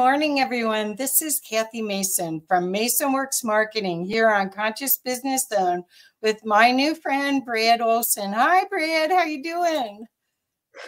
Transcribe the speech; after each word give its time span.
morning, 0.00 0.40
everyone. 0.40 0.96
This 0.96 1.20
is 1.20 1.40
Kathy 1.40 1.82
Mason 1.82 2.40
from 2.48 2.70
Mason 2.70 3.12
Works 3.12 3.44
Marketing 3.44 4.02
here 4.02 4.30
on 4.30 4.48
Conscious 4.48 4.96
Business 4.96 5.46
Zone 5.46 5.84
with 6.22 6.42
my 6.42 6.70
new 6.70 6.94
friend 6.94 7.44
Brad 7.44 7.82
Olsen. 7.82 8.32
Hi, 8.32 8.64
Brad. 8.64 9.10
How 9.10 9.24
you 9.24 9.42
doing? 9.42 10.06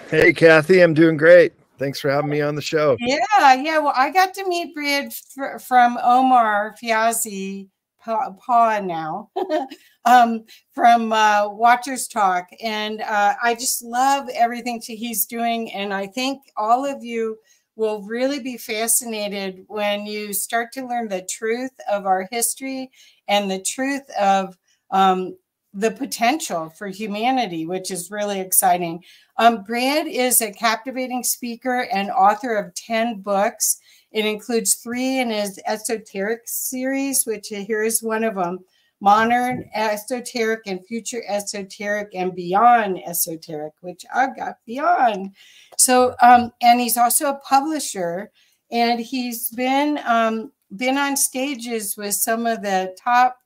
Hey, 0.09 0.33
Kathy. 0.33 0.81
I'm 0.81 0.95
doing 0.95 1.19
great. 1.19 1.53
Thanks 1.79 2.01
for 2.01 2.11
having 2.11 2.31
me 2.31 2.41
on 2.41 2.55
the 2.55 2.63
show. 2.63 2.97
Yeah, 3.01 3.53
yeah. 3.53 3.77
Well, 3.81 3.93
I 3.95 4.09
got 4.09 4.33
to 4.33 4.49
meet 4.49 4.75
Brad 4.75 5.13
from 5.61 5.99
Omar 6.03 6.75
Fiazi, 6.83 7.69
Paw 8.03 8.81
now, 8.83 9.29
um, 10.07 10.43
from 10.75 11.13
uh, 11.13 11.51
Watchers 11.51 12.09
Talk, 12.09 12.49
and 12.63 13.03
uh, 13.03 13.35
I 13.43 13.57
just 13.57 13.83
love 13.83 14.31
everything 14.35 14.81
he's 14.83 15.27
doing. 15.27 15.71
And 15.75 15.93
I 15.93 16.07
think 16.07 16.41
all 16.57 16.87
of 16.87 17.05
you 17.05 17.37
will 17.77 18.03
really 18.03 18.41
be 18.41 18.57
fascinated 18.57 19.65
when 19.69 20.07
you 20.07 20.33
start 20.33 20.73
to 20.73 20.87
learn 20.87 21.09
the 21.09 21.27
truth 21.31 21.73
of 21.91 22.07
our 22.07 22.29
history 22.31 22.91
and 23.29 23.51
the 23.51 23.63
truth 23.63 24.09
of 24.19 24.57
um, 24.91 25.37
the 25.75 25.91
potential 25.91 26.69
for 26.69 26.89
humanity, 26.89 27.65
which 27.65 27.91
is 27.91 28.11
really 28.11 28.41
exciting. 28.41 29.03
Um, 29.39 29.63
Brad 29.63 30.07
is 30.07 30.43
a 30.43 30.53
captivating 30.53 31.23
speaker 31.23 31.89
and 31.93 32.11
author 32.11 32.57
of 32.57 32.75
10 32.75 33.21
books. 33.21 33.79
It 34.11 34.27
includes 34.27 34.75
three 34.75 35.19
in 35.19 35.31
his 35.31 35.59
esoteric 35.67 36.43
series, 36.45 37.25
which 37.25 37.49
here 37.49 37.83
is 37.83 38.03
one 38.03 38.25
of 38.25 38.35
them 38.35 38.59
modern 39.03 39.69
esoteric 39.75 40.61
and 40.67 40.87
future 40.87 41.25
esoteric 41.27 42.15
and 42.15 42.37
beyond 42.37 43.03
esoteric, 43.05 43.73
which 43.81 44.07
I've 44.15 44.37
got 44.37 44.59
beyond. 44.65 45.33
So, 45.77 46.15
um, 46.23 46.53
and 46.63 46.81
he's 46.81 46.97
also 46.97 47.31
a 47.31 47.41
publisher, 47.41 48.31
and 48.71 49.01
he's 49.01 49.51
been 49.51 49.99
um, 50.07 50.53
been 50.77 50.97
on 50.97 51.17
stages 51.17 51.97
with 51.97 52.15
some 52.15 52.47
of 52.47 52.63
the 52.63 52.95
top 52.97 53.42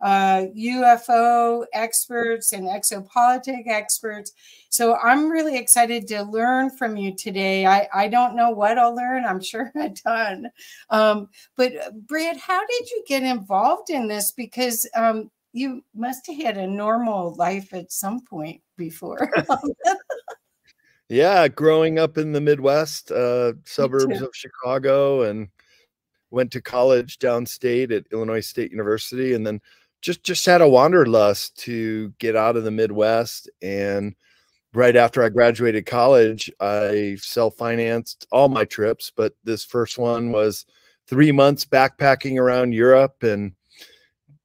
uh, 0.00 0.46
UFO 0.56 1.64
experts 1.72 2.52
and 2.52 2.66
exopolitic 2.66 3.66
experts. 3.66 4.32
So 4.68 4.96
I'm 4.96 5.28
really 5.28 5.56
excited 5.58 6.06
to 6.08 6.22
learn 6.22 6.70
from 6.70 6.96
you 6.96 7.14
today. 7.14 7.66
I, 7.66 7.88
I 7.92 8.08
don't 8.08 8.36
know 8.36 8.50
what 8.50 8.78
I'll 8.78 8.94
learn. 8.94 9.24
I'm 9.24 9.42
sure 9.42 9.70
a 9.80 9.90
ton. 9.90 10.50
Um, 10.90 11.28
but 11.56 11.72
Brad, 12.06 12.36
how 12.36 12.60
did 12.66 12.90
you 12.90 13.04
get 13.06 13.22
involved 13.22 13.90
in 13.90 14.08
this? 14.08 14.32
Because 14.32 14.88
um, 14.96 15.30
you 15.52 15.84
must 15.94 16.26
have 16.26 16.36
had 16.36 16.56
a 16.56 16.66
normal 16.66 17.34
life 17.34 17.74
at 17.74 17.92
some 17.92 18.24
point 18.24 18.60
before. 18.76 19.30
yeah, 21.08 21.48
growing 21.48 21.98
up 21.98 22.16
in 22.18 22.32
the 22.32 22.40
Midwest, 22.40 23.10
uh, 23.10 23.54
suburbs 23.64 24.22
of 24.22 24.30
Chicago, 24.32 25.22
and 25.22 25.48
went 26.30 26.52
to 26.52 26.62
college 26.62 27.18
downstate 27.18 27.90
at 27.90 28.06
Illinois 28.12 28.40
State 28.40 28.70
University, 28.70 29.34
and 29.34 29.44
then 29.44 29.60
just 30.00 30.22
just 30.22 30.46
had 30.46 30.62
a 30.62 30.68
wanderlust 30.68 31.56
to 31.58 32.12
get 32.18 32.36
out 32.36 32.56
of 32.56 32.64
the 32.64 32.70
Midwest. 32.70 33.50
And 33.62 34.14
right 34.72 34.96
after 34.96 35.22
I 35.22 35.28
graduated 35.28 35.86
college, 35.86 36.50
I 36.60 37.16
self 37.20 37.56
financed 37.56 38.26
all 38.30 38.48
my 38.48 38.64
trips, 38.64 39.12
but 39.14 39.34
this 39.44 39.64
first 39.64 39.98
one 39.98 40.32
was 40.32 40.66
three 41.06 41.32
months 41.32 41.64
backpacking 41.64 42.38
around 42.38 42.72
Europe 42.72 43.22
and 43.22 43.52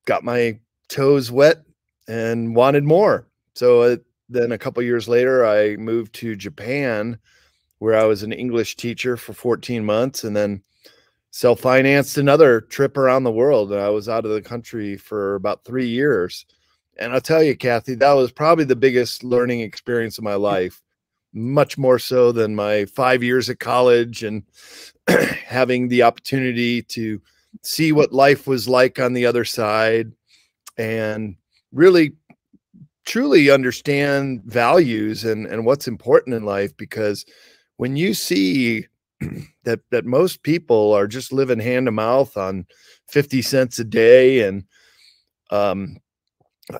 got 0.05 0.23
my 0.23 0.59
toes 0.89 1.31
wet 1.31 1.63
and 2.07 2.55
wanted 2.55 2.83
more. 2.83 3.27
So 3.55 3.81
uh, 3.81 3.97
then 4.29 4.51
a 4.51 4.57
couple 4.57 4.83
years 4.83 5.07
later, 5.07 5.45
I 5.45 5.75
moved 5.77 6.13
to 6.15 6.35
Japan, 6.35 7.19
where 7.79 7.95
I 7.95 8.05
was 8.05 8.23
an 8.23 8.33
English 8.33 8.75
teacher 8.75 9.17
for 9.17 9.33
14 9.33 9.85
months, 9.85 10.23
and 10.23 10.35
then 10.35 10.61
self 11.35 11.59
financed 11.59 12.17
another 12.17 12.61
trip 12.61 12.95
around 12.95 13.25
the 13.25 13.31
world. 13.31 13.73
I 13.73 13.89
was 13.89 14.07
out 14.07 14.23
of 14.23 14.31
the 14.31 14.41
country 14.41 14.95
for 14.95 15.35
about 15.35 15.65
three 15.65 15.85
years. 15.85 16.45
And 16.97 17.11
I'll 17.11 17.19
tell 17.19 17.43
you, 17.43 17.57
Kathy, 17.57 17.93
that 17.95 18.13
was 18.13 18.31
probably 18.31 18.63
the 18.63 18.77
biggest 18.77 19.21
learning 19.21 19.59
experience 19.59 20.17
of 20.17 20.23
my 20.23 20.35
mm. 20.35 20.39
life, 20.39 20.81
much 21.33 21.77
more 21.77 21.99
so 21.99 22.31
than 22.31 22.55
my 22.55 22.85
five 22.85 23.21
years 23.21 23.49
at 23.49 23.59
college 23.59 24.23
and 24.23 24.43
having 25.45 25.89
the 25.89 26.03
opportunity 26.03 26.81
to 26.83 27.21
see 27.63 27.91
what 27.91 28.13
life 28.13 28.47
was 28.47 28.69
like 28.69 28.97
on 28.97 29.11
the 29.11 29.25
other 29.25 29.43
side 29.43 30.13
and 30.77 31.35
really 31.73 32.13
truly 33.03 33.49
understand 33.49 34.41
values 34.45 35.25
and, 35.25 35.47
and 35.47 35.65
what's 35.65 35.89
important 35.89 36.33
in 36.33 36.45
life 36.45 36.75
because 36.77 37.25
when 37.75 37.97
you 37.97 38.13
see 38.13 38.87
that 39.63 39.79
that 39.91 40.05
most 40.05 40.43
people 40.43 40.93
are 40.93 41.07
just 41.07 41.33
living 41.33 41.59
hand 41.59 41.87
to 41.87 41.91
mouth 41.91 42.35
on 42.37 42.65
50 43.07 43.41
cents 43.41 43.79
a 43.79 43.83
day 43.83 44.41
and 44.47 44.63
um, 45.51 45.97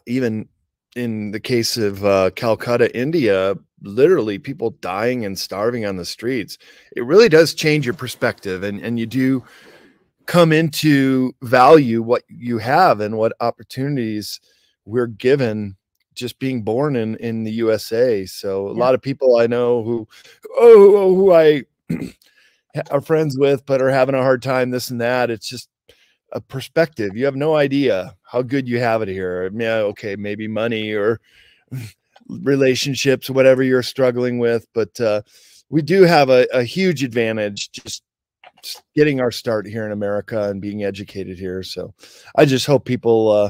even 0.07 0.47
in 0.95 1.31
the 1.31 1.39
case 1.39 1.77
of 1.77 2.03
uh, 2.05 2.31
Calcutta, 2.31 2.95
India, 2.97 3.55
literally 3.81 4.39
people 4.39 4.71
dying 4.81 5.25
and 5.25 5.37
starving 5.37 5.85
on 5.85 5.97
the 5.97 6.05
streets. 6.05 6.57
It 6.95 7.05
really 7.05 7.29
does 7.29 7.53
change 7.53 7.85
your 7.85 7.93
perspective, 7.93 8.63
and 8.63 8.81
and 8.81 8.97
you 8.97 9.05
do 9.05 9.43
come 10.25 10.51
into 10.51 11.33
value 11.43 12.01
what 12.01 12.23
you 12.27 12.57
have 12.57 12.99
and 12.99 13.17
what 13.17 13.33
opportunities 13.41 14.39
we're 14.85 15.07
given 15.07 15.75
just 16.15 16.39
being 16.39 16.63
born 16.63 16.95
in 16.95 17.15
in 17.17 17.43
the 17.43 17.51
USA. 17.51 18.25
So 18.25 18.69
a 18.69 18.73
yeah. 18.73 18.79
lot 18.79 18.95
of 18.95 19.01
people 19.01 19.37
I 19.37 19.47
know 19.47 19.83
who 19.83 20.07
oh 20.57 21.13
who 21.13 21.33
I 21.33 21.63
are 22.91 23.01
friends 23.01 23.37
with 23.37 23.65
but 23.65 23.81
are 23.81 23.89
having 23.89 24.15
a 24.15 24.21
hard 24.21 24.41
time 24.41 24.69
this 24.69 24.89
and 24.89 25.01
that 25.01 25.29
it's 25.29 25.47
just 25.47 25.69
a 26.31 26.41
perspective 26.41 27.15
you 27.15 27.25
have 27.25 27.35
no 27.35 27.55
idea 27.55 28.15
how 28.23 28.41
good 28.41 28.67
you 28.67 28.79
have 28.79 29.01
it 29.01 29.07
here 29.07 29.49
yeah 29.55 29.77
okay 29.77 30.15
maybe 30.15 30.47
money 30.47 30.91
or 30.91 31.19
relationships 32.29 33.29
whatever 33.29 33.63
you're 33.63 33.83
struggling 33.83 34.39
with 34.39 34.67
but 34.73 34.99
uh, 34.99 35.21
we 35.69 35.81
do 35.81 36.03
have 36.03 36.29
a, 36.29 36.47
a 36.53 36.63
huge 36.63 37.03
advantage 37.03 37.71
just, 37.71 38.03
just, 38.63 38.83
getting 38.95 39.21
our 39.21 39.31
start 39.31 39.67
here 39.67 39.85
in 39.85 39.91
america 39.91 40.49
and 40.49 40.61
being 40.61 40.83
educated 40.83 41.37
here 41.37 41.61
so 41.61 41.93
i 42.35 42.45
just 42.45 42.65
hope 42.65 42.83
people 42.83 43.29
uh, 43.29 43.49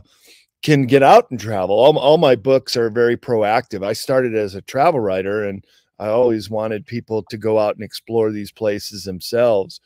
can 0.62 0.86
get 0.86 1.04
out 1.04 1.30
and 1.32 1.40
travel 1.40 1.76
all, 1.76 1.98
all 1.98 2.18
my 2.18 2.36
books 2.36 2.76
are 2.76 2.90
very 2.90 3.16
proactive 3.16 3.84
i 3.84 3.94
started 3.94 4.36
as 4.36 4.56
a 4.56 4.62
travel 4.62 5.00
writer 5.00 5.46
and 5.46 5.66
I 6.00 6.08
always 6.08 6.50
wanted 6.50 6.86
people 6.86 7.24
to 7.30 7.38
go 7.38 7.60
out 7.60 7.76
and 7.76 7.84
explore 7.84 8.32
these 8.32 8.52
places 8.52 9.04
themselves 9.04 9.80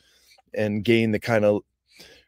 and 0.54 0.84
gain 0.84 1.12
the 1.12 1.20
kind 1.20 1.46
of 1.46 1.62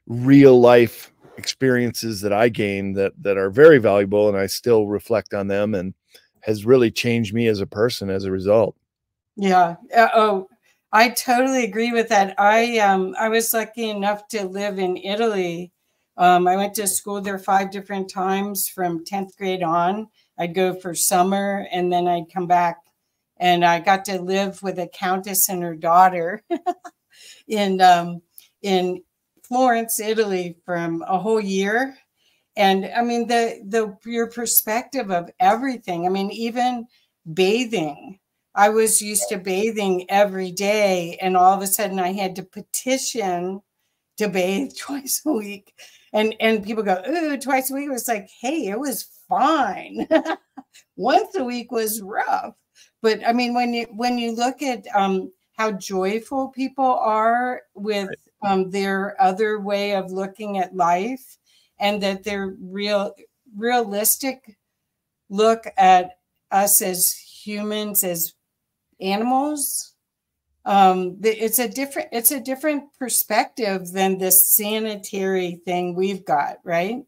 real 0.07 0.59
life 0.59 1.11
experiences 1.37 2.21
that 2.21 2.33
I 2.33 2.49
gained 2.49 2.95
that 2.97 3.13
that 3.21 3.37
are 3.37 3.49
very 3.49 3.79
valuable 3.79 4.29
and 4.29 4.37
I 4.37 4.45
still 4.47 4.87
reflect 4.87 5.33
on 5.33 5.47
them 5.47 5.73
and 5.73 5.93
has 6.41 6.65
really 6.65 6.91
changed 6.91 7.33
me 7.33 7.47
as 7.47 7.61
a 7.61 7.67
person 7.67 8.09
as 8.09 8.25
a 8.25 8.31
result. 8.31 8.75
Yeah. 9.35 9.75
Uh, 9.95 10.09
oh, 10.13 10.47
I 10.91 11.09
totally 11.09 11.63
agree 11.63 11.91
with 11.91 12.09
that. 12.09 12.35
I 12.39 12.79
um 12.79 13.15
I 13.19 13.29
was 13.29 13.53
lucky 13.53 13.89
enough 13.89 14.27
to 14.29 14.45
live 14.45 14.77
in 14.77 14.97
Italy. 14.97 15.71
Um, 16.17 16.47
I 16.47 16.55
went 16.55 16.75
to 16.75 16.87
school 16.87 17.21
there 17.21 17.39
five 17.39 17.71
different 17.71 18.09
times 18.09 18.67
from 18.67 19.05
10th 19.05 19.35
grade 19.37 19.63
on. 19.63 20.07
I'd 20.37 20.53
go 20.53 20.73
for 20.73 20.93
summer 20.93 21.65
and 21.71 21.91
then 21.91 22.07
I'd 22.07 22.31
come 22.31 22.47
back 22.47 22.77
and 23.41 23.65
I 23.65 23.79
got 23.79 24.05
to 24.05 24.21
live 24.21 24.61
with 24.61 24.77
a 24.77 24.87
countess 24.87 25.49
and 25.49 25.63
her 25.63 25.75
daughter 25.75 26.43
in 27.47 27.81
um, 27.81 28.21
in 28.61 29.01
Florence, 29.43 29.99
Italy, 29.99 30.55
from 30.63 31.03
a 31.07 31.17
whole 31.19 31.41
year. 31.41 31.97
And 32.55 32.85
I 32.85 33.01
mean, 33.01 33.27
the 33.27 33.61
the 33.65 33.97
your 34.09 34.27
perspective 34.27 35.11
of 35.11 35.31
everything. 35.39 36.05
I 36.05 36.09
mean, 36.09 36.31
even 36.31 36.85
bathing. 37.33 38.19
I 38.53 38.69
was 38.69 39.01
used 39.01 39.29
to 39.29 39.37
bathing 39.37 40.05
every 40.09 40.51
day, 40.51 41.17
and 41.21 41.35
all 41.35 41.53
of 41.53 41.61
a 41.63 41.67
sudden, 41.67 41.99
I 41.99 42.11
had 42.13 42.35
to 42.35 42.43
petition 42.43 43.61
to 44.17 44.29
bathe 44.29 44.73
twice 44.79 45.21
a 45.25 45.31
week. 45.31 45.73
And 46.13 46.35
and 46.39 46.63
people 46.63 46.83
go, 46.83 47.01
"Ooh, 47.09 47.37
twice 47.37 47.71
a 47.71 47.73
week." 47.73 47.87
It 47.87 47.91
was 47.91 48.07
like, 48.07 48.29
hey, 48.41 48.67
it 48.67 48.79
was 48.79 49.07
fine. 49.27 50.07
Once 50.95 51.35
a 51.35 51.43
week 51.43 51.71
was 51.71 52.01
rough 52.01 52.55
but 53.01 53.25
I 53.25 53.33
mean, 53.33 53.53
when 53.53 53.73
you 53.73 53.87
when 53.91 54.17
you 54.17 54.35
look 54.35 54.61
at 54.61 54.85
um, 54.95 55.31
how 55.57 55.71
joyful 55.71 56.49
people 56.49 56.85
are 56.85 57.61
with 57.73 58.09
um, 58.43 58.69
their 58.69 59.19
other 59.21 59.59
way 59.59 59.95
of 59.95 60.11
looking 60.11 60.57
at 60.57 60.75
life, 60.75 61.37
and 61.79 62.01
that 62.03 62.23
their 62.23 62.55
real 62.61 63.13
realistic 63.55 64.57
look 65.29 65.65
at 65.77 66.17
us 66.51 66.81
as 66.81 67.13
humans 67.13 68.03
as 68.03 68.33
animals 68.99 69.95
um 70.65 71.17
it's 71.23 71.57
a 71.57 71.67
different 71.67 72.07
it's 72.11 72.29
a 72.29 72.39
different 72.39 72.83
perspective 72.99 73.91
than 73.93 74.17
this 74.17 74.53
sanitary 74.55 75.59
thing 75.65 75.95
we've 75.95 76.23
got 76.23 76.57
right 76.63 77.03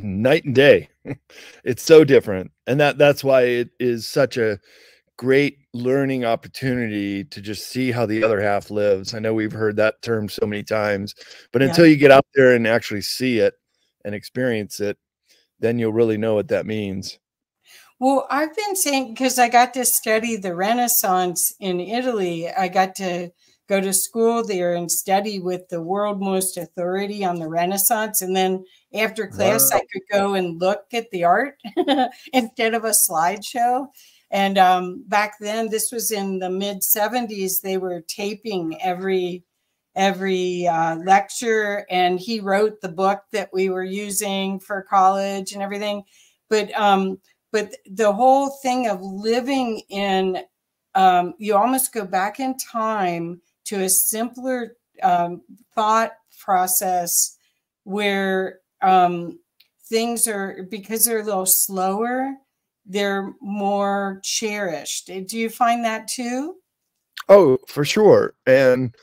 night 0.00 0.44
and 0.44 0.54
day 0.54 0.88
it's 1.64 1.82
so 1.82 2.04
different 2.04 2.50
and 2.66 2.80
that 2.80 2.96
that's 2.98 3.22
why 3.22 3.42
it 3.42 3.70
is 3.78 4.08
such 4.08 4.36
a 4.36 4.58
great 5.16 5.58
learning 5.72 6.24
opportunity 6.24 7.24
to 7.24 7.40
just 7.40 7.68
see 7.68 7.92
how 7.92 8.06
the 8.06 8.22
other 8.22 8.40
half 8.40 8.70
lives. 8.70 9.14
I 9.14 9.18
know 9.18 9.34
we've 9.34 9.52
heard 9.52 9.76
that 9.76 10.02
term 10.02 10.28
so 10.28 10.46
many 10.46 10.62
times, 10.62 11.14
but 11.52 11.62
yeah. 11.62 11.68
until 11.68 11.86
you 11.86 11.96
get 11.96 12.10
out 12.10 12.26
there 12.34 12.54
and 12.54 12.66
actually 12.66 13.02
see 13.02 13.38
it 13.38 13.54
and 14.04 14.14
experience 14.14 14.80
it, 14.80 14.98
then 15.60 15.78
you'll 15.78 15.92
really 15.92 16.18
know 16.18 16.34
what 16.34 16.48
that 16.48 16.66
means. 16.66 17.18
Well, 18.00 18.26
I've 18.28 18.54
been 18.54 18.76
saying 18.76 19.14
because 19.14 19.38
I 19.38 19.48
got 19.48 19.72
to 19.74 19.84
study 19.84 20.36
the 20.36 20.54
Renaissance 20.54 21.54
in 21.60 21.80
Italy, 21.80 22.50
I 22.50 22.68
got 22.68 22.96
to 22.96 23.30
go 23.68 23.80
to 23.80 23.92
school 23.92 24.44
there 24.44 24.74
and 24.74 24.90
study 24.90 25.40
with 25.40 25.68
the 25.68 25.80
world 25.80 26.20
most 26.20 26.56
authority 26.56 27.24
on 27.24 27.36
the 27.36 27.48
Renaissance. 27.48 28.22
And 28.22 28.36
then 28.36 28.64
after 28.92 29.26
class, 29.26 29.70
wow. 29.72 29.78
I 29.78 29.80
could 29.92 30.02
go 30.12 30.34
and 30.34 30.60
look 30.60 30.84
at 30.92 31.10
the 31.10 31.24
art 31.24 31.58
instead 32.32 32.74
of 32.74 32.84
a 32.84 32.90
slideshow. 32.90 33.86
And 34.30 34.58
um, 34.58 35.04
back 35.06 35.34
then, 35.40 35.70
this 35.70 35.92
was 35.92 36.10
in 36.10 36.38
the 36.38 36.50
mid 36.50 36.80
70s, 36.80 37.60
they 37.60 37.78
were 37.78 38.02
taping 38.02 38.80
every 38.82 39.44
every 39.96 40.66
uh, 40.66 40.96
lecture 40.96 41.86
and 41.88 42.18
he 42.18 42.40
wrote 42.40 42.80
the 42.80 42.88
book 42.88 43.22
that 43.30 43.48
we 43.52 43.70
were 43.70 43.84
using 43.84 44.58
for 44.58 44.82
college 44.82 45.52
and 45.52 45.62
everything 45.62 46.02
but 46.50 46.72
um 46.76 47.16
but 47.52 47.72
the 47.86 48.12
whole 48.12 48.48
thing 48.60 48.88
of 48.88 49.00
living 49.00 49.80
in 49.90 50.42
um, 50.96 51.34
you 51.38 51.56
almost 51.56 51.92
go 51.92 52.04
back 52.04 52.40
in 52.40 52.56
time 52.58 53.40
to 53.64 53.82
a 53.82 53.88
simpler 53.88 54.76
um, 55.02 55.42
thought 55.74 56.12
process 56.40 57.36
where 57.84 58.60
um, 58.82 59.38
things 59.88 60.28
are 60.28 60.66
because 60.70 61.04
they're 61.04 61.20
a 61.20 61.24
little 61.24 61.46
slower 61.46 62.34
they're 62.86 63.32
more 63.40 64.20
cherished. 64.22 65.06
Do 65.26 65.38
you 65.38 65.48
find 65.48 65.84
that 65.84 66.08
too? 66.08 66.56
Oh 67.28 67.58
for 67.66 67.84
sure. 67.84 68.34
And 68.46 68.94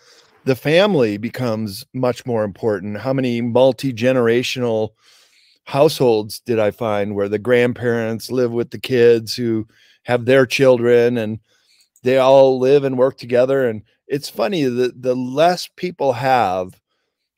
the 0.46 0.56
family 0.56 1.18
becomes 1.18 1.86
much 1.94 2.26
more 2.26 2.44
important. 2.44 3.00
How 3.00 3.14
many 3.14 3.42
multi-generational 3.42 4.90
households 5.66 6.40
did 6.40 6.58
i 6.58 6.72
find 6.72 7.14
where 7.14 7.30
the 7.30 7.38
grandparents 7.38 8.32
live 8.32 8.52
with 8.52 8.72
the 8.72 8.80
kids 8.80 9.36
who 9.36 9.66
have 10.04 10.26
their 10.26 10.44
children 10.44 11.20
and 11.20 11.40
they 12.02 12.18
all 12.18 12.60
live 12.60 12.84
and 12.84 12.98
work 12.98 13.16
together 13.16 13.70
and 13.70 13.84
it's 14.12 14.30
funny 14.30 14.64
that 14.64 15.02
the 15.02 15.16
less 15.16 15.70
people 15.78 16.12
have 16.12 16.80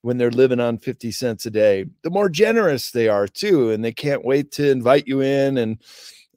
when 0.02 0.18
they're 0.18 0.32
living 0.32 0.60
on 0.60 0.80
50 0.80 1.12
cents 1.12 1.46
a 1.46 1.52
day, 1.52 1.86
the 2.02 2.10
more 2.10 2.28
generous 2.28 2.90
they 2.90 3.08
are 3.08 3.28
too. 3.28 3.70
And 3.70 3.86
they 3.86 3.94
can't 3.94 4.26
wait 4.26 4.52
to 4.54 4.70
invite 4.70 5.08
you 5.08 5.22
in 5.22 5.58
and 5.60 5.78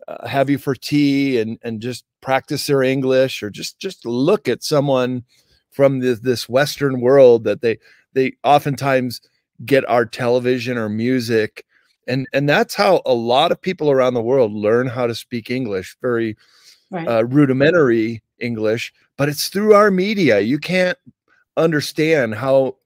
uh, 0.06 0.28
have 0.28 0.50
you 0.50 0.58
for 0.58 0.74
tea 0.74 1.40
and, 1.40 1.58
and 1.62 1.80
just 1.80 2.04
practice 2.20 2.66
their 2.66 2.82
English 2.82 3.42
or 3.42 3.48
just, 3.48 3.78
just 3.78 4.04
look 4.04 4.46
at 4.46 4.62
someone 4.62 5.24
from 5.70 6.00
this, 6.00 6.20
this 6.20 6.48
Western 6.50 7.00
world 7.00 7.44
that 7.44 7.62
they, 7.62 7.78
they 8.12 8.32
oftentimes 8.44 9.22
get 9.64 9.88
our 9.88 10.04
television 10.04 10.76
or 10.76 10.90
music. 10.90 11.64
And, 12.06 12.26
and 12.34 12.46
that's 12.46 12.74
how 12.74 13.00
a 13.06 13.14
lot 13.14 13.52
of 13.52 13.60
people 13.60 13.90
around 13.90 14.12
the 14.12 14.22
world 14.22 14.52
learn 14.52 14.86
how 14.86 15.06
to 15.06 15.14
speak 15.14 15.50
English, 15.50 15.96
very 16.02 16.36
right. 16.90 17.08
uh, 17.08 17.24
rudimentary 17.24 18.22
English, 18.38 18.92
but 19.16 19.28
it's 19.28 19.48
through 19.48 19.74
our 19.74 19.90
media. 19.90 20.40
You 20.40 20.58
can't 20.58 20.98
understand 21.56 22.34
how 22.34 22.76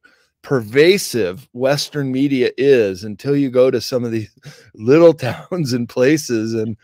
pervasive 0.43 1.49
Western 1.53 2.11
media 2.11 2.50
is 2.56 3.05
until 3.05 3.37
you 3.37 3.50
go 3.50 3.71
to 3.71 3.81
some 3.81 4.05
of 4.05 4.11
these 4.11 4.31
little 4.75 5.12
towns 5.15 5.73
and 5.73 5.88
places, 5.88 6.55
and 6.55 6.77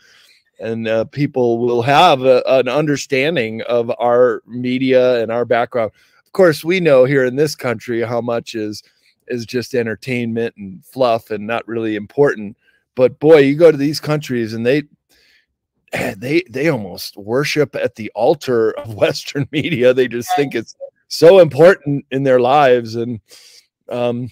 and 0.59 0.87
uh, 0.87 1.05
people 1.05 1.59
will 1.59 1.83
have 1.83 2.23
a, 2.23 2.41
an 2.47 2.67
understanding 2.67 3.61
of 3.63 3.91
our 3.99 4.41
media 4.47 5.21
and 5.21 5.31
our 5.31 5.45
background. 5.45 5.91
Of 6.25 6.31
course, 6.31 6.63
we 6.63 6.79
know 6.79 7.05
here 7.05 7.25
in 7.25 7.35
this 7.35 7.55
country 7.55 8.01
how 8.01 8.21
much 8.21 8.55
is 8.55 8.83
is 9.27 9.45
just 9.45 9.75
entertainment 9.75 10.55
and 10.57 10.83
fluff 10.85 11.31
and 11.31 11.45
not 11.45 11.67
really 11.67 11.95
important. 11.95 12.57
But 12.95 13.19
boy, 13.19 13.39
you 13.39 13.55
go 13.55 13.71
to 13.71 13.77
these 13.77 13.99
countries 13.99 14.53
and 14.53 14.65
they 14.65 14.83
they 16.17 16.43
they 16.49 16.69
almost 16.69 17.17
worship 17.17 17.75
at 17.75 17.95
the 17.95 18.11
altar 18.15 18.71
of 18.71 18.93
western 19.03 19.47
media. 19.51 19.93
They 19.93 20.07
just 20.07 20.29
think 20.35 20.55
it's 20.55 20.75
so 21.07 21.39
important 21.39 22.05
in 22.11 22.23
their 22.23 22.39
lives. 22.39 22.95
And 22.95 23.21
um 23.89 24.29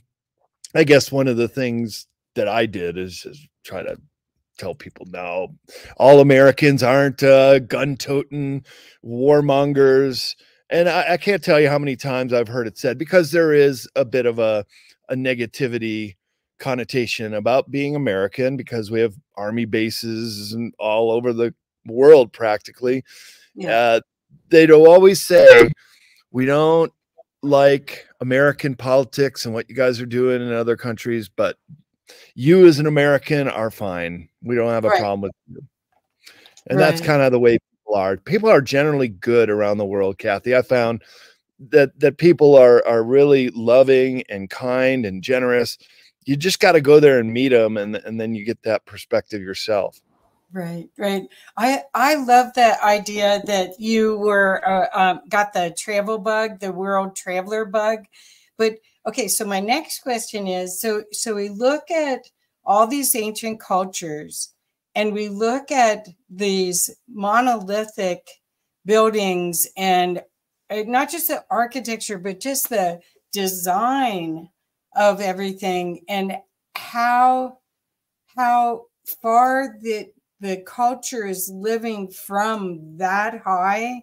i 0.75 0.83
guess 0.83 1.11
one 1.11 1.27
of 1.27 1.37
the 1.37 1.47
things 1.47 2.07
that 2.35 2.47
i 2.47 2.65
did 2.65 2.97
is, 2.97 3.25
is 3.25 3.47
try 3.63 3.81
to 3.81 3.97
tell 4.57 4.75
people 4.75 5.05
now 5.09 5.47
all 5.97 6.19
americans 6.19 6.83
aren't 6.83 7.23
uh, 7.23 7.59
gun-toting 7.59 8.63
warmongers. 9.03 10.35
And 10.69 10.89
I, 10.89 11.13
I 11.13 11.17
can't 11.17 11.43
tell 11.43 11.59
you 11.59 11.69
how 11.69 11.79
many 11.79 11.95
times 11.95 12.33
i've 12.33 12.47
heard 12.47 12.67
it 12.67 12.77
said 12.77 12.97
because 12.97 13.31
there 13.31 13.53
is 13.53 13.87
a 13.95 14.05
bit 14.05 14.25
of 14.25 14.39
a 14.39 14.65
a 15.09 15.15
negativity 15.15 16.15
connotation 16.59 17.33
about 17.33 17.71
being 17.71 17.95
American 17.95 18.57
because 18.57 18.91
we 18.91 18.99
have 18.99 19.15
army 19.35 19.65
bases 19.65 20.53
and 20.53 20.73
all 20.79 21.11
over 21.11 21.33
the 21.33 21.53
world 21.85 22.31
practically. 22.33 23.03
Yeah. 23.55 23.77
Uh, 23.77 23.99
they'd 24.49 24.71
always 24.71 25.21
say, 25.21 25.69
we 26.31 26.45
don't 26.45 26.91
like 27.41 28.07
American 28.21 28.75
politics 28.75 29.45
and 29.45 29.53
what 29.53 29.69
you 29.69 29.75
guys 29.75 30.01
are 30.01 30.05
doing 30.05 30.41
in 30.41 30.51
other 30.51 30.75
countries, 30.75 31.29
but 31.29 31.57
you 32.33 32.65
as 32.67 32.79
an 32.79 32.87
American 32.87 33.47
are 33.47 33.71
fine. 33.71 34.29
We 34.43 34.55
don't 34.55 34.69
have 34.69 34.85
a 34.85 34.89
right. 34.89 34.99
problem 34.99 35.21
with 35.21 35.31
you. 35.47 35.61
And 36.67 36.79
right. 36.79 36.89
that's 36.89 37.01
kind 37.01 37.21
of 37.21 37.31
the 37.31 37.39
way 37.39 37.57
people 37.57 37.95
are. 37.95 38.17
People 38.17 38.49
are 38.49 38.61
generally 38.61 39.07
good 39.07 39.49
around 39.49 39.77
the 39.77 39.85
world, 39.85 40.17
Kathy. 40.17 40.55
I 40.55 40.61
found 40.61 41.03
that 41.69 41.97
that 41.99 42.17
people 42.17 42.55
are 42.55 42.85
are 42.85 43.03
really 43.03 43.49
loving 43.49 44.23
and 44.29 44.49
kind 44.49 45.05
and 45.05 45.23
generous 45.23 45.77
you 46.25 46.35
just 46.35 46.59
got 46.59 46.73
to 46.73 46.81
go 46.81 46.99
there 46.99 47.19
and 47.19 47.31
meet 47.31 47.49
them 47.49 47.77
and, 47.77 47.95
and 47.95 48.19
then 48.19 48.35
you 48.35 48.43
get 48.43 48.61
that 48.63 48.85
perspective 48.85 49.41
yourself. 49.41 50.01
Right 50.51 50.87
right. 50.97 51.23
I 51.57 51.83
i 51.93 52.15
love 52.15 52.53
that 52.55 52.81
idea 52.81 53.41
that 53.45 53.79
you 53.79 54.17
were 54.17 54.61
uh, 54.67 54.87
um, 54.93 55.21
got 55.27 55.53
the 55.53 55.75
travel 55.77 56.17
bug 56.17 56.59
the 56.59 56.71
world 56.71 57.15
traveler 57.15 57.65
bug. 57.65 58.05
But 58.57 58.75
okay 59.07 59.27
so 59.27 59.43
my 59.45 59.59
next 59.59 59.99
question 59.99 60.47
is 60.47 60.79
so 60.79 61.03
so 61.11 61.35
we 61.35 61.49
look 61.49 61.91
at 61.91 62.29
all 62.63 62.87
these 62.87 63.15
ancient 63.15 63.59
cultures 63.59 64.53
and 64.95 65.13
we 65.13 65.29
look 65.29 65.71
at 65.71 66.07
these 66.29 66.89
monolithic 67.07 68.27
buildings 68.85 69.67
and 69.75 70.21
not 70.71 71.11
just 71.11 71.27
the 71.27 71.43
architecture 71.49 72.17
but 72.17 72.39
just 72.39 72.69
the 72.69 72.99
design 73.33 74.49
of 74.95 75.21
everything 75.21 76.03
and 76.07 76.37
how 76.75 77.57
how 78.35 78.85
far 79.21 79.77
the 79.81 80.07
the 80.39 80.57
culture 80.65 81.25
is 81.25 81.49
living 81.53 82.09
from 82.09 82.97
that 82.97 83.41
high 83.41 84.01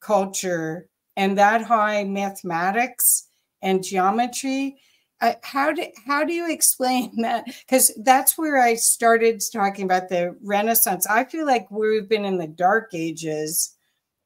culture 0.00 0.88
and 1.16 1.38
that 1.38 1.62
high 1.62 2.04
mathematics 2.04 3.28
and 3.62 3.82
geometry 3.82 4.76
uh, 5.20 5.34
how 5.42 5.72
do 5.72 5.86
how 6.06 6.24
do 6.24 6.32
you 6.32 6.50
explain 6.52 7.22
that? 7.22 7.44
Because 7.46 7.92
that's 8.04 8.36
where 8.36 8.60
i 8.60 8.74
started 8.74 9.42
talking 9.52 9.84
about 9.84 10.08
the 10.08 10.36
renaissance. 10.42 11.06
I 11.06 11.24
feel 11.24 11.46
like 11.46 11.70
we've 11.70 12.08
been 12.08 12.24
in 12.24 12.38
the 12.38 12.48
dark 12.48 12.90
ages 12.92 13.74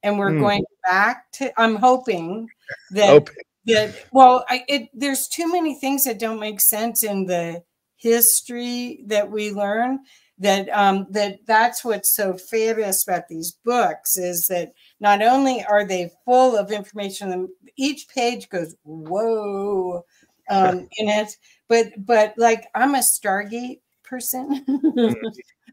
and 0.03 0.19
we're 0.19 0.31
mm. 0.31 0.41
going 0.41 0.65
back 0.85 1.31
to 1.33 1.61
i'm 1.61 1.77
hoping 1.77 2.49
that 2.93 3.09
hoping 3.09 3.35
that 3.69 3.95
well 4.13 4.45
I, 4.49 4.65
it, 4.69 4.89
there's 4.95 5.29
too 5.29 5.51
many 5.51 5.75
things 5.75 6.05
that 6.05 6.19
don't 6.19 6.41
make 6.41 6.61
sense 6.61 7.05
in 7.05 7.27
the 7.27 7.63
history 7.97 9.03
that 9.07 9.31
we 9.31 9.53
learn 9.53 10.01
that 10.41 10.69
um, 10.69 11.07
that 11.11 11.39
that's 11.47 11.85
what's 11.85 12.15
so 12.15 12.35
fabulous 12.35 13.07
about 13.07 13.29
these 13.29 13.59
books 13.65 14.17
is 14.17 14.47
that 14.47 14.73
not 15.01 15.21
only 15.21 15.65
are 15.65 15.85
they 15.85 16.11
full 16.25 16.57
of 16.57 16.71
information 16.71 17.49
each 17.77 18.09
page 18.09 18.49
goes 18.49 18.75
whoa 18.85 20.05
um, 20.51 20.89
in 20.99 21.09
it 21.09 21.37
but 21.69 21.89
but 21.99 22.35
like 22.37 22.67
i'm 22.75 22.95
a 22.95 22.99
stargate 22.99 23.81
person. 24.05 24.65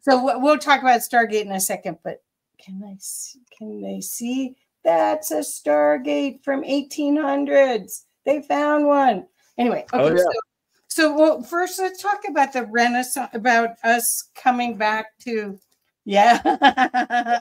So 0.02 0.40
we'll 0.40 0.60
talk 0.60 0.82
about 0.82 1.00
stargate 1.00 1.46
in 1.46 1.52
a 1.52 1.60
second 1.60 1.98
but 2.04 2.22
can 2.64 2.80
i 2.84 2.96
can 3.58 3.82
they 3.82 4.02
see 4.02 4.56
that's 4.86 5.32
a 5.32 5.39
Stargate 5.39 6.44
from 6.44 6.63
1800s. 6.63 8.04
They 8.24 8.42
found 8.44 8.86
one. 8.86 9.25
Anyway, 9.58 9.86
okay. 9.92 10.04
Oh, 10.04 10.10
yeah. 10.10 10.18
So, 10.18 10.32
so 10.88 11.18
well, 11.18 11.42
first 11.42 11.80
let's 11.80 12.01
talk 12.01 12.22
about 12.30 12.54
the 12.54 12.65
Renaissance, 12.65 13.32
about 13.34 13.72
us 13.84 14.30
coming 14.36 14.77
back 14.77 15.08
to, 15.22 15.60
yeah. 16.06 17.39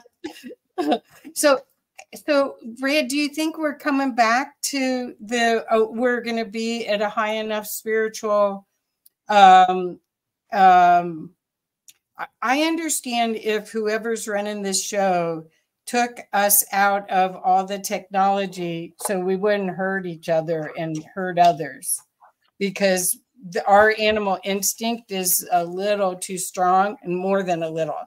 so, 1.33 1.61
so 2.25 2.55
Brad, 2.79 3.07
do 3.07 3.15
you 3.15 3.29
think 3.29 3.57
we're 3.57 3.77
coming 3.77 4.15
back 4.15 4.59
to 4.63 5.15
the? 5.19 5.65
Uh, 5.71 5.85
we're 5.89 6.21
going 6.21 6.37
to 6.37 6.45
be 6.45 6.87
at 6.87 7.01
a 7.01 7.09
high 7.09 7.35
enough 7.35 7.67
spiritual. 7.67 8.67
Um, 9.29 9.99
um, 10.51 11.31
I 12.41 12.61
understand 12.63 13.35
if 13.35 13.69
whoever's 13.69 14.27
running 14.27 14.61
this 14.61 14.83
show 14.83 15.45
took 15.85 16.19
us 16.33 16.65
out 16.71 17.09
of 17.09 17.35
all 17.43 17.65
the 17.65 17.79
technology 17.79 18.95
so 19.05 19.19
we 19.19 19.35
wouldn't 19.35 19.69
hurt 19.69 20.05
each 20.05 20.29
other 20.29 20.71
and 20.77 21.03
hurt 21.13 21.37
others 21.37 21.99
because 22.59 23.17
the, 23.49 23.63
our 23.65 23.93
animal 23.99 24.39
instinct 24.43 25.11
is 25.11 25.47
a 25.51 25.63
little 25.63 26.15
too 26.15 26.37
strong 26.37 26.97
and 27.03 27.15
more 27.15 27.43
than 27.43 27.63
a 27.63 27.69
little. 27.69 27.99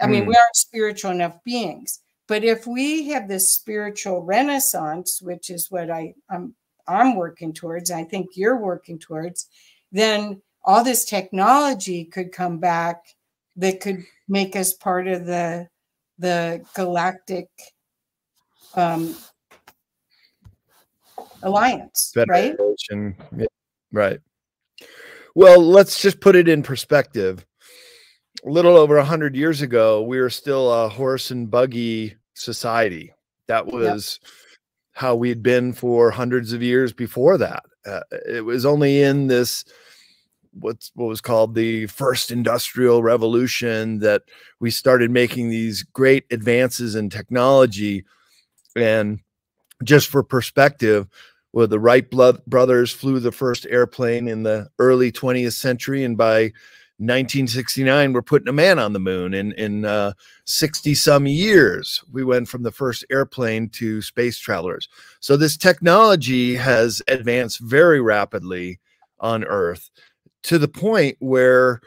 I 0.00 0.06
mean, 0.06 0.24
mm. 0.24 0.28
we 0.28 0.36
aren't 0.36 0.56
spiritual 0.56 1.10
enough 1.10 1.36
beings. 1.44 2.00
But 2.28 2.44
if 2.44 2.66
we 2.66 3.08
have 3.08 3.26
this 3.26 3.54
spiritual 3.54 4.22
renaissance, 4.22 5.20
which 5.22 5.50
is 5.50 5.70
what 5.70 5.90
I, 5.90 6.14
I'm 6.30 6.54
I'm 6.86 7.16
working 7.16 7.52
towards, 7.52 7.90
I 7.90 8.04
think 8.04 8.28
you're 8.34 8.56
working 8.56 8.98
towards, 8.98 9.48
then 9.92 10.40
all 10.64 10.82
this 10.82 11.04
technology 11.04 12.04
could 12.04 12.32
come 12.32 12.58
back 12.58 13.02
that 13.56 13.80
could 13.80 14.04
make 14.28 14.56
us 14.56 14.72
part 14.72 15.06
of 15.06 15.26
the 15.26 15.68
the 16.18 16.64
galactic 16.74 17.48
um, 18.74 19.14
alliance, 21.42 22.12
Federation. 22.14 23.16
right? 23.32 23.48
Right. 23.92 24.20
Well, 25.34 25.60
let's 25.60 26.02
just 26.02 26.20
put 26.20 26.36
it 26.36 26.48
in 26.48 26.62
perspective. 26.62 27.44
A 28.44 28.50
little 28.50 28.76
over 28.76 28.96
a 28.96 29.04
hundred 29.04 29.34
years 29.36 29.62
ago, 29.62 30.02
we 30.02 30.20
were 30.20 30.30
still 30.30 30.72
a 30.72 30.88
horse 30.88 31.30
and 31.30 31.50
buggy 31.50 32.16
society. 32.34 33.12
That 33.46 33.66
was 33.66 34.20
yep. 34.22 34.30
how 34.92 35.14
we'd 35.16 35.42
been 35.42 35.72
for 35.72 36.10
hundreds 36.10 36.52
of 36.52 36.62
years 36.62 36.92
before 36.92 37.38
that. 37.38 37.64
Uh, 37.86 38.00
it 38.28 38.44
was 38.44 38.66
only 38.66 39.02
in 39.02 39.26
this 39.26 39.64
what's 40.60 40.90
what 40.94 41.06
was 41.06 41.20
called 41.20 41.54
the 41.54 41.86
first 41.86 42.30
industrial 42.30 43.02
revolution 43.02 43.98
that 44.00 44.22
we 44.60 44.70
started 44.70 45.10
making 45.10 45.50
these 45.50 45.82
great 45.82 46.24
advances 46.30 46.94
in 46.94 47.10
technology. 47.10 48.04
And 48.76 49.20
just 49.84 50.08
for 50.08 50.22
perspective 50.22 51.06
well 51.52 51.66
the 51.66 51.78
wright 51.80 52.10
brothers 52.10 52.92
flew 52.92 53.20
the 53.20 53.32
first 53.32 53.66
airplane 53.66 54.28
in 54.28 54.42
the 54.42 54.68
early 54.78 55.12
20th 55.12 55.52
century 55.52 56.04
and 56.04 56.16
by 56.16 56.52
1969 57.00 58.12
we're 58.12 58.22
putting 58.22 58.48
a 58.48 58.52
man 58.52 58.80
on 58.80 58.92
the 58.92 58.98
moon. 58.98 59.32
In 59.32 59.52
in 59.52 59.84
uh, 59.84 60.14
60 60.46 60.94
some 60.94 61.26
years 61.26 62.02
we 62.10 62.24
went 62.24 62.48
from 62.48 62.64
the 62.64 62.72
first 62.72 63.04
airplane 63.08 63.68
to 63.70 64.02
space 64.02 64.38
travelers. 64.38 64.88
So 65.20 65.36
this 65.36 65.56
technology 65.56 66.56
has 66.56 67.00
advanced 67.06 67.60
very 67.60 68.00
rapidly 68.00 68.80
on 69.20 69.44
earth 69.44 69.90
to 70.44 70.58
the 70.58 70.68
point 70.68 71.16
where 71.20 71.80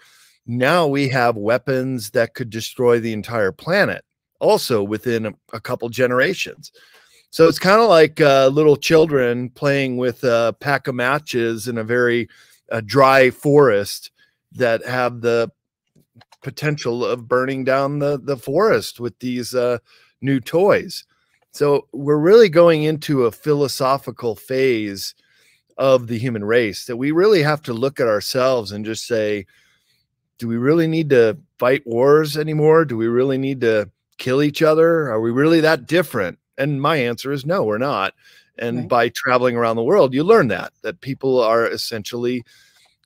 now 0.46 0.88
we 0.88 1.08
have 1.10 1.36
weapons 1.38 2.10
that 2.12 2.34
could 2.34 2.50
destroy 2.50 3.00
the 3.00 3.14
entire 3.14 3.52
planet 3.52 4.04
also 4.40 4.84
within 4.84 5.28
a, 5.28 5.34
a 5.54 5.60
couple 5.60 5.88
generations. 5.88 6.72
So 7.30 7.48
it's 7.48 7.60
kind 7.60 7.80
of 7.80 7.88
like 7.88 8.20
uh, 8.20 8.48
little 8.48 8.76
children 8.76 9.50
playing 9.52 9.96
with 9.96 10.24
a 10.24 10.54
pack 10.60 10.88
of 10.88 10.96
matches 10.96 11.68
in 11.68 11.78
a 11.78 11.84
very 11.84 12.28
uh, 12.72 12.82
dry 12.86 13.30
forest 13.30 14.12
that 14.54 14.86
have 14.86 15.22
the 15.22 15.50
potential 16.42 17.06
of 17.06 17.28
burning 17.28 17.64
down 17.64 18.00
the, 18.00 18.20
the 18.22 18.36
forest 18.36 19.00
with 19.00 19.18
these 19.20 19.56
uh, 19.56 19.78
new 20.22 20.42
toys. 20.42 21.06
So 21.52 21.88
we're 21.94 22.18
really 22.18 22.50
going 22.50 22.84
into 22.84 23.26
a 23.26 23.32
philosophical 23.32 24.36
phase 24.36 25.14
of 25.78 26.08
the 26.08 26.18
human 26.18 26.44
race 26.44 26.86
that 26.86 26.98
we 26.98 27.12
really 27.12 27.42
have 27.42 27.62
to 27.64 27.74
look 27.74 28.00
at 28.00 28.08
ourselves 28.08 28.72
and 28.72 28.86
just 28.86 29.06
say, 29.06 29.46
do 30.38 30.48
we 30.48 30.58
really 30.58 30.88
need 30.88 31.10
to 31.12 31.38
fight 31.60 31.86
wars 31.86 32.36
anymore? 32.38 32.86
Do 32.86 32.98
we 32.98 33.08
really 33.08 33.38
need 33.38 33.62
to 33.62 33.90
kill 34.18 34.42
each 34.42 34.62
other? 34.62 35.12
Are 35.12 35.22
we 35.22 35.32
really 35.32 35.62
that 35.62 35.88
different? 35.88 36.40
And 36.58 36.82
my 36.82 36.98
answer 36.98 37.32
is 37.32 37.46
no, 37.46 37.64
we're 37.64 37.78
not. 37.78 38.14
And 38.58 38.80
right. 38.80 38.88
by 38.88 39.10
traveling 39.10 39.56
around 39.56 39.76
the 39.76 39.84
world, 39.84 40.14
you 40.14 40.24
learn 40.24 40.48
that 40.50 40.74
that 40.82 41.02
people 41.02 41.40
are 41.40 41.68
essentially 41.68 42.44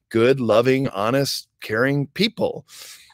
good, 0.10 0.40
loving, 0.40 0.88
honest, 0.90 1.48
caring 1.62 2.08
people. 2.08 2.66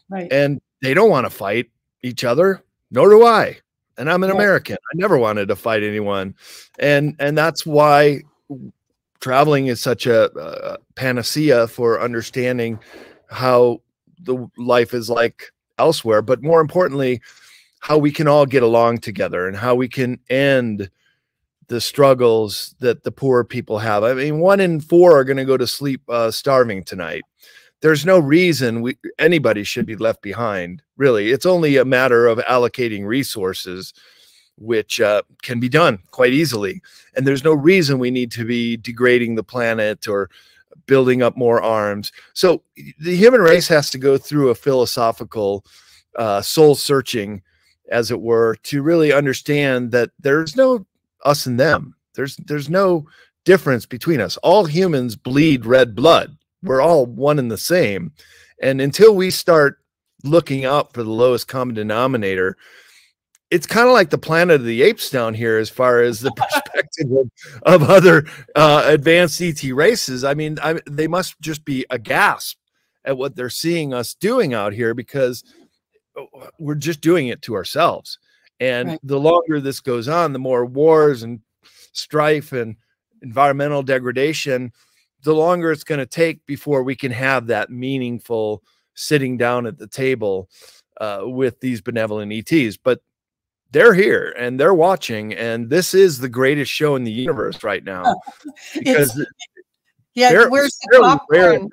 Right. 0.10 0.32
And 0.32 0.62
they 0.82 0.94
don't 0.94 1.10
want 1.10 1.26
to 1.26 1.30
fight 1.30 1.70
each 2.04 2.24
other, 2.24 2.64
nor 2.90 3.10
do 3.10 3.26
I. 3.26 3.58
And 3.98 4.10
I'm 4.10 4.24
an 4.24 4.30
right. 4.30 4.36
American. 4.36 4.76
I 4.76 4.96
never 4.96 5.18
wanted 5.18 5.48
to 5.48 5.56
fight 5.56 5.84
anyone. 5.84 6.36
And 6.80 7.16
and 7.20 7.38
that's 7.38 7.66
why 7.66 8.22
traveling 9.22 9.68
is 9.68 9.80
such 9.80 10.06
a, 10.06 10.30
a 10.38 10.78
panacea 10.96 11.68
for 11.68 12.02
understanding 12.02 12.80
how 13.30 13.82
the 14.24 14.50
life 14.58 14.94
is 14.94 15.10
like 15.10 15.52
elsewhere, 15.78 16.22
but 16.22 16.44
more 16.44 16.60
importantly, 16.60 17.22
how 17.80 17.98
we 17.98 18.12
can 18.12 18.28
all 18.28 18.46
get 18.46 18.64
along 18.64 19.00
together 19.00 19.48
and 19.48 19.58
how 19.58 19.74
we 19.74 19.88
can 19.88 20.20
end 20.30 20.90
the 21.68 21.82
struggles 21.82 22.76
that 22.80 23.04
the 23.04 23.12
poor 23.12 23.44
people 23.44 23.80
have. 23.80 24.04
I 24.04 24.14
mean, 24.14 24.40
one 24.40 24.60
in 24.60 24.82
four 24.82 25.18
are 25.18 25.24
going 25.24 25.38
to 25.38 25.46
go 25.46 25.58
to 25.58 25.66
sleep 25.66 26.02
uh, 26.10 26.30
starving 26.30 26.84
tonight. 26.84 27.24
There's 27.82 28.06
no 28.06 28.20
reason 28.20 28.82
we 28.82 28.98
anybody 29.18 29.64
should 29.64 29.86
be 29.86 29.96
left 29.96 30.22
behind. 30.22 30.84
Really, 30.98 31.32
it's 31.32 31.46
only 31.46 31.78
a 31.78 31.86
matter 31.86 32.28
of 32.28 32.38
allocating 32.40 33.08
resources 33.08 33.94
which 34.62 35.02
uh, 35.02 35.22
can 35.42 35.60
be 35.60 35.70
done 35.70 36.00
quite 36.12 36.34
easily. 36.34 36.82
And 37.16 37.26
there's 37.26 37.44
no 37.44 37.54
reason 37.54 38.00
we 38.00 38.12
need 38.12 38.32
to 38.34 38.46
be 38.46 38.78
degrading 38.78 39.36
the 39.36 39.44
planet 39.44 40.08
or 40.08 40.30
building 40.86 41.22
up 41.22 41.38
more 41.38 41.62
arms. 41.62 42.12
So 42.34 42.64
the 43.00 43.16
human 43.16 43.42
race 43.42 43.68
has 43.68 43.90
to 43.92 43.98
go 43.98 44.18
through 44.18 44.50
a 44.50 44.56
philosophical 44.56 45.66
uh, 46.16 46.42
soul 46.42 46.76
searching, 46.76 47.42
as 47.90 48.12
it 48.12 48.22
were, 48.22 48.56
to 48.64 48.82
really 48.82 49.12
understand 49.12 49.92
that 49.92 50.12
there's 50.20 50.56
no 50.56 50.86
us 51.24 51.46
and 51.46 51.60
them. 51.60 51.96
There's 52.14 52.36
there's 52.38 52.70
no 52.70 53.06
difference 53.46 53.86
between 53.86 54.22
us. 54.22 54.38
All 54.38 54.66
humans 54.66 55.16
bleed 55.16 55.66
red 55.66 55.96
blood. 55.96 56.38
We're 56.64 56.82
all 56.82 57.06
one 57.06 57.40
and 57.40 57.52
the 57.52 57.58
same. 57.58 58.12
And 58.62 58.80
until 58.82 59.16
we 59.16 59.32
start 59.32 59.80
looking 60.24 60.66
out 60.66 60.94
for 60.94 61.04
the 61.04 61.10
lowest 61.10 61.48
common 61.48 61.74
denominator, 61.74 62.58
it's 63.52 63.68
kind 63.68 63.88
of 63.88 63.94
like 63.94 64.10
the 64.10 64.18
planet 64.18 64.56
of 64.56 64.66
the 64.66 64.82
apes 64.82 65.10
down 65.10 65.34
here 65.34 65.58
as 65.58 65.70
far 65.70 66.02
as 66.02 66.22
the 66.22 66.32
perspective 66.36 67.12
of, 67.12 67.30
of, 67.64 67.90
other 67.90 68.26
uh, 68.56 68.84
advanced 68.86 69.42
ET 69.42 69.62
races. 69.64 70.24
I 70.24 70.34
mean, 70.34 70.58
I, 70.64 70.80
they 70.90 71.08
must 71.08 71.40
just 71.42 71.66
be 71.66 71.86
aghast 71.90 72.58
at 73.04 73.18
what 73.18 73.36
they're 73.36 73.50
seeing 73.50 73.94
us 73.94 74.14
doing 74.14 74.54
out 74.54 74.74
here 74.74 74.94
because 74.94 75.44
uh, 76.18 76.24
we're 76.60 76.76
just 76.76 77.02
doing 77.02 77.28
it 77.28 77.42
to 77.44 77.56
ourselves. 77.56 78.18
And 78.62 78.90
right. 78.90 79.00
the 79.04 79.20
longer 79.20 79.60
this 79.60 79.82
goes 79.82 80.08
on, 80.08 80.34
the 80.34 80.40
more 80.40 80.66
wars 80.66 81.24
and 81.24 81.42
strife 81.92 82.54
and 82.54 82.78
environmental 83.22 83.84
degradation, 83.84 84.72
the 85.24 85.36
longer 85.36 85.72
it's 85.72 85.84
going 85.84 86.00
to 86.00 86.06
take 86.06 86.46
before 86.46 86.84
we 86.84 86.96
can 86.96 87.12
have 87.12 87.48
that 87.48 87.70
meaningful 87.70 88.64
sitting 88.94 89.36
down 89.36 89.66
at 89.66 89.78
the 89.78 89.88
table 89.88 90.50
uh, 91.00 91.22
with 91.24 91.60
these 91.60 91.82
benevolent 91.82 92.32
ETs. 92.32 92.78
But 92.78 93.02
they're 93.72 93.94
here 93.94 94.34
and 94.38 94.60
they're 94.60 94.74
watching 94.74 95.34
and 95.34 95.70
this 95.70 95.94
is 95.94 96.20
the 96.20 96.30
greatest 96.30 96.72
show 96.72 96.96
in 96.96 97.04
the 97.04 97.12
universe 97.12 97.64
right 97.64 97.84
now 97.84 98.16
because 98.74 99.26
yeah 100.14 100.46
where's 100.48 100.78
the 100.92 101.00
popcorn? 101.00 101.70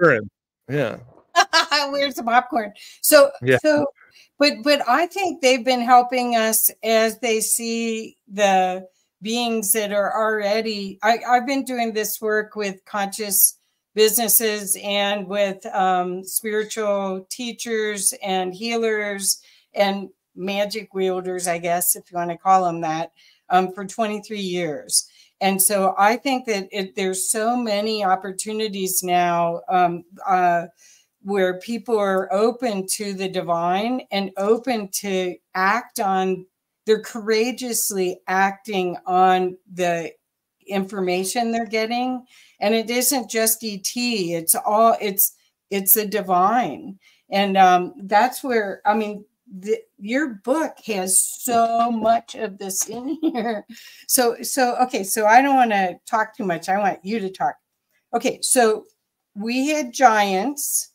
yeah. 0.68 0.96
Where's 1.90 2.16
the 2.16 2.24
popcorn? 2.24 2.72
So 3.00 3.30
yeah. 3.42 3.58
so 3.62 3.86
but 4.38 4.54
but 4.62 4.82
i 4.88 5.06
think 5.06 5.40
they've 5.40 5.64
been 5.64 5.80
helping 5.80 6.36
us 6.36 6.70
as 6.82 7.18
they 7.20 7.40
see 7.40 8.16
the 8.32 8.86
beings 9.20 9.72
that 9.72 9.92
are 9.92 10.14
already 10.16 10.98
I, 11.02 11.18
i've 11.28 11.46
been 11.46 11.64
doing 11.64 11.92
this 11.92 12.20
work 12.20 12.56
with 12.56 12.84
conscious 12.84 13.58
businesses 13.94 14.76
and 14.82 15.26
with 15.26 15.66
um, 15.74 16.22
spiritual 16.22 17.26
teachers 17.30 18.14
and 18.22 18.54
healers 18.54 19.40
and 19.74 20.08
magic 20.38 20.94
wielders, 20.94 21.46
I 21.48 21.58
guess, 21.58 21.96
if 21.96 22.10
you 22.10 22.16
want 22.16 22.30
to 22.30 22.38
call 22.38 22.64
them 22.64 22.80
that, 22.82 23.12
um, 23.50 23.72
for 23.72 23.84
23 23.84 24.38
years. 24.38 25.08
And 25.40 25.60
so 25.62 25.94
I 25.96 26.16
think 26.16 26.46
that 26.46 26.68
it, 26.72 26.96
there's 26.96 27.30
so 27.30 27.56
many 27.56 28.04
opportunities 28.04 29.02
now 29.02 29.60
um, 29.68 30.04
uh, 30.26 30.66
where 31.22 31.60
people 31.60 31.98
are 31.98 32.32
open 32.32 32.86
to 32.86 33.12
the 33.12 33.28
divine 33.28 34.02
and 34.10 34.30
open 34.36 34.88
to 34.88 35.36
act 35.54 36.00
on, 36.00 36.46
they're 36.86 37.02
courageously 37.02 38.20
acting 38.26 38.96
on 39.06 39.56
the 39.72 40.10
information 40.66 41.50
they're 41.50 41.66
getting. 41.66 42.24
And 42.60 42.74
it 42.74 42.90
isn't 42.90 43.30
just 43.30 43.62
ET, 43.62 43.90
it's 43.94 44.54
all, 44.54 44.96
it's, 45.00 45.34
it's 45.70 45.94
the 45.94 46.06
divine. 46.06 46.98
And 47.30 47.56
um, 47.56 47.94
that's 48.04 48.42
where, 48.42 48.80
I 48.84 48.94
mean, 48.94 49.24
the, 49.50 49.78
your 49.98 50.40
book 50.44 50.76
has 50.86 51.20
so 51.20 51.90
much 51.90 52.34
of 52.34 52.58
this 52.58 52.88
in 52.88 53.18
here. 53.22 53.64
So, 54.06 54.36
so, 54.42 54.76
okay. 54.82 55.04
So 55.04 55.26
I 55.26 55.40
don't 55.42 55.56
want 55.56 55.70
to 55.70 55.98
talk 56.06 56.36
too 56.36 56.44
much. 56.44 56.68
I 56.68 56.78
want 56.78 57.04
you 57.04 57.18
to 57.20 57.30
talk. 57.30 57.54
Okay. 58.14 58.38
So 58.42 58.84
we 59.34 59.68
had 59.68 59.92
giants, 59.92 60.92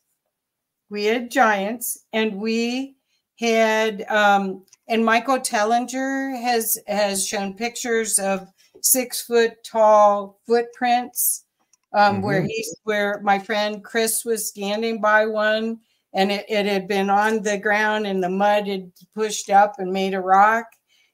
we 0.89 1.05
had 1.05 1.31
giants 1.31 2.05
and 2.13 2.35
we 2.35 2.95
had, 3.39 4.03
um, 4.09 4.63
and 4.87 5.03
Michael 5.05 5.39
Tellinger 5.39 6.39
has 6.41 6.77
has 6.87 7.25
shown 7.25 7.53
pictures 7.53 8.19
of 8.19 8.51
six 8.81 9.21
foot 9.21 9.63
tall 9.63 10.41
footprints 10.45 11.45
um, 11.93 12.15
mm-hmm. 12.15 12.25
where 12.25 12.41
he's 12.41 12.75
where 12.83 13.21
my 13.23 13.39
friend 13.39 13.83
Chris 13.83 14.25
was 14.25 14.47
standing 14.47 14.99
by 14.99 15.25
one 15.25 15.79
and 16.13 16.31
it, 16.31 16.45
it 16.47 16.65
had 16.65 16.87
been 16.87 17.09
on 17.09 17.41
the 17.41 17.57
ground 17.57 18.05
and 18.05 18.23
the 18.23 18.29
mud 18.29 18.67
had 18.67 18.91
pushed 19.15 19.49
up 19.49 19.75
and 19.79 19.91
made 19.91 20.13
a 20.13 20.21
rock. 20.21 20.65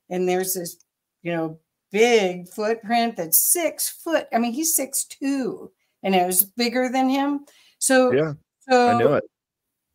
And 0.10 0.28
there's 0.28 0.54
this 0.54 0.78
you 1.22 1.36
know 1.36 1.60
big 1.92 2.48
footprint 2.50 3.18
that's 3.18 3.52
six 3.52 3.90
foot 3.90 4.28
i 4.32 4.38
mean 4.38 4.54
he's 4.54 4.76
six 4.76 5.06
two 5.06 5.72
and 6.04 6.14
it 6.16 6.26
was 6.26 6.44
bigger 6.44 6.90
than 6.92 7.10
him. 7.10 7.46
So 7.80 8.12
yeah 8.12 8.34
so 8.70 8.90
i 8.90 8.98
knew 8.98 9.14
it. 9.14 9.24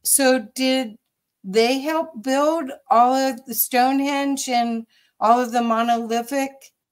so 0.04 0.46
did 0.54 0.96
they 1.44 1.78
help 1.78 2.22
build 2.22 2.70
all 2.90 3.14
of 3.14 3.44
the 3.46 3.54
stonehenge 3.54 4.48
and 4.48 4.86
all 5.20 5.40
of 5.40 5.52
the 5.52 5.62
monolithic? 5.62 6.50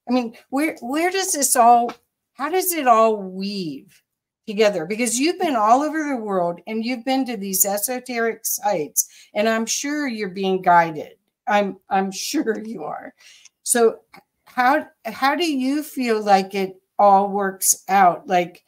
I 0.09 0.13
mean 0.13 0.35
where 0.51 0.77
where 0.81 1.11
does 1.11 1.33
this 1.33 1.57
all 1.57 1.93
how 2.35 2.49
does 2.49 2.73
it 2.73 2.87
all 2.87 3.17
weave 3.17 4.02
together 4.47 4.87
because 4.87 5.19
you've 5.19 5.39
been 5.39 5.57
all 5.57 5.83
over 5.83 6.09
the 6.09 6.17
world 6.17 6.61
and 6.67 6.85
you've 6.85 7.05
been 7.05 7.25
to 7.27 7.37
these 7.37 7.65
esoteric 7.65 8.41
sites 8.45 9.09
and 9.35 9.49
i'm 9.49 9.67
sure 9.67 10.07
you're 10.07 10.29
being 10.29 10.61
guided. 10.63 11.13
I'm 11.47 11.79
i'm 11.91 12.11
sure 12.31 12.59
you 12.59 12.85
are. 12.85 13.15
So 13.63 14.01
how 14.45 14.87
how 15.05 15.35
do 15.35 15.51
you 15.51 15.83
feel 15.83 16.23
like 16.23 16.55
it 16.55 16.81
all 16.99 17.29
works 17.29 17.85
out? 17.89 18.27
Like 18.27 18.65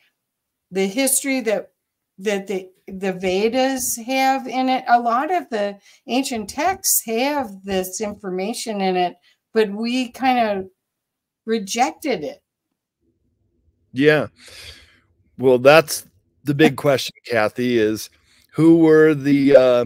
the 0.71 0.87
history 0.87 1.41
that 1.43 1.73
that 2.19 2.47
the 2.47 2.71
the 2.87 3.13
vedas 3.13 3.99
have 4.07 4.47
in 4.47 4.69
it 4.69 4.85
a 4.89 5.01
lot 5.01 5.31
of 5.31 5.49
the 5.49 5.79
ancient 6.07 6.51
texts 6.51 7.03
have 7.07 7.51
this 7.65 8.03
information 8.03 8.83
in 8.83 8.95
it 8.95 9.17
but 9.55 9.71
we 9.71 10.11
kind 10.11 10.39
of 10.39 10.67
rejected 11.47 12.23
it. 12.23 12.43
Yeah 13.93 14.27
well, 15.39 15.59
that's 15.59 16.07
the 16.45 16.55
big 16.55 16.77
question, 16.79 17.15
Kathy, 17.27 17.79
is 17.79 18.11
who 18.53 18.79
were 18.79 19.15
the 19.15 19.57
uh, 19.57 19.85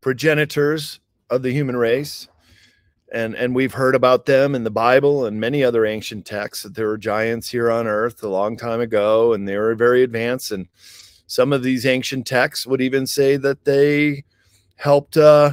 progenitors 0.00 1.00
of 1.30 1.42
the 1.42 1.52
human 1.52 1.76
race? 1.76 2.28
And, 3.12 3.34
and 3.34 3.56
we've 3.56 3.74
heard 3.74 3.96
about 3.96 4.26
them 4.26 4.54
in 4.54 4.62
the 4.62 4.70
Bible 4.70 5.26
and 5.26 5.40
many 5.40 5.64
other 5.64 5.84
ancient 5.84 6.26
texts 6.26 6.62
that 6.62 6.76
there 6.76 6.86
were 6.86 6.98
giants 6.98 7.50
here 7.50 7.68
on 7.68 7.88
earth 7.88 8.22
a 8.22 8.28
long 8.28 8.56
time 8.56 8.80
ago, 8.80 9.32
and 9.32 9.48
they 9.48 9.56
were 9.56 9.74
very 9.74 10.04
advanced. 10.04 10.52
And 10.52 10.68
some 11.26 11.52
of 11.52 11.64
these 11.64 11.86
ancient 11.86 12.26
texts 12.26 12.68
would 12.68 12.80
even 12.80 13.08
say 13.08 13.36
that 13.36 13.64
they 13.64 14.24
helped 14.76 15.16
uh, 15.16 15.52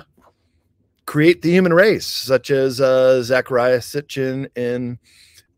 create 1.07 1.41
the 1.41 1.49
human 1.49 1.73
race, 1.73 2.05
such 2.05 2.51
as 2.51 2.79
uh, 2.79 3.23
Zecharia 3.23 3.79
Sitchin 3.79 4.47
in 4.55 4.99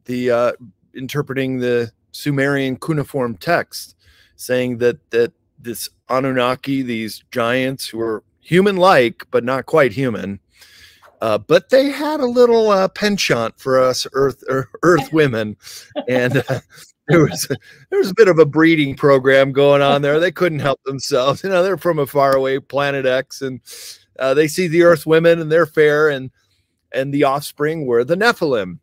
the 0.06 0.32
uh, 0.32 0.52
interpreting 0.94 1.60
the 1.60 1.92
Sumerian 2.12 2.78
cuneiform 2.78 3.36
text 3.38 3.96
saying 4.36 4.78
that 4.80 4.98
that 5.12 5.34
this 5.60 5.90
Anunnaki, 6.10 6.82
these 6.82 7.24
giants 7.32 7.88
who 7.88 7.98
were 7.98 8.24
human-like 8.42 9.28
but 9.32 9.44
not 9.44 9.66
quite 9.66 9.92
human, 9.92 10.40
uh, 11.22 11.38
but 11.38 11.70
they 11.70 11.90
had 11.90 12.20
a 12.20 12.26
little 12.26 12.70
uh, 12.70 12.88
penchant 12.88 13.60
for 13.60 13.80
us 13.80 14.08
Earth 14.14 14.44
er, 14.50 14.70
Earth 14.84 15.12
women, 15.14 15.58
and 16.08 16.38
uh, 16.38 16.60
there 17.08 17.20
was 17.26 17.48
a, 17.50 17.56
there 17.90 18.00
was 18.00 18.12
a 18.12 18.16
bit 18.16 18.28
of 18.28 18.40
a 18.40 18.46
breeding 18.46 18.96
program 18.96 19.52
going 19.52 19.82
on 19.82 20.02
there. 20.02 20.20
They 20.20 20.32
couldn't 20.32 20.60
help 20.60 20.82
themselves. 20.84 21.44
You 21.50 21.50
know, 21.50 21.64
they're 21.64 21.78
from 21.78 22.00
a 22.00 22.08
faraway 22.08 22.60
planet 22.60 23.06
X, 23.06 23.42
and 23.42 23.60
uh, 24.18 24.34
they 24.34 24.48
see 24.48 24.68
the 24.68 24.84
Earth 24.84 25.06
women, 25.06 25.40
and 25.40 25.52
they're 25.52 25.66
fair, 25.66 26.10
and 26.10 26.32
and 26.92 27.14
the 27.14 27.26
offspring 27.26 27.86
were 27.86 28.04
the 28.04 28.16
Nephilim 28.16 28.80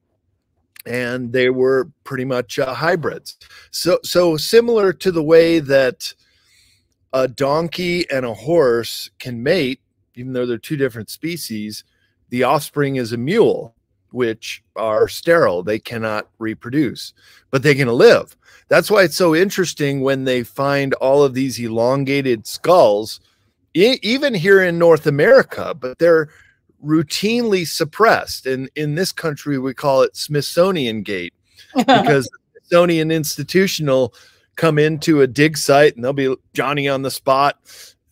and 0.87 1.33
they 1.33 1.51
were 1.51 1.90
pretty 2.05 2.25
much 2.25 2.59
uh, 2.59 2.75
hybrids. 2.75 3.37
So, 3.70 3.99
so 4.03 4.37
similar 4.37 4.92
to 4.92 5.11
the 5.11 5.22
way 5.22 5.59
that 5.59 6.12
a 7.12 7.29
donkey 7.29 8.09
and 8.11 8.25
a 8.25 8.35
horse 8.35 9.11
can 9.18 9.42
mate, 9.42 9.81
even 10.14 10.33
though 10.33 10.46
they're 10.46 10.59
two 10.59 10.77
different 10.77 11.11
species, 11.11 11.85
the 12.31 12.42
offspring 12.42 12.96
is 12.96 13.12
a 13.12 13.16
mule, 13.16 13.75
which 14.11 14.62
are 14.77 15.09
sterile. 15.09 15.62
They 15.62 15.79
cannot 15.79 16.29
reproduce, 16.38 17.12
but 17.51 17.62
they 17.62 17.75
can 17.75 17.88
live. 17.88 18.37
That's 18.68 18.90
why 18.90 19.03
it's 19.05 19.16
so 19.16 19.35
interesting 19.35 20.01
when 20.01 20.25
they 20.25 20.42
find 20.42 20.94
all 20.94 21.22
of 21.22 21.35
these 21.35 21.59
elongated 21.59 22.46
skulls, 22.46 23.20
e 23.75 23.99
even 24.03 24.35
here 24.35 24.62
in 24.62 24.79
North 24.79 25.07
America, 25.07 25.75
but 25.79 25.99
they're 25.99 26.29
routinely 26.84 27.66
suppressed. 27.66 28.46
And 28.46 28.70
in 28.76 28.94
this 28.94 29.12
country, 29.12 29.58
we 29.58 29.74
call 29.74 30.02
it 30.02 30.16
Smithsonian 30.16 31.02
Gate 31.02 31.34
because 31.76 32.28
Smithsonian 32.52 33.10
Institutional 33.10 34.14
come 34.56 34.78
into 34.78 35.20
a 35.20 35.26
dig 35.26 35.56
site 35.56 35.94
and 35.94 36.04
they'll 36.04 36.12
be 36.12 36.34
Johnny 36.54 36.88
on 36.88 37.02
the 37.02 37.10
spot, 37.10 37.58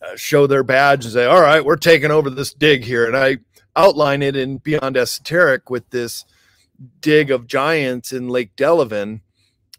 uh, 0.03 0.15
show 0.17 0.47
their 0.47 0.63
badge 0.63 1.05
and 1.05 1.13
say, 1.13 1.25
All 1.25 1.41
right, 1.41 1.65
we're 1.65 1.77
taking 1.77 2.11
over 2.11 2.31
this 2.31 2.53
dig 2.53 2.85
here. 2.85 3.07
And 3.07 3.17
I 3.17 3.39
outline 3.77 4.23
it 4.23 4.37
in 4.37 4.59
Beyond 4.59 4.97
Esoteric 4.97 5.71
with 5.71 5.89
this 5.91 6.25
dig 7.01 7.31
of 7.31 7.47
giants 7.47 8.13
in 8.13 8.29
Lake 8.29 8.55
Delavan 8.57 9.21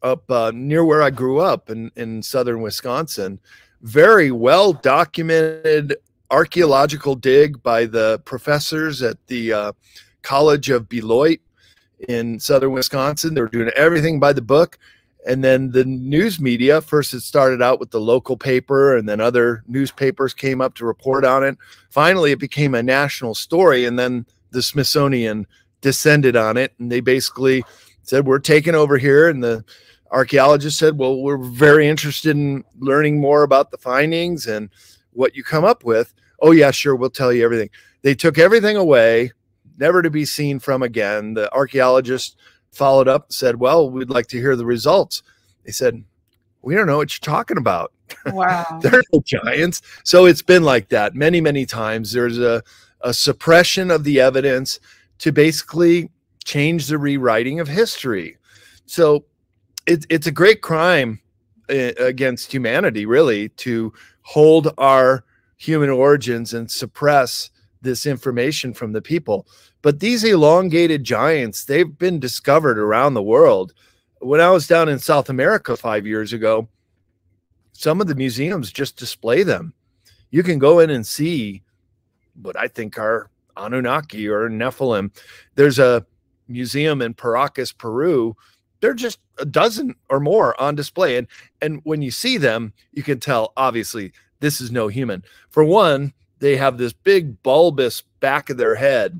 up 0.01 0.29
uh, 0.29 0.51
near 0.53 0.83
where 0.83 1.01
I 1.01 1.09
grew 1.09 1.39
up 1.39 1.69
in, 1.69 1.91
in 1.95 2.21
southern 2.21 2.61
Wisconsin. 2.61 3.39
Very 3.81 4.31
well 4.31 4.73
documented 4.73 5.95
archaeological 6.31 7.15
dig 7.15 7.61
by 7.61 7.85
the 7.85 8.21
professors 8.25 9.01
at 9.01 9.17
the 9.27 9.53
uh, 9.53 9.71
College 10.21 10.69
of 10.69 10.89
Beloit 10.89 11.39
in 12.07 12.39
southern 12.39 12.71
Wisconsin. 12.71 13.33
They 13.33 13.41
were 13.41 13.47
doing 13.47 13.71
everything 13.75 14.19
by 14.19 14.33
the 14.33 14.41
book. 14.41 14.77
And 15.27 15.43
then 15.43 15.71
the 15.71 15.85
news 15.85 16.39
media, 16.39 16.81
first 16.81 17.13
it 17.13 17.21
started 17.21 17.61
out 17.61 17.79
with 17.79 17.89
the 17.89 17.99
local 17.99 18.37
paper, 18.37 18.95
and 18.95 19.09
then 19.09 19.19
other 19.19 19.63
newspapers 19.67 20.35
came 20.35 20.61
up 20.61 20.75
to 20.75 20.85
report 20.85 21.25
on 21.25 21.43
it. 21.43 21.57
Finally, 21.89 22.31
it 22.31 22.39
became 22.39 22.75
a 22.75 22.83
national 22.83 23.33
story, 23.33 23.85
and 23.85 23.97
then 23.97 24.27
the 24.51 24.61
Smithsonian 24.61 25.47
descended 25.81 26.35
on 26.35 26.57
it. 26.57 26.73
And 26.77 26.91
they 26.91 26.99
basically 26.99 27.63
said, 28.03 28.25
We're 28.27 28.39
taking 28.39 28.75
over 28.75 28.99
here. 28.99 29.27
And 29.27 29.43
the 29.43 29.65
archaeologists 30.11 30.79
said, 30.79 30.97
Well, 30.97 31.21
we're 31.21 31.37
very 31.37 31.87
interested 31.87 32.31
in 32.31 32.63
learning 32.79 33.19
more 33.19 33.41
about 33.41 33.71
the 33.71 33.77
findings. 33.77 34.45
And 34.45 34.69
what 35.15 35.35
you 35.35 35.43
come 35.43 35.63
up 35.63 35.83
with. 35.83 36.13
Oh, 36.41 36.51
yeah, 36.51 36.71
sure, 36.71 36.95
we'll 36.95 37.09
tell 37.09 37.33
you 37.33 37.43
everything. 37.43 37.69
They 38.01 38.13
took 38.13 38.37
everything 38.37 38.77
away, 38.77 39.31
never 39.77 40.01
to 40.01 40.09
be 40.09 40.25
seen 40.25 40.59
from 40.59 40.83
again. 40.83 41.33
The 41.33 41.51
archaeologist 41.53 42.37
followed 42.71 43.07
up 43.07 43.31
said, 43.31 43.59
Well, 43.59 43.89
we'd 43.89 44.09
like 44.09 44.27
to 44.27 44.37
hear 44.37 44.55
the 44.55 44.65
results. 44.65 45.23
They 45.65 45.71
said, 45.71 46.03
We 46.61 46.75
don't 46.75 46.87
know 46.87 46.97
what 46.97 47.13
you're 47.13 47.33
talking 47.33 47.57
about. 47.57 47.91
Wow. 48.27 48.65
They're 48.81 49.01
no 49.11 49.21
giants. 49.25 49.81
So 50.03 50.25
it's 50.25 50.41
been 50.41 50.63
like 50.63 50.89
that 50.89 51.15
many, 51.15 51.41
many 51.41 51.65
times. 51.65 52.11
There's 52.11 52.37
a, 52.37 52.61
a 53.01 53.13
suppression 53.13 53.89
of 53.91 54.03
the 54.03 54.19
evidence 54.19 54.79
to 55.19 55.31
basically 55.31 56.09
change 56.43 56.87
the 56.87 56.97
rewriting 56.97 57.59
of 57.59 57.67
history. 57.67 58.37
So 58.85 59.25
it, 59.87 60.05
it's 60.09 60.27
a 60.27 60.31
great 60.31 60.61
crime 60.61 61.19
eh, 61.69 61.93
against 61.97 62.51
humanity, 62.51 63.05
really, 63.05 63.49
to 63.49 63.93
hold 64.25 64.73
our 64.79 65.23
human 65.55 65.89
origins 65.89 66.53
and 66.53 66.69
suppress 66.69 67.51
this 67.81 68.05
information 68.07 68.73
from 68.73 68.91
the 68.91 69.01
people. 69.01 69.47
But 69.83 69.99
these 69.99 70.23
elongated 70.23 71.03
giants, 71.03 71.63
they've 71.63 71.97
been 71.97 72.19
discovered 72.19 72.79
around 72.79 73.13
the 73.13 73.21
world. 73.21 73.73
When 74.19 74.41
I 74.41 74.49
was 74.49 74.67
down 74.67 74.89
in 74.89 74.97
South 74.97 75.29
America 75.29 75.77
five 75.77 76.07
years 76.07 76.33
ago, 76.33 76.67
some 77.71 78.01
of 78.01 78.07
the 78.07 78.15
museums 78.15 78.71
just 78.71 78.97
display 78.97 79.43
them. 79.43 79.73
You 80.31 80.41
can 80.41 80.57
go 80.57 80.79
in 80.79 80.89
and 80.89 81.05
see 81.05 81.61
what 82.41 82.57
I 82.57 82.67
think 82.67 82.97
are 82.97 83.29
Anunnaki 83.55 84.27
or 84.27 84.49
Nephilim. 84.49 85.11
There's 85.53 85.77
a 85.77 86.03
museum 86.47 87.01
in 87.03 87.13
Paracas, 87.13 87.77
Peru. 87.77 88.35
They're 88.85 88.93
just 88.93 89.17
a 89.39 89.45
dozen 89.45 89.95
or 90.11 90.19
more 90.19 90.61
on 90.61 90.75
display. 90.75 91.17
And 91.17 91.25
and 91.59 91.81
when 91.85 92.03
you 92.03 92.11
see 92.11 92.37
them, 92.37 92.71
you 92.91 93.01
can 93.01 93.19
tell 93.19 93.51
obviously 93.57 94.11
this 94.41 94.61
is 94.61 94.69
no 94.69 94.89
human. 94.89 95.23
For 95.49 95.63
one, 95.63 96.13
they 96.37 96.55
have 96.57 96.77
this 96.77 96.93
big 96.93 97.41
bulbous 97.41 98.03
back 98.19 98.51
of 98.51 98.57
their 98.57 98.75
head, 98.75 99.19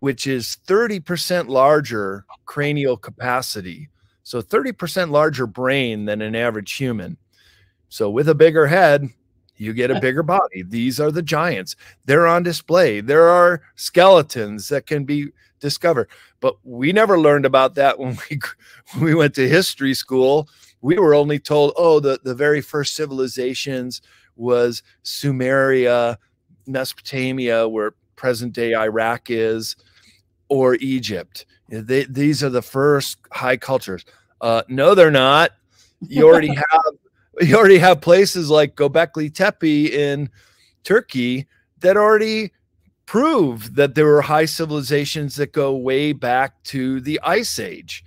which 0.00 0.26
is 0.26 0.58
30% 0.66 1.48
larger 1.48 2.26
cranial 2.44 2.98
capacity. 2.98 3.88
So 4.24 4.42
30% 4.42 5.10
larger 5.10 5.46
brain 5.46 6.04
than 6.04 6.20
an 6.20 6.36
average 6.36 6.74
human. 6.74 7.16
So 7.88 8.10
with 8.10 8.28
a 8.28 8.34
bigger 8.34 8.66
head, 8.66 9.08
you 9.56 9.72
get 9.72 9.90
a 9.90 10.00
bigger 10.02 10.22
body. 10.22 10.64
These 10.64 11.00
are 11.00 11.10
the 11.10 11.22
giants. 11.22 11.76
They're 12.04 12.26
on 12.26 12.42
display. 12.42 13.00
There 13.00 13.26
are 13.26 13.62
skeletons 13.76 14.68
that 14.68 14.84
can 14.84 15.04
be 15.04 15.28
discovered. 15.60 16.08
But 16.40 16.56
we 16.64 16.92
never 16.92 17.18
learned 17.18 17.46
about 17.46 17.74
that 17.76 17.98
when 17.98 18.18
we 18.30 18.40
when 18.92 19.04
we 19.04 19.14
went 19.14 19.34
to 19.34 19.48
history 19.48 19.94
school. 19.94 20.48
We 20.82 20.98
were 20.98 21.14
only 21.14 21.38
told, 21.38 21.72
oh, 21.76 22.00
the, 22.00 22.20
the 22.22 22.34
very 22.34 22.60
first 22.60 22.94
civilizations 22.94 24.02
was 24.36 24.82
Sumeria, 25.02 26.18
Mesopotamia, 26.66 27.66
where 27.66 27.94
present 28.14 28.52
day 28.52 28.74
Iraq 28.74 29.30
is 29.30 29.76
or 30.48 30.76
Egypt. 30.76 31.46
They, 31.68 32.04
these 32.04 32.44
are 32.44 32.50
the 32.50 32.62
first 32.62 33.18
high 33.32 33.56
cultures. 33.56 34.04
Uh, 34.40 34.62
no, 34.68 34.94
they're 34.94 35.10
not. 35.10 35.52
You 36.00 36.26
already 36.28 36.54
have 36.54 36.94
you 37.40 37.56
already 37.56 37.78
have 37.78 38.00
places 38.00 38.48
like 38.48 38.76
Göbekli 38.76 39.34
Tepe 39.34 39.92
in 39.92 40.30
Turkey 40.84 41.46
that 41.80 41.96
already 41.96 42.52
prove 43.06 43.76
that 43.76 43.94
there 43.94 44.06
were 44.06 44.22
high 44.22 44.44
civilizations 44.44 45.36
that 45.36 45.52
go 45.52 45.74
way 45.74 46.12
back 46.12 46.62
to 46.64 47.00
the 47.00 47.20
Ice 47.22 47.58
Age. 47.58 48.04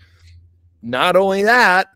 Not 0.81 1.15
only 1.15 1.43
that, 1.43 1.88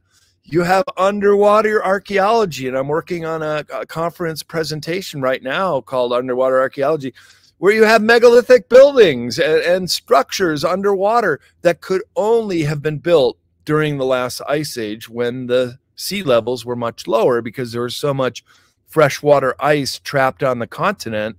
you 0.44 0.64
have 0.64 0.84
underwater 0.98 1.84
archaeology, 1.84 2.68
and 2.68 2.78
I'm 2.78 2.88
working 2.88 3.26
on 3.26 3.42
a, 3.42 3.66
a 3.74 3.86
conference 3.86 4.44
presentation 4.44 5.22
right 5.22 5.42
now 5.42 5.82
called 5.82 6.12
Underwater 6.12 6.60
Archaeology, 6.60 7.14
where 7.58 7.74
you 7.74 7.84
have 7.84 8.02
megalithic 8.02 8.68
buildings 8.68 9.40
and, 9.40 9.62
and 9.62 9.90
structures 9.90 10.66
underwater 10.66 11.40
that 11.62 11.82
could 11.82 12.04
only 12.16 12.64
have 12.64 12.82
been 12.82 12.98
built 12.98 13.38
during 13.64 13.98
the 13.98 14.06
last 14.06 14.42
ice 14.48 14.78
age 14.78 15.08
when 15.08 15.48
the 15.48 15.80
sea 15.96 16.24
levels 16.24 16.66
were 16.66 16.76
much 16.76 17.08
lower 17.08 17.42
because 17.42 17.72
there 17.72 17.84
was 17.84 17.96
so 17.96 18.14
much 18.14 18.44
freshwater 18.86 19.56
ice 19.60 20.00
trapped 20.00 20.44
on 20.44 20.60
the 20.60 20.68
continent. 20.68 21.38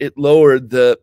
It 0.00 0.18
lowered 0.18 0.70
the 0.70 0.98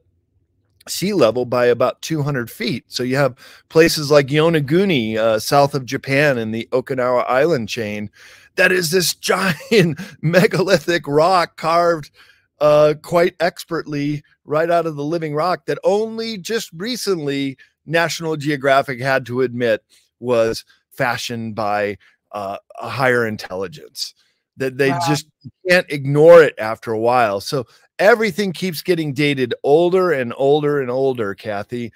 sea 0.89 1.13
level 1.13 1.45
by 1.45 1.65
about 1.65 2.01
200 2.01 2.49
feet. 2.49 2.85
So 2.87 3.03
you 3.03 3.15
have 3.17 3.35
places 3.69 4.11
like 4.11 4.27
Yonaguni, 4.27 5.17
uh, 5.17 5.39
south 5.39 5.75
of 5.75 5.85
Japan 5.85 6.37
in 6.37 6.51
the 6.51 6.67
Okinawa 6.71 7.25
island 7.29 7.69
chain, 7.69 8.09
that 8.55 8.71
is 8.71 8.91
this 8.91 9.13
giant 9.15 9.99
megalithic 10.21 11.07
rock 11.07 11.57
carved 11.57 12.11
uh, 12.59 12.95
quite 13.01 13.35
expertly 13.39 14.23
right 14.45 14.69
out 14.69 14.85
of 14.85 14.95
the 14.95 15.03
living 15.03 15.35
rock 15.35 15.65
that 15.65 15.77
only 15.83 16.37
just 16.37 16.71
recently 16.73 17.57
National 17.85 18.35
Geographic 18.35 18.99
had 18.99 19.25
to 19.27 19.41
admit 19.41 19.83
was 20.19 20.65
fashioned 20.89 21.55
by 21.55 21.97
uh, 22.31 22.57
a 22.79 22.89
higher 22.89 23.27
intelligence 23.27 24.13
that 24.57 24.77
they 24.77 24.89
wow. 24.89 24.99
just 25.07 25.27
can't 25.69 25.85
ignore 25.89 26.41
it 26.41 26.55
after 26.57 26.91
a 26.91 26.99
while. 26.99 27.39
So 27.39 27.65
everything 27.99 28.53
keeps 28.53 28.81
getting 28.81 29.13
dated 29.13 29.53
older 29.63 30.11
and 30.11 30.33
older 30.37 30.81
and 30.81 30.91
older, 30.91 31.33
Kathy, 31.35 31.91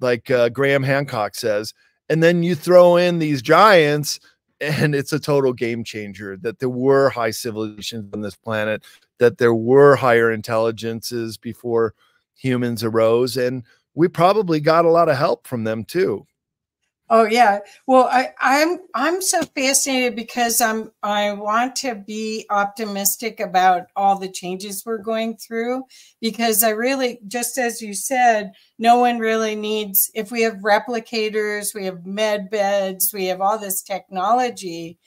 like 0.00 0.30
uh, 0.30 0.48
Graham 0.48 0.82
Hancock 0.82 1.34
says. 1.34 1.74
And 2.08 2.22
then 2.22 2.42
you 2.42 2.54
throw 2.54 2.96
in 2.96 3.18
these 3.18 3.42
giants, 3.42 4.20
and 4.60 4.94
it's 4.94 5.12
a 5.12 5.20
total 5.20 5.52
game 5.52 5.84
changer 5.84 6.36
that 6.38 6.58
there 6.58 6.68
were 6.68 7.08
high 7.08 7.30
civilizations 7.30 8.12
on 8.12 8.20
this 8.20 8.36
planet, 8.36 8.82
that 9.18 9.38
there 9.38 9.54
were 9.54 9.96
higher 9.96 10.30
intelligences 10.30 11.36
before 11.36 11.94
humans 12.34 12.84
arose. 12.84 13.36
And 13.36 13.64
we 13.94 14.08
probably 14.08 14.60
got 14.60 14.84
a 14.84 14.90
lot 14.90 15.08
of 15.08 15.16
help 15.16 15.46
from 15.46 15.64
them 15.64 15.84
too. 15.84 16.26
Oh 17.14 17.24
yeah. 17.26 17.58
Well, 17.86 18.08
I, 18.10 18.30
I'm 18.40 18.78
I'm 18.94 19.20
so 19.20 19.42
fascinated 19.42 20.16
because 20.16 20.62
I'm 20.62 20.92
I 21.02 21.32
want 21.34 21.76
to 21.76 21.94
be 21.94 22.46
optimistic 22.48 23.38
about 23.38 23.88
all 23.94 24.18
the 24.18 24.30
changes 24.30 24.84
we're 24.86 24.96
going 24.96 25.36
through 25.36 25.84
because 26.22 26.62
I 26.64 26.70
really 26.70 27.18
just 27.28 27.58
as 27.58 27.82
you 27.82 27.92
said, 27.92 28.52
no 28.78 28.98
one 28.98 29.18
really 29.18 29.54
needs 29.54 30.10
if 30.14 30.30
we 30.32 30.40
have 30.42 30.54
replicators, 30.64 31.74
we 31.74 31.84
have 31.84 32.06
med 32.06 32.48
beds, 32.50 33.12
we 33.12 33.26
have 33.26 33.42
all 33.42 33.58
this 33.58 33.82
technology 33.82 34.98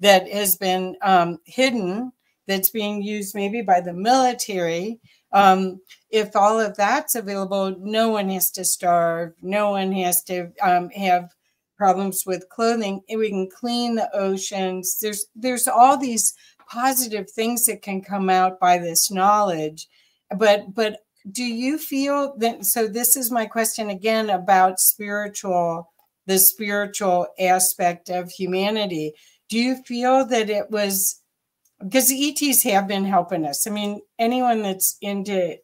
that 0.00 0.28
has 0.28 0.56
been 0.56 0.96
um, 1.00 1.38
hidden 1.46 2.12
that's 2.46 2.68
being 2.68 3.02
used 3.02 3.34
maybe 3.34 3.62
by 3.62 3.80
the 3.80 3.94
military. 3.94 5.00
Um, 5.32 5.80
if 6.10 6.36
all 6.36 6.60
of 6.60 6.76
that's 6.76 7.14
available, 7.14 7.74
no 7.80 8.10
one 8.10 8.28
has 8.28 8.50
to 8.52 8.64
starve. 8.66 9.32
No 9.40 9.70
one 9.70 9.92
has 9.92 10.22
to 10.24 10.52
um, 10.62 10.90
have 10.90 11.30
problems 11.76 12.24
with 12.26 12.48
clothing 12.48 13.00
we 13.08 13.30
can 13.30 13.48
clean 13.50 13.94
the 13.94 14.08
oceans. 14.16 14.98
There's 15.00 15.26
there's 15.34 15.68
all 15.68 15.96
these 15.96 16.34
positive 16.68 17.30
things 17.30 17.66
that 17.66 17.82
can 17.82 18.00
come 18.00 18.30
out 18.30 18.58
by 18.60 18.78
this 18.78 19.10
knowledge. 19.10 19.88
But 20.36 20.74
but 20.74 21.00
do 21.30 21.44
you 21.44 21.78
feel 21.78 22.36
that 22.38 22.64
so 22.64 22.86
this 22.86 23.16
is 23.16 23.30
my 23.30 23.46
question 23.46 23.90
again 23.90 24.30
about 24.30 24.80
spiritual 24.80 25.90
the 26.26 26.38
spiritual 26.38 27.26
aspect 27.38 28.08
of 28.08 28.30
humanity. 28.30 29.12
Do 29.48 29.58
you 29.58 29.82
feel 29.82 30.24
that 30.26 30.48
it 30.48 30.70
was 30.70 31.20
because 31.82 32.08
the 32.08 32.28
ets 32.28 32.62
have 32.62 32.88
been 32.88 33.04
helping 33.04 33.44
us. 33.44 33.66
I 33.66 33.70
mean 33.70 34.00
anyone 34.18 34.62
that's 34.62 34.96
into 35.00 35.58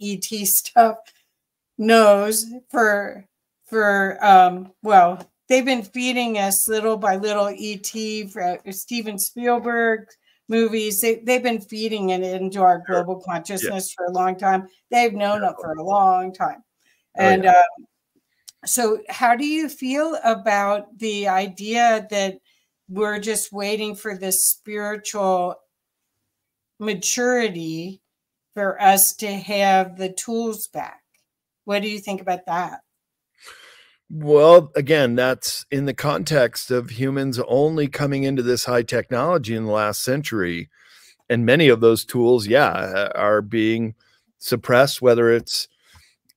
et 0.00 0.24
stuff 0.44 0.96
knows 1.78 2.46
for 2.70 3.26
for 3.66 4.24
um, 4.24 4.72
well, 4.82 5.28
they've 5.48 5.64
been 5.64 5.82
feeding 5.82 6.38
us 6.38 6.68
little 6.68 6.96
by 6.96 7.16
little 7.16 7.48
ET 7.48 8.30
for 8.30 8.58
Steven 8.70 9.18
Spielberg 9.18 10.08
movies. 10.48 11.00
They 11.00 11.16
they've 11.16 11.42
been 11.42 11.60
feeding 11.60 12.10
it 12.10 12.22
into 12.22 12.62
our 12.62 12.82
global 12.86 13.20
consciousness 13.20 13.92
yeah. 13.92 13.94
for 13.96 14.06
a 14.06 14.14
long 14.14 14.36
time. 14.36 14.68
They've 14.90 15.12
known 15.12 15.44
it 15.44 15.54
for 15.60 15.72
a 15.72 15.82
long 15.82 16.32
time, 16.32 16.62
and 17.16 17.42
oh, 17.42 17.50
yeah. 17.50 17.50
um, 17.50 17.86
so 18.64 19.00
how 19.08 19.36
do 19.36 19.46
you 19.46 19.68
feel 19.68 20.18
about 20.24 20.98
the 20.98 21.28
idea 21.28 22.06
that 22.10 22.38
we're 22.88 23.18
just 23.18 23.52
waiting 23.52 23.94
for 23.94 24.16
this 24.16 24.46
spiritual 24.46 25.56
maturity 26.78 28.00
for 28.54 28.80
us 28.80 29.14
to 29.16 29.32
have 29.32 29.96
the 29.96 30.12
tools 30.12 30.68
back? 30.68 31.02
What 31.64 31.82
do 31.82 31.88
you 31.88 31.98
think 31.98 32.20
about 32.20 32.46
that? 32.46 32.80
Well, 34.08 34.70
again, 34.76 35.16
that's 35.16 35.66
in 35.70 35.86
the 35.86 35.94
context 35.94 36.70
of 36.70 36.90
humans 36.90 37.40
only 37.48 37.88
coming 37.88 38.22
into 38.22 38.42
this 38.42 38.64
high 38.64 38.84
technology 38.84 39.56
in 39.56 39.64
the 39.64 39.72
last 39.72 40.02
century. 40.02 40.70
And 41.28 41.44
many 41.44 41.68
of 41.68 41.80
those 41.80 42.04
tools, 42.04 42.46
yeah, 42.46 43.08
are 43.16 43.42
being 43.42 43.94
suppressed, 44.38 45.02
whether 45.02 45.32
it's 45.32 45.66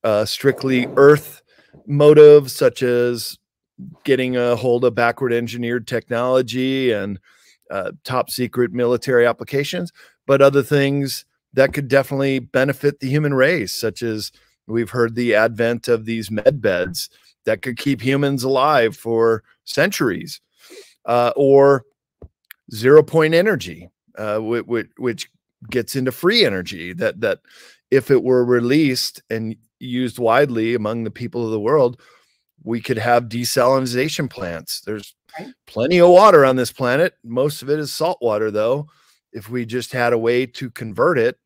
uh, 0.04 0.26
strictly 0.26 0.88
Earth 0.96 1.44
motives, 1.86 2.56
such 2.56 2.82
as 2.82 3.38
getting 4.04 4.36
a 4.36 4.56
hold 4.56 4.84
of 4.84 4.96
backward 4.96 5.32
engineered 5.32 5.86
technology 5.88 6.92
and 6.92 7.20
uh, 7.70 7.92
top 8.04 8.32
secret 8.32 8.74
military 8.74 9.28
applications, 9.28 9.92
but 10.26 10.42
other 10.42 10.64
things 10.64 11.24
that 11.54 11.72
could 11.72 11.88
definitely 11.88 12.40
benefit 12.40 13.00
the 13.00 13.08
human 13.10 13.36
race, 13.36 13.74
such 13.74 14.02
as 14.02 14.32
we've 14.66 14.90
heard 14.90 15.14
the 15.14 15.36
advent 15.36 15.88
of 15.88 16.06
these 16.06 16.32
med 16.32 16.62
beds 16.62 17.10
that 17.46 17.62
could 17.62 17.78
keep 17.78 18.02
humans 18.02 18.44
alive 18.44 18.96
for 18.96 19.44
centuries, 19.66 20.42
uh, 21.06 21.32
or 21.36 21.86
zero 22.74 23.04
point 23.04 23.34
energy, 23.34 23.90
uh, 24.18 24.40
which, 24.40 24.88
which 24.98 25.30
gets 25.70 25.96
into 25.96 26.12
free 26.12 26.46
energy. 26.46 26.94
That 26.94 27.22
that 27.22 27.40
if 27.92 28.12
it 28.12 28.24
were 28.24 28.46
released 28.46 29.22
and 29.30 29.56
used 29.80 30.20
widely 30.20 30.76
among 30.76 31.04
the 31.04 31.12
people 31.12 31.46
of 31.46 31.52
the 31.52 31.60
world, 31.60 32.02
we 32.64 32.82
could 32.82 32.98
have 32.98 33.30
desalination 33.30 34.30
plants. 34.30 34.82
There's 34.82 35.16
plenty 35.66 36.00
of 36.00 36.10
water 36.10 36.46
on 36.46 36.56
this 36.56 36.72
planet. 36.72 37.14
Most 37.24 37.62
of 37.62 37.70
it 37.70 37.80
is 37.80 37.94
salt 37.94 38.18
water, 38.22 38.52
though. 38.52 38.88
If 39.32 39.50
we 39.50 39.66
just 39.66 39.94
had 39.94 40.14
a 40.14 40.18
way 40.18 40.46
to 40.46 40.70
convert 40.72 41.18
it 41.18 41.38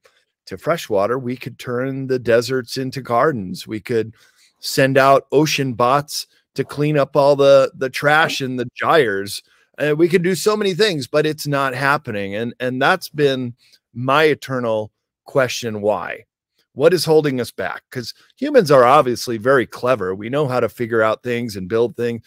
to 0.47 0.58
fresh 0.58 0.89
water, 0.89 1.19
we 1.19 1.38
could 1.38 1.60
turn 1.60 2.08
the 2.08 2.19
deserts 2.19 2.77
into 2.77 3.01
gardens. 3.01 3.67
We 3.67 3.79
could 3.79 4.15
send 4.63 4.97
out 4.97 5.28
ocean 5.32 5.73
bots 5.73 6.26
to 6.56 6.63
clean 6.63 6.97
up 6.97 7.15
all 7.15 7.36
the 7.36 7.71
the 7.76 7.89
trash 7.89 8.41
in 8.41 8.56
the 8.56 8.67
gyres. 8.76 9.43
And 9.78 9.97
we 9.97 10.08
could 10.08 10.23
do 10.23 10.36
so 10.36 10.56
many 10.56 10.73
things, 10.73 11.08
but 11.08 11.26
it's 11.26 11.45
not 11.45 11.76
happening. 11.76 12.36
And 12.36 12.54
and 12.60 12.82
that's 12.82 13.10
been 13.10 13.56
my 13.93 14.23
eternal 14.23 14.91
question 15.26 15.82
why? 15.82 16.26
What 16.73 16.93
is 16.93 17.06
holding 17.06 17.39
us 17.39 17.52
back? 17.52 17.84
Because 17.89 18.13
humans 18.38 18.71
are 18.71 18.84
obviously 18.84 19.38
very 19.38 19.67
clever. 19.67 20.15
We 20.15 20.30
know 20.30 20.47
how 20.47 20.60
to 20.60 20.69
figure 20.69 21.04
out 21.04 21.21
things 21.21 21.56
and 21.56 21.69
build 21.69 21.95
things, 21.95 22.23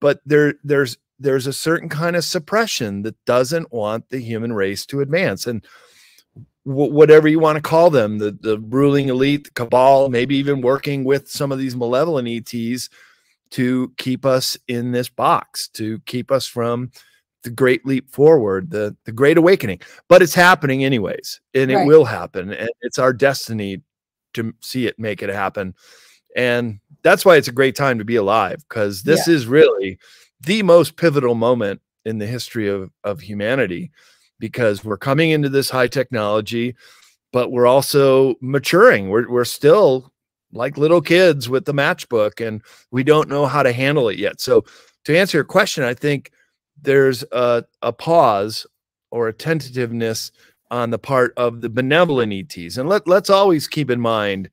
but 0.00 0.20
there 0.26 0.54
there's 0.62 0.98
there's 1.18 1.46
a 1.46 1.52
certain 1.52 1.88
kind 1.88 2.16
of 2.16 2.24
suppression 2.24 3.02
that 3.02 3.24
doesn't 3.24 3.72
want 3.72 4.08
the 4.10 4.18
human 4.18 4.52
race 4.52 4.84
to 4.86 5.00
advance. 5.00 5.46
And 5.46 5.64
whatever 6.64 7.26
you 7.26 7.40
want 7.40 7.56
to 7.56 7.62
call 7.62 7.90
them, 7.90 8.18
the, 8.18 8.36
the 8.40 8.58
ruling 8.58 9.08
elite, 9.08 9.44
the 9.44 9.50
cabal, 9.50 10.08
maybe 10.08 10.36
even 10.36 10.60
working 10.60 11.04
with 11.04 11.28
some 11.28 11.50
of 11.50 11.58
these 11.58 11.74
malevolent 11.74 12.28
ETs 12.28 12.88
to 13.50 13.92
keep 13.98 14.24
us 14.24 14.56
in 14.68 14.92
this 14.92 15.08
box, 15.08 15.68
to 15.68 15.98
keep 16.06 16.30
us 16.30 16.46
from 16.46 16.90
the 17.42 17.50
great 17.50 17.84
leap 17.84 18.10
forward, 18.10 18.70
the, 18.70 18.96
the 19.04 19.12
great 19.12 19.36
awakening. 19.36 19.80
But 20.08 20.22
it's 20.22 20.34
happening 20.34 20.84
anyways, 20.84 21.40
and 21.54 21.70
it 21.70 21.84
will 21.84 22.04
happen. 22.04 22.52
And 22.52 22.70
it's 22.82 22.98
our 22.98 23.12
destiny 23.12 23.82
to 24.34 24.54
see 24.60 24.86
it 24.86 24.98
make 24.98 25.22
it 25.22 25.30
happen. 25.30 25.74
And 26.36 26.78
that's 27.02 27.24
why 27.24 27.36
it's 27.36 27.48
a 27.48 27.52
great 27.52 27.74
time 27.74 27.98
to 27.98 28.04
be 28.04 28.16
alive, 28.16 28.64
because 28.68 29.02
this 29.02 29.26
yeah. 29.26 29.34
is 29.34 29.46
really 29.46 29.98
the 30.40 30.62
most 30.62 30.96
pivotal 30.96 31.34
moment 31.34 31.80
in 32.04 32.18
the 32.18 32.26
history 32.26 32.68
of, 32.68 32.90
of 33.04 33.20
humanity 33.20 33.90
because 34.42 34.84
we're 34.84 34.98
coming 34.98 35.30
into 35.30 35.48
this 35.48 35.70
high 35.70 35.86
technology. 35.86 36.74
but 37.32 37.50
we're 37.52 37.66
also 37.66 38.34
maturing. 38.42 39.08
We're 39.08 39.30
we're 39.30 39.46
still 39.46 40.12
like 40.52 40.76
little 40.76 41.00
kids 41.00 41.48
with 41.48 41.64
the 41.64 41.72
matchbook, 41.72 42.46
and 42.46 42.60
we 42.90 43.04
don't 43.04 43.28
know 43.28 43.46
how 43.46 43.62
to 43.62 43.72
handle 43.72 44.08
it 44.10 44.18
yet. 44.18 44.40
So, 44.40 44.64
to 45.04 45.16
answer 45.16 45.38
your 45.38 45.44
question, 45.44 45.84
I 45.84 45.94
think 45.94 46.30
there's 46.82 47.24
a, 47.32 47.64
a 47.80 47.92
pause 47.92 48.66
or 49.10 49.28
a 49.28 49.32
tentativeness 49.32 50.32
on 50.70 50.90
the 50.90 50.98
part 50.98 51.32
of 51.36 51.60
the 51.60 51.70
benevolent 51.70 52.32
ETs, 52.32 52.76
and 52.76 52.88
let 52.88 53.06
let's 53.06 53.30
always 53.30 53.68
keep 53.68 53.90
in 53.90 54.00
mind 54.00 54.50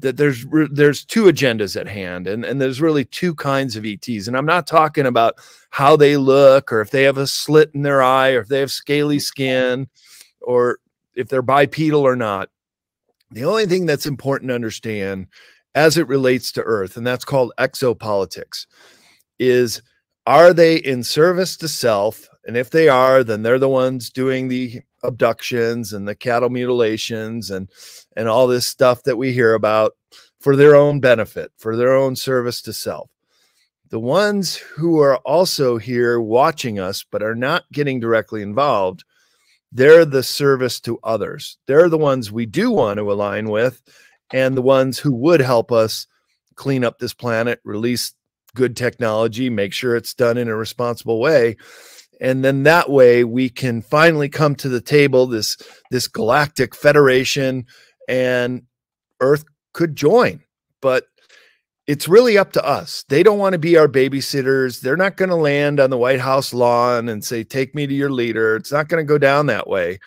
that 0.00 0.16
there's 0.16 0.44
there's 0.70 1.04
two 1.04 1.24
agendas 1.24 1.80
at 1.80 1.86
hand 1.86 2.26
and, 2.26 2.44
and 2.44 2.60
there's 2.60 2.80
really 2.80 3.04
two 3.04 3.34
kinds 3.34 3.76
of 3.76 3.86
ETs 3.86 4.26
and 4.26 4.36
I'm 4.36 4.46
not 4.46 4.66
talking 4.66 5.06
about 5.06 5.36
how 5.70 5.96
they 5.96 6.16
look 6.16 6.72
or 6.72 6.80
if 6.80 6.90
they 6.90 7.04
have 7.04 7.18
a 7.18 7.26
slit 7.26 7.70
in 7.74 7.82
their 7.82 8.02
eye 8.02 8.32
or 8.32 8.40
if 8.40 8.48
they 8.48 8.60
have 8.60 8.72
scaly 8.72 9.18
skin 9.18 9.88
or 10.40 10.78
if 11.14 11.28
they're 11.28 11.42
bipedal 11.42 12.02
or 12.02 12.16
not. 12.16 12.50
The 13.30 13.44
only 13.44 13.66
thing 13.66 13.86
that's 13.86 14.06
important 14.06 14.48
to 14.48 14.54
understand 14.54 15.28
as 15.74 15.96
it 15.98 16.06
relates 16.06 16.52
to 16.52 16.62
Earth, 16.62 16.96
and 16.96 17.06
that's 17.06 17.24
called 17.24 17.52
exopolitics, 17.58 18.66
is 19.38 19.82
are 20.26 20.52
they 20.52 20.76
in 20.76 21.02
service 21.02 21.56
to 21.58 21.68
self? 21.68 22.28
And 22.46 22.56
if 22.56 22.70
they 22.70 22.88
are, 22.88 23.24
then 23.24 23.42
they're 23.42 23.58
the 23.58 23.68
ones 23.68 24.10
doing 24.10 24.48
the 24.48 24.82
abductions 25.02 25.92
and 25.92 26.06
the 26.06 26.14
cattle 26.14 26.50
mutilations 26.50 27.50
and 27.50 27.68
and 28.16 28.28
all 28.28 28.46
this 28.46 28.66
stuff 28.66 29.02
that 29.04 29.16
we 29.16 29.32
hear 29.32 29.54
about 29.54 29.92
for 30.40 30.56
their 30.56 30.74
own 30.74 31.00
benefit, 31.00 31.52
for 31.56 31.76
their 31.76 31.94
own 31.94 32.16
service 32.16 32.60
to 32.62 32.72
self. 32.72 33.10
The 33.90 34.00
ones 34.00 34.56
who 34.56 35.00
are 35.00 35.16
also 35.18 35.78
here 35.78 36.20
watching 36.20 36.78
us 36.78 37.04
but 37.10 37.22
are 37.22 37.34
not 37.34 37.64
getting 37.72 38.00
directly 38.00 38.42
involved, 38.42 39.04
they're 39.72 40.04
the 40.04 40.22
service 40.22 40.80
to 40.80 40.98
others. 41.02 41.58
They're 41.66 41.88
the 41.88 41.98
ones 41.98 42.30
we 42.30 42.46
do 42.46 42.70
want 42.70 42.98
to 42.98 43.12
align 43.12 43.48
with 43.48 43.82
and 44.32 44.56
the 44.56 44.62
ones 44.62 44.98
who 44.98 45.14
would 45.14 45.40
help 45.40 45.72
us 45.72 46.06
clean 46.56 46.84
up 46.84 46.98
this 46.98 47.14
planet, 47.14 47.60
release 47.64 48.14
good 48.54 48.76
technology, 48.76 49.50
make 49.50 49.72
sure 49.72 49.96
it's 49.96 50.14
done 50.14 50.38
in 50.38 50.48
a 50.48 50.56
responsible 50.56 51.20
way 51.20 51.56
and 52.20 52.44
then 52.44 52.62
that 52.62 52.90
way 52.90 53.24
we 53.24 53.48
can 53.48 53.82
finally 53.82 54.28
come 54.28 54.54
to 54.56 54.68
the 54.68 54.80
table 54.80 55.26
this 55.26 55.56
this 55.90 56.08
galactic 56.08 56.74
federation 56.74 57.66
and 58.08 58.62
earth 59.20 59.44
could 59.72 59.96
join. 59.96 60.42
But 60.80 61.04
it's 61.86 62.08
really 62.08 62.38
up 62.38 62.52
to 62.52 62.64
us. 62.64 63.04
They 63.08 63.22
don't 63.22 63.38
want 63.38 63.52
to 63.52 63.58
be 63.58 63.76
our 63.76 63.88
babysitters. 63.88 64.80
They're 64.80 64.96
not 64.96 65.16
going 65.16 65.28
to 65.28 65.36
land 65.36 65.80
on 65.80 65.90
the 65.90 65.98
white 65.98 66.20
house 66.20 66.54
lawn 66.54 67.08
and 67.08 67.22
say 67.22 67.44
take 67.44 67.74
me 67.74 67.86
to 67.86 67.94
your 67.94 68.10
leader. 68.10 68.56
It's 68.56 68.72
not 68.72 68.88
going 68.88 69.04
to 69.04 69.08
go 69.08 69.18
down 69.18 69.46
that 69.46 69.68
way. 69.68 69.98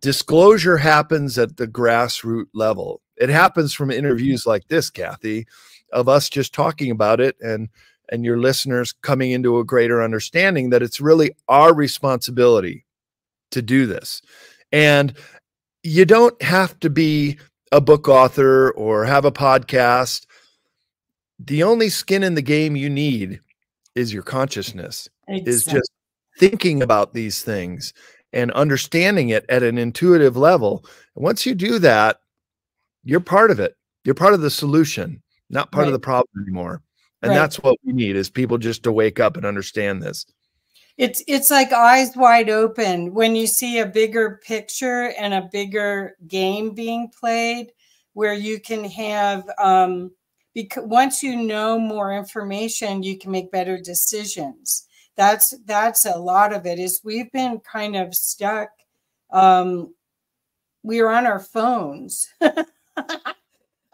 Disclosure 0.00 0.78
happens 0.78 1.38
at 1.38 1.56
the 1.56 1.66
grassroots 1.66 2.46
level. 2.54 3.02
It 3.16 3.28
happens 3.28 3.74
from 3.74 3.90
interviews 3.90 4.46
like 4.46 4.68
this 4.68 4.90
kathy 4.90 5.46
of 5.92 6.08
us 6.08 6.28
just 6.28 6.52
talking 6.52 6.90
about 6.90 7.20
it 7.20 7.36
and 7.40 7.68
and 8.10 8.24
your 8.24 8.38
listeners 8.38 8.92
coming 8.92 9.30
into 9.30 9.58
a 9.58 9.64
greater 9.64 10.02
understanding 10.02 10.70
that 10.70 10.82
it's 10.82 11.00
really 11.00 11.34
our 11.48 11.74
responsibility 11.74 12.84
to 13.50 13.62
do 13.62 13.86
this. 13.86 14.20
And 14.72 15.14
you 15.82 16.04
don't 16.04 16.40
have 16.42 16.78
to 16.80 16.90
be 16.90 17.38
a 17.72 17.80
book 17.80 18.08
author 18.08 18.70
or 18.72 19.04
have 19.04 19.24
a 19.24 19.32
podcast. 19.32 20.26
The 21.38 21.62
only 21.62 21.88
skin 21.88 22.22
in 22.22 22.34
the 22.34 22.42
game 22.42 22.76
you 22.76 22.90
need 22.90 23.40
is 23.94 24.12
your 24.12 24.22
consciousness, 24.22 25.08
exactly. 25.28 25.52
is 25.52 25.64
just 25.64 25.90
thinking 26.38 26.82
about 26.82 27.14
these 27.14 27.42
things 27.42 27.92
and 28.32 28.50
understanding 28.52 29.28
it 29.28 29.44
at 29.48 29.62
an 29.62 29.78
intuitive 29.78 30.36
level. 30.36 30.84
And 31.14 31.24
once 31.24 31.46
you 31.46 31.54
do 31.54 31.78
that, 31.80 32.18
you're 33.04 33.20
part 33.20 33.50
of 33.50 33.60
it. 33.60 33.76
You're 34.04 34.14
part 34.14 34.34
of 34.34 34.40
the 34.40 34.50
solution, 34.50 35.22
not 35.48 35.70
part 35.70 35.82
right. 35.82 35.88
of 35.88 35.92
the 35.92 35.98
problem 36.00 36.28
anymore 36.42 36.82
and 37.24 37.30
right. 37.30 37.38
that's 37.38 37.56
what 37.62 37.78
we 37.82 37.94
need 37.94 38.16
is 38.16 38.28
people 38.28 38.58
just 38.58 38.82
to 38.82 38.92
wake 38.92 39.18
up 39.18 39.38
and 39.38 39.46
understand 39.46 40.02
this. 40.02 40.26
It's 40.98 41.24
it's 41.26 41.50
like 41.50 41.72
eyes 41.72 42.14
wide 42.14 42.50
open. 42.50 43.14
When 43.14 43.34
you 43.34 43.46
see 43.46 43.78
a 43.78 43.86
bigger 43.86 44.42
picture 44.46 45.14
and 45.18 45.32
a 45.32 45.48
bigger 45.50 46.16
game 46.28 46.74
being 46.74 47.10
played 47.18 47.72
where 48.12 48.34
you 48.34 48.60
can 48.60 48.84
have 48.84 49.48
um 49.58 50.10
because 50.52 50.84
once 50.84 51.22
you 51.22 51.34
know 51.34 51.78
more 51.78 52.12
information 52.12 53.02
you 53.02 53.16
can 53.18 53.32
make 53.32 53.50
better 53.50 53.78
decisions. 53.78 54.86
That's 55.16 55.54
that's 55.64 56.04
a 56.04 56.18
lot 56.18 56.52
of 56.52 56.66
it 56.66 56.78
is 56.78 57.00
we've 57.02 57.32
been 57.32 57.60
kind 57.60 57.96
of 57.96 58.14
stuck 58.14 58.68
um 59.30 59.94
we 60.82 61.00
are 61.00 61.08
on 61.08 61.26
our 61.26 61.40
phones 61.40 62.28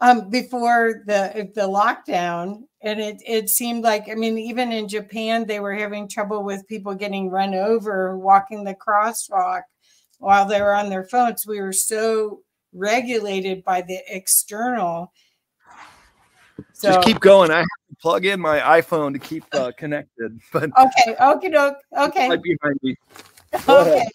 um 0.01 0.29
before 0.29 1.03
the 1.05 1.49
the 1.55 1.61
lockdown 1.61 2.63
and 2.81 2.99
it 2.99 3.21
it 3.25 3.49
seemed 3.49 3.83
like 3.83 4.09
i 4.09 4.15
mean 4.15 4.37
even 4.37 4.71
in 4.71 4.87
japan 4.87 5.45
they 5.45 5.59
were 5.59 5.73
having 5.73 6.07
trouble 6.07 6.43
with 6.43 6.67
people 6.67 6.93
getting 6.93 7.29
run 7.29 7.53
over 7.53 8.17
walking 8.17 8.63
the 8.63 8.75
crosswalk 8.75 9.61
while 10.21 10.45
they 10.45 10.61
were 10.61 10.73
on 10.73 10.89
their 10.89 11.03
phones. 11.03 11.45
We 11.45 11.59
were 11.59 11.73
so 11.73 12.41
regulated 12.73 13.63
by 13.63 13.81
the 13.81 13.99
external. 14.07 15.11
So, 16.73 16.89
just 16.93 17.05
keep 17.05 17.19
going. 17.19 17.51
I 17.51 17.57
have 17.57 17.65
to 17.89 17.95
plug 17.99 18.25
in 18.25 18.39
my 18.39 18.59
iphone 18.81 19.13
to 19.13 19.19
keep 19.19 19.43
uh, 19.53 19.71
connected 19.77 20.39
but 20.53 20.69
okay 20.77 21.15
okay. 21.21 21.77
okay 21.97 22.29
right 22.29 22.41
behind 22.41 22.79
me 22.81 22.95
okay 23.67 24.07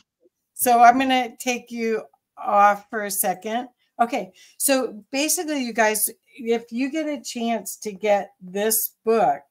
so 0.54 0.80
i'm 0.80 0.98
gonna 0.98 1.36
take 1.38 1.70
you 1.70 2.02
off 2.36 2.88
for 2.90 3.04
a 3.04 3.10
second 3.10 3.68
okay 4.00 4.32
so 4.58 5.02
basically 5.10 5.62
you 5.62 5.72
guys 5.72 6.10
if 6.38 6.70
you 6.70 6.90
get 6.90 7.08
a 7.08 7.22
chance 7.22 7.76
to 7.78 7.92
get 7.92 8.32
this 8.40 8.94
book, 9.04 9.42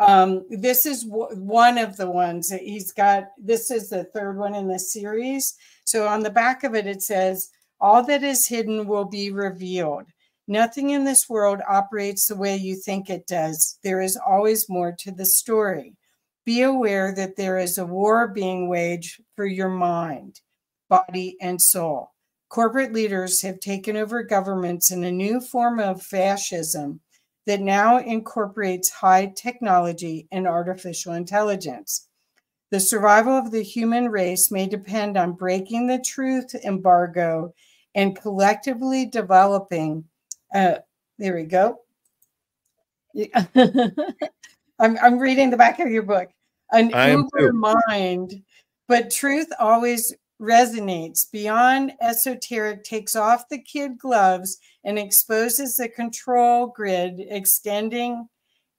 um, 0.00 0.44
this 0.50 0.86
is 0.86 1.04
one 1.06 1.78
of 1.78 1.96
the 1.96 2.10
ones 2.10 2.48
that 2.48 2.60
he's 2.60 2.92
got. 2.92 3.28
This 3.36 3.70
is 3.70 3.90
the 3.90 4.04
third 4.04 4.38
one 4.38 4.54
in 4.54 4.68
the 4.68 4.78
series. 4.78 5.54
So 5.84 6.06
on 6.06 6.22
the 6.22 6.30
back 6.30 6.64
of 6.64 6.74
it, 6.74 6.86
it 6.86 7.02
says, 7.02 7.50
All 7.80 8.04
that 8.04 8.22
is 8.22 8.46
hidden 8.46 8.86
will 8.86 9.04
be 9.04 9.32
revealed. 9.32 10.06
Nothing 10.46 10.90
in 10.90 11.04
this 11.04 11.28
world 11.28 11.60
operates 11.68 12.26
the 12.26 12.36
way 12.36 12.56
you 12.56 12.76
think 12.76 13.10
it 13.10 13.26
does. 13.26 13.78
There 13.82 14.00
is 14.00 14.16
always 14.16 14.68
more 14.68 14.94
to 15.00 15.10
the 15.10 15.26
story. 15.26 15.94
Be 16.46 16.62
aware 16.62 17.14
that 17.14 17.36
there 17.36 17.58
is 17.58 17.76
a 17.76 17.84
war 17.84 18.28
being 18.28 18.68
waged 18.68 19.20
for 19.36 19.44
your 19.44 19.68
mind, 19.68 20.40
body, 20.88 21.36
and 21.42 21.60
soul. 21.60 22.12
Corporate 22.48 22.92
leaders 22.92 23.42
have 23.42 23.60
taken 23.60 23.96
over 23.96 24.22
governments 24.22 24.90
in 24.90 25.04
a 25.04 25.12
new 25.12 25.40
form 25.40 25.78
of 25.78 26.02
fascism 26.02 27.00
that 27.46 27.60
now 27.60 27.98
incorporates 27.98 28.90
high 28.90 29.32
technology 29.36 30.26
and 30.32 30.46
artificial 30.46 31.12
intelligence. 31.12 32.08
The 32.70 32.80
survival 32.80 33.32
of 33.32 33.50
the 33.50 33.62
human 33.62 34.08
race 34.08 34.50
may 34.50 34.66
depend 34.66 35.16
on 35.16 35.32
breaking 35.32 35.86
the 35.86 35.98
truth 35.98 36.54
embargo 36.64 37.54
and 37.94 38.18
collectively 38.18 39.06
developing. 39.06 40.04
Uh, 40.54 40.76
there 41.18 41.34
we 41.34 41.44
go. 41.44 41.80
I'm, 44.78 44.98
I'm 44.98 45.18
reading 45.18 45.50
the 45.50 45.56
back 45.56 45.80
of 45.80 45.90
your 45.90 46.02
book. 46.02 46.28
An 46.70 46.90
uber 46.90 47.52
mind, 47.52 48.42
but 48.86 49.10
truth 49.10 49.48
always 49.58 50.14
resonates 50.40 51.30
beyond 51.30 51.92
esoteric 52.00 52.84
takes 52.84 53.16
off 53.16 53.48
the 53.48 53.60
kid 53.60 53.98
gloves 53.98 54.58
and 54.84 54.98
exposes 54.98 55.76
the 55.76 55.88
control 55.88 56.68
grid 56.68 57.20
extending 57.28 58.28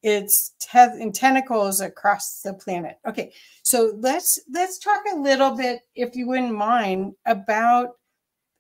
its 0.02 0.54
te- 0.62 1.12
tentacles 1.12 1.82
across 1.82 2.42
the 2.42 2.54
planet. 2.54 2.98
Okay 3.06 3.34
so 3.64 3.94
let's 4.00 4.40
let's 4.54 4.80
talk 4.80 5.02
a 5.12 5.18
little 5.18 5.56
bit 5.56 5.82
if 5.96 6.16
you 6.16 6.28
wouldn't 6.28 6.56
mind 6.56 7.14
about 7.26 7.90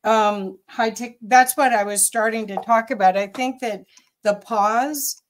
um 0.03 0.57
high 0.69 0.89
tech 0.89 1.15
that's 1.23 1.57
what 1.57 1.73
i 1.73 1.83
was 1.83 2.05
starting 2.05 2.47
to 2.47 2.55
talk 2.57 2.91
about. 2.91 3.17
I 3.17 3.27
think 3.27 3.59
that 3.62 3.83
the 4.23 4.35
pause 4.35 5.21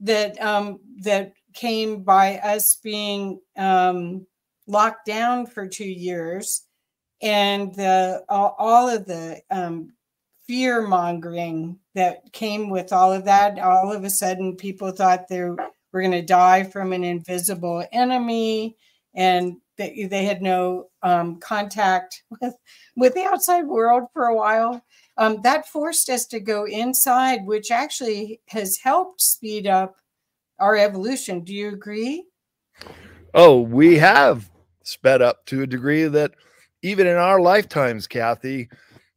that 0.00 0.40
um 0.42 0.78
that 1.02 1.32
came 1.54 2.02
by 2.02 2.36
us 2.38 2.78
being 2.82 3.40
um 3.56 4.26
locked 4.66 5.06
down 5.06 5.46
for 5.46 5.66
two 5.66 5.88
years 5.88 6.65
and 7.22 7.74
the 7.74 8.24
all, 8.28 8.88
of 8.88 9.06
the 9.06 9.40
um, 9.50 9.92
fear 10.46 10.86
mongering 10.86 11.78
that 11.94 12.32
came 12.32 12.70
with 12.70 12.92
all 12.92 13.12
of 13.12 13.24
that. 13.24 13.58
All 13.58 13.92
of 13.92 14.04
a 14.04 14.10
sudden, 14.10 14.56
people 14.56 14.90
thought 14.90 15.28
they 15.28 15.42
were 15.42 15.56
going 15.92 16.10
to 16.12 16.22
die 16.22 16.64
from 16.64 16.92
an 16.92 17.04
invisible 17.04 17.84
enemy, 17.92 18.76
and 19.14 19.56
they, 19.76 20.06
they 20.10 20.24
had 20.24 20.42
no 20.42 20.88
um, 21.02 21.38
contact 21.38 22.22
with 22.40 22.54
with 22.96 23.14
the 23.14 23.24
outside 23.24 23.66
world 23.66 24.04
for 24.12 24.26
a 24.26 24.36
while. 24.36 24.82
Um, 25.18 25.40
that 25.42 25.66
forced 25.66 26.10
us 26.10 26.26
to 26.26 26.40
go 26.40 26.64
inside, 26.66 27.46
which 27.46 27.70
actually 27.70 28.40
has 28.48 28.76
helped 28.78 29.22
speed 29.22 29.66
up 29.66 29.96
our 30.58 30.76
evolution. 30.76 31.42
Do 31.42 31.54
you 31.54 31.68
agree? 31.68 32.26
Oh, 33.32 33.60
we 33.60 33.96
have 33.96 34.50
sped 34.82 35.22
up 35.22 35.44
to 35.46 35.62
a 35.62 35.66
degree 35.66 36.04
that 36.04 36.34
even 36.86 37.08
in 37.08 37.16
our 37.16 37.40
lifetimes, 37.40 38.06
Kathy, 38.06 38.68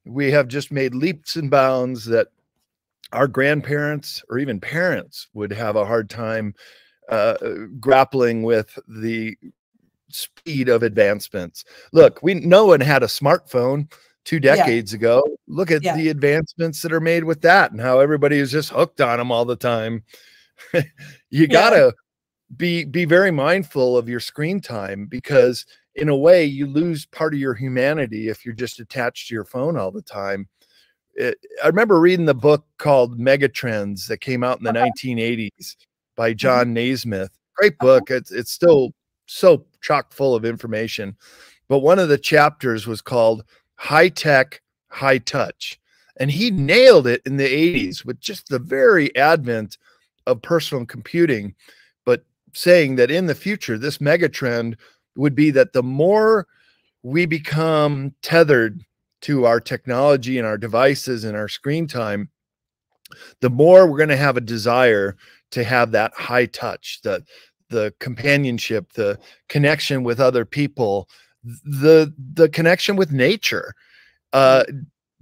we 0.03 0.32
have 0.32 0.47
just 0.47 0.71
made 0.71 0.95
leaps 0.95 1.36
and 1.36 1.51
bounds 1.51 2.03
that 2.05 2.29
our 3.13 3.27
grandparents 3.27 4.23
or 4.27 4.39
even 4.39 4.60
parents 4.60 5.27
would 5.36 5.51
have 5.51 5.75
a 5.75 5.86
hard 5.86 6.10
time 6.10 6.55
uh, 7.10 7.36
grappling 7.79 8.41
with 8.41 8.77
the 8.88 9.38
speed 10.10 10.67
of 10.67 10.82
advancements. 10.82 11.63
Look, 11.93 12.23
we 12.23 12.34
no 12.34 12.65
one 12.65 12.82
had 12.82 13.03
a 13.03 13.08
smartphone 13.08 13.91
two 14.25 14.39
decades 14.39 14.91
yeah. 14.91 14.97
ago. 14.97 15.23
Look 15.47 15.69
at 15.69 15.84
yeah. 15.84 15.95
the 15.95 16.10
advancements 16.10 16.82
that 16.82 16.91
are 16.91 16.99
made 16.99 17.23
with 17.23 17.41
that 17.41 17.71
and 17.71 17.79
how 17.79 17.99
everybody 17.99 18.38
is 18.38 18.51
just 18.51 18.69
hooked 18.69 18.99
on 18.99 19.19
them 19.19 19.32
all 19.32 19.45
the 19.45 19.55
time. 19.55 20.03
you 21.29 21.47
gotta 21.47 21.93
be 22.58 22.84
be 22.84 23.05
very 23.05 23.29
mindful 23.29 23.95
of 23.95 24.10
your 24.10 24.19
screen 24.19 24.60
time 24.60 25.05
because 25.05 25.67
in 25.95 26.10
a 26.10 26.15
way 26.15 26.45
you 26.45 26.67
lose 26.67 27.06
part 27.06 27.34
of 27.34 27.39
your 27.39 27.54
humanity 27.54 28.30
if 28.30 28.45
you're 28.45 28.54
just 28.54 28.80
attached 28.80 29.28
to 29.28 29.34
your 29.34 29.45
phone 29.45 29.78
all 29.78 29.91
the 29.91 30.02
time. 30.02 30.47
It, 31.15 31.38
I 31.63 31.67
remember 31.67 31.99
reading 31.99 32.25
the 32.25 32.34
book 32.34 32.65
called 32.78 33.19
Megatrends 33.19 34.08
that 34.08 34.21
came 34.21 34.43
out 34.43 34.60
in 34.60 34.63
the 34.63 34.69
uh-huh. 34.69 34.91
1980s 35.04 35.75
by 36.15 36.32
mm-hmm. 36.32 36.38
John. 36.38 36.73
Naisbitt. 36.73 37.30
Great 37.56 37.73
uh-huh. 37.80 37.86
book. 37.86 38.12
It's 38.12 38.32
it's 38.32 38.52
still 38.52 38.93
so 39.25 39.65
chock 39.82 40.13
full 40.13 40.36
of 40.36 40.45
information. 40.45 41.15
But 41.67 41.80
one 41.80 41.99
of 41.99 42.10
the 42.10 42.17
chapters 42.17 42.88
was 42.88 43.02
called 43.02 43.43
High 43.75 44.10
Tech, 44.10 44.62
High 44.89 45.19
Touch. 45.19 45.80
And 46.17 46.30
he 46.30 46.52
nailed 46.52 47.08
it 47.08 47.21
in 47.25 47.38
the 47.38 47.47
80s 47.47 48.04
with 48.04 48.19
just 48.19 48.49
the 48.49 48.60
very 48.60 49.15
advent 49.15 49.78
of 50.28 50.41
personal 50.41 50.86
computing, 50.86 51.56
but 52.06 52.25
saying 52.54 52.95
that 52.95 53.10
in 53.10 53.28
the 53.28 53.36
future, 53.36 53.78
this 53.78 54.02
mega 54.02 54.28
trend 54.28 54.75
would 55.19 55.36
be 55.36 55.51
that 55.51 55.73
the 55.73 55.84
more 55.84 56.47
we 57.03 57.25
become 57.25 58.13
tethered 58.21 58.84
to 59.21 59.45
our 59.45 59.60
technology 59.60 60.38
and 60.38 60.47
our 60.47 60.58
devices 60.58 61.23
and 61.23 61.36
our 61.36 61.47
screen 61.47 61.88
time, 61.88 62.29
the 63.41 63.49
more 63.49 63.86
we're 63.86 63.97
going 63.97 64.10
to 64.10 64.17
have 64.17 64.38
a 64.38 64.41
desire 64.41 65.15
to 65.51 65.63
have 65.63 65.91
that 65.91 66.13
high 66.13 66.45
touch, 66.45 67.01
the 67.03 67.23
the 67.69 67.93
companionship, 67.99 68.93
the 68.93 69.19
connection 69.47 70.03
with 70.03 70.19
other 70.19 70.45
people, 70.45 71.08
the 71.43 72.13
the 72.34 72.49
connection 72.49 72.95
with 72.95 73.12
nature. 73.12 73.73
Uh, 74.34 74.63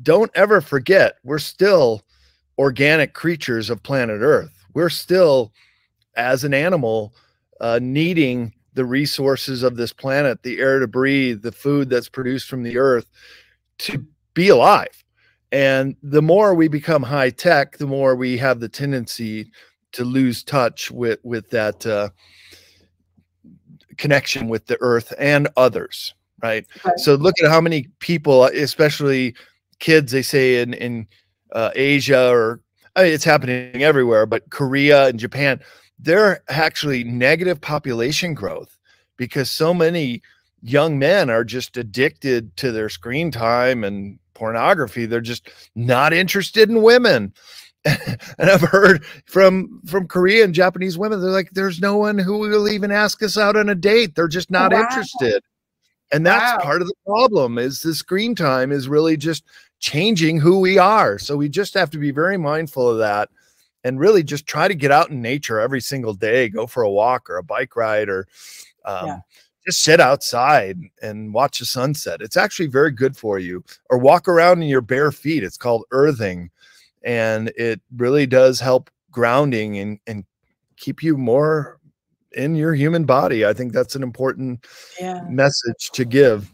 don't 0.03 0.31
ever 0.35 0.61
forget, 0.61 1.15
we're 1.23 1.39
still 1.39 2.03
organic 2.57 3.13
creatures 3.13 3.69
of 3.69 3.83
planet 3.83 4.21
Earth. 4.21 4.65
We're 4.73 4.89
still, 4.89 5.53
as 6.15 6.43
an 6.43 6.53
animal, 6.53 7.13
uh, 7.61 7.79
needing 7.81 8.53
the 8.77 8.85
resources 8.85 9.63
of 9.63 9.75
this 9.75 9.91
planet, 9.91 10.43
the 10.43 10.59
air 10.59 10.77
to 10.77 10.87
breathe, 10.87 11.41
the 11.41 11.51
food 11.51 11.89
that's 11.89 12.09
produced 12.09 12.47
from 12.47 12.61
the 12.61 12.77
earth 12.77 13.09
to 13.79 14.05
be 14.35 14.49
alive. 14.49 15.03
And 15.51 15.95
the 16.03 16.21
more 16.21 16.53
we 16.53 16.67
become 16.67 17.01
high 17.01 17.31
tech, 17.31 17.79
the 17.79 17.87
more 17.87 18.15
we 18.15 18.37
have 18.37 18.59
the 18.59 18.69
tendency 18.69 19.51
to 19.93 20.03
lose 20.03 20.43
touch 20.43 20.91
with 20.91 21.19
with 21.23 21.49
that 21.49 21.83
uh, 21.87 22.09
connection 23.97 24.47
with 24.47 24.67
the 24.67 24.77
earth 24.79 25.11
and 25.17 25.47
others 25.57 26.13
right 26.43 26.67
okay. 26.85 26.93
so 26.97 27.15
look 27.15 27.33
at 27.41 27.49
how 27.49 27.59
many 27.59 27.87
people 27.97 28.43
especially 28.45 29.33
kids 29.79 30.11
they 30.11 30.21
say 30.21 30.61
in 30.61 30.75
in 30.75 31.07
uh, 31.53 31.71
asia 31.73 32.29
or 32.29 32.61
I 32.95 33.03
mean, 33.03 33.13
it's 33.13 33.23
happening 33.23 33.81
everywhere 33.81 34.27
but 34.27 34.47
korea 34.51 35.07
and 35.07 35.17
japan 35.17 35.61
they're 35.99 36.43
actually 36.49 37.03
negative 37.03 37.59
population 37.59 38.33
growth 38.33 38.77
because 39.17 39.49
so 39.49 39.73
many 39.73 40.21
young 40.61 40.99
men 40.99 41.29
are 41.29 41.43
just 41.43 41.77
addicted 41.77 42.55
to 42.57 42.71
their 42.71 42.89
screen 42.89 43.31
time 43.31 43.83
and 43.83 44.19
pornography 44.33 45.05
they're 45.05 45.21
just 45.21 45.49
not 45.75 46.13
interested 46.13 46.69
in 46.69 46.83
women 46.83 47.33
and 48.37 48.49
I've 48.49 48.61
heard 48.61 49.05
from 49.25 49.81
from 49.85 50.07
Korean 50.07 50.53
Japanese 50.53 50.97
women, 50.97 51.21
they're 51.21 51.31
like, 51.31 51.51
there's 51.51 51.79
no 51.79 51.97
one 51.97 52.17
who 52.17 52.37
will 52.37 52.67
even 52.67 52.91
ask 52.91 53.21
us 53.23 53.37
out 53.37 53.55
on 53.55 53.69
a 53.69 53.75
date. 53.75 54.15
They're 54.15 54.27
just 54.27 54.51
not 54.51 54.73
wow. 54.73 54.81
interested. 54.81 55.43
And 56.11 56.25
that's 56.25 56.57
wow. 56.57 56.63
part 56.63 56.81
of 56.81 56.87
the 56.87 56.95
problem 57.05 57.57
is 57.57 57.81
the 57.81 57.93
screen 57.93 58.35
time 58.35 58.71
is 58.71 58.87
really 58.87 59.17
just 59.17 59.43
changing 59.79 60.39
who 60.39 60.59
we 60.59 60.77
are. 60.77 61.19
So 61.19 61.35
we 61.35 61.49
just 61.49 61.73
have 61.73 61.89
to 61.91 61.97
be 61.97 62.11
very 62.11 62.37
mindful 62.37 62.89
of 62.89 62.97
that 62.99 63.29
and 63.87 64.01
really 64.01 64.21
just 64.21 64.45
try 64.45 64.67
to 64.67 64.75
get 64.75 64.91
out 64.91 65.11
in 65.11 65.21
nature 65.21 65.61
every 65.61 65.79
single 65.79 66.13
day, 66.13 66.49
go 66.49 66.67
for 66.67 66.83
a 66.83 66.91
walk 66.91 67.29
or 67.29 67.37
a 67.37 67.43
bike 67.43 67.77
ride 67.77 68.09
or 68.09 68.27
um, 68.83 69.07
yeah. 69.07 69.19
just 69.65 69.81
sit 69.81 70.01
outside 70.01 70.77
and 71.01 71.33
watch 71.33 71.59
the 71.59 71.65
sunset. 71.65 72.21
It's 72.21 72.35
actually 72.35 72.67
very 72.67 72.91
good 72.91 73.15
for 73.15 73.39
you. 73.39 73.63
Or 73.89 73.97
walk 73.97 74.27
around 74.27 74.61
in 74.61 74.67
your 74.67 74.81
bare 74.81 75.13
feet. 75.13 75.41
It's 75.41 75.57
called 75.57 75.85
earthing 75.91 76.51
and 77.01 77.47
it 77.55 77.79
really 77.95 78.25
does 78.25 78.59
help 78.59 78.89
grounding 79.09 79.77
and, 79.77 79.99
and 80.05 80.25
keep 80.75 81.01
you 81.01 81.17
more 81.17 81.79
in 82.33 82.57
your 82.57 82.73
human 82.73 83.05
body. 83.05 83.45
I 83.45 83.53
think 83.53 83.71
that's 83.71 83.95
an 83.95 84.03
important 84.03 84.67
yeah. 84.99 85.21
message 85.29 85.91
to 85.93 86.03
give. 86.03 86.53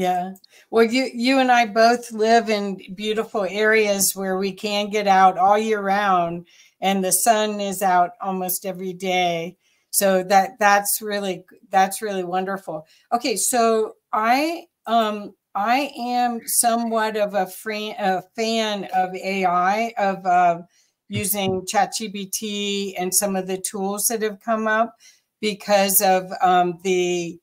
Yeah. 0.00 0.32
Well, 0.70 0.84
you 0.84 1.10
you 1.12 1.38
and 1.40 1.50
I 1.52 1.66
both 1.66 2.10
live 2.12 2.48
in 2.48 2.80
beautiful 2.94 3.44
areas 3.44 4.14
where 4.16 4.38
we 4.38 4.52
can 4.52 4.88
get 4.88 5.06
out 5.06 5.36
all 5.36 5.58
year 5.58 5.80
round 5.80 6.46
and 6.80 7.04
the 7.04 7.12
sun 7.12 7.60
is 7.60 7.82
out 7.82 8.12
almost 8.20 8.64
every 8.64 8.94
day. 8.94 9.56
So 9.90 10.22
that 10.24 10.52
that's 10.58 11.02
really 11.02 11.44
that's 11.70 12.00
really 12.00 12.24
wonderful. 12.24 12.86
Okay, 13.12 13.36
so 13.36 13.96
I 14.12 14.66
um 14.86 15.34
I 15.54 15.92
am 15.98 16.40
somewhat 16.46 17.16
of 17.16 17.34
a, 17.34 17.46
free, 17.46 17.90
a 17.98 18.22
fan 18.36 18.84
of 18.94 19.14
AI, 19.16 19.92
of 19.98 20.24
uh, 20.24 20.62
using 21.08 21.66
ChatGPT 21.66 22.94
and 22.96 23.12
some 23.12 23.34
of 23.34 23.48
the 23.48 23.58
tools 23.58 24.06
that 24.08 24.22
have 24.22 24.38
come 24.40 24.68
up 24.68 24.94
because 25.40 26.00
of 26.00 26.30
um, 26.40 26.78
the 26.84 27.40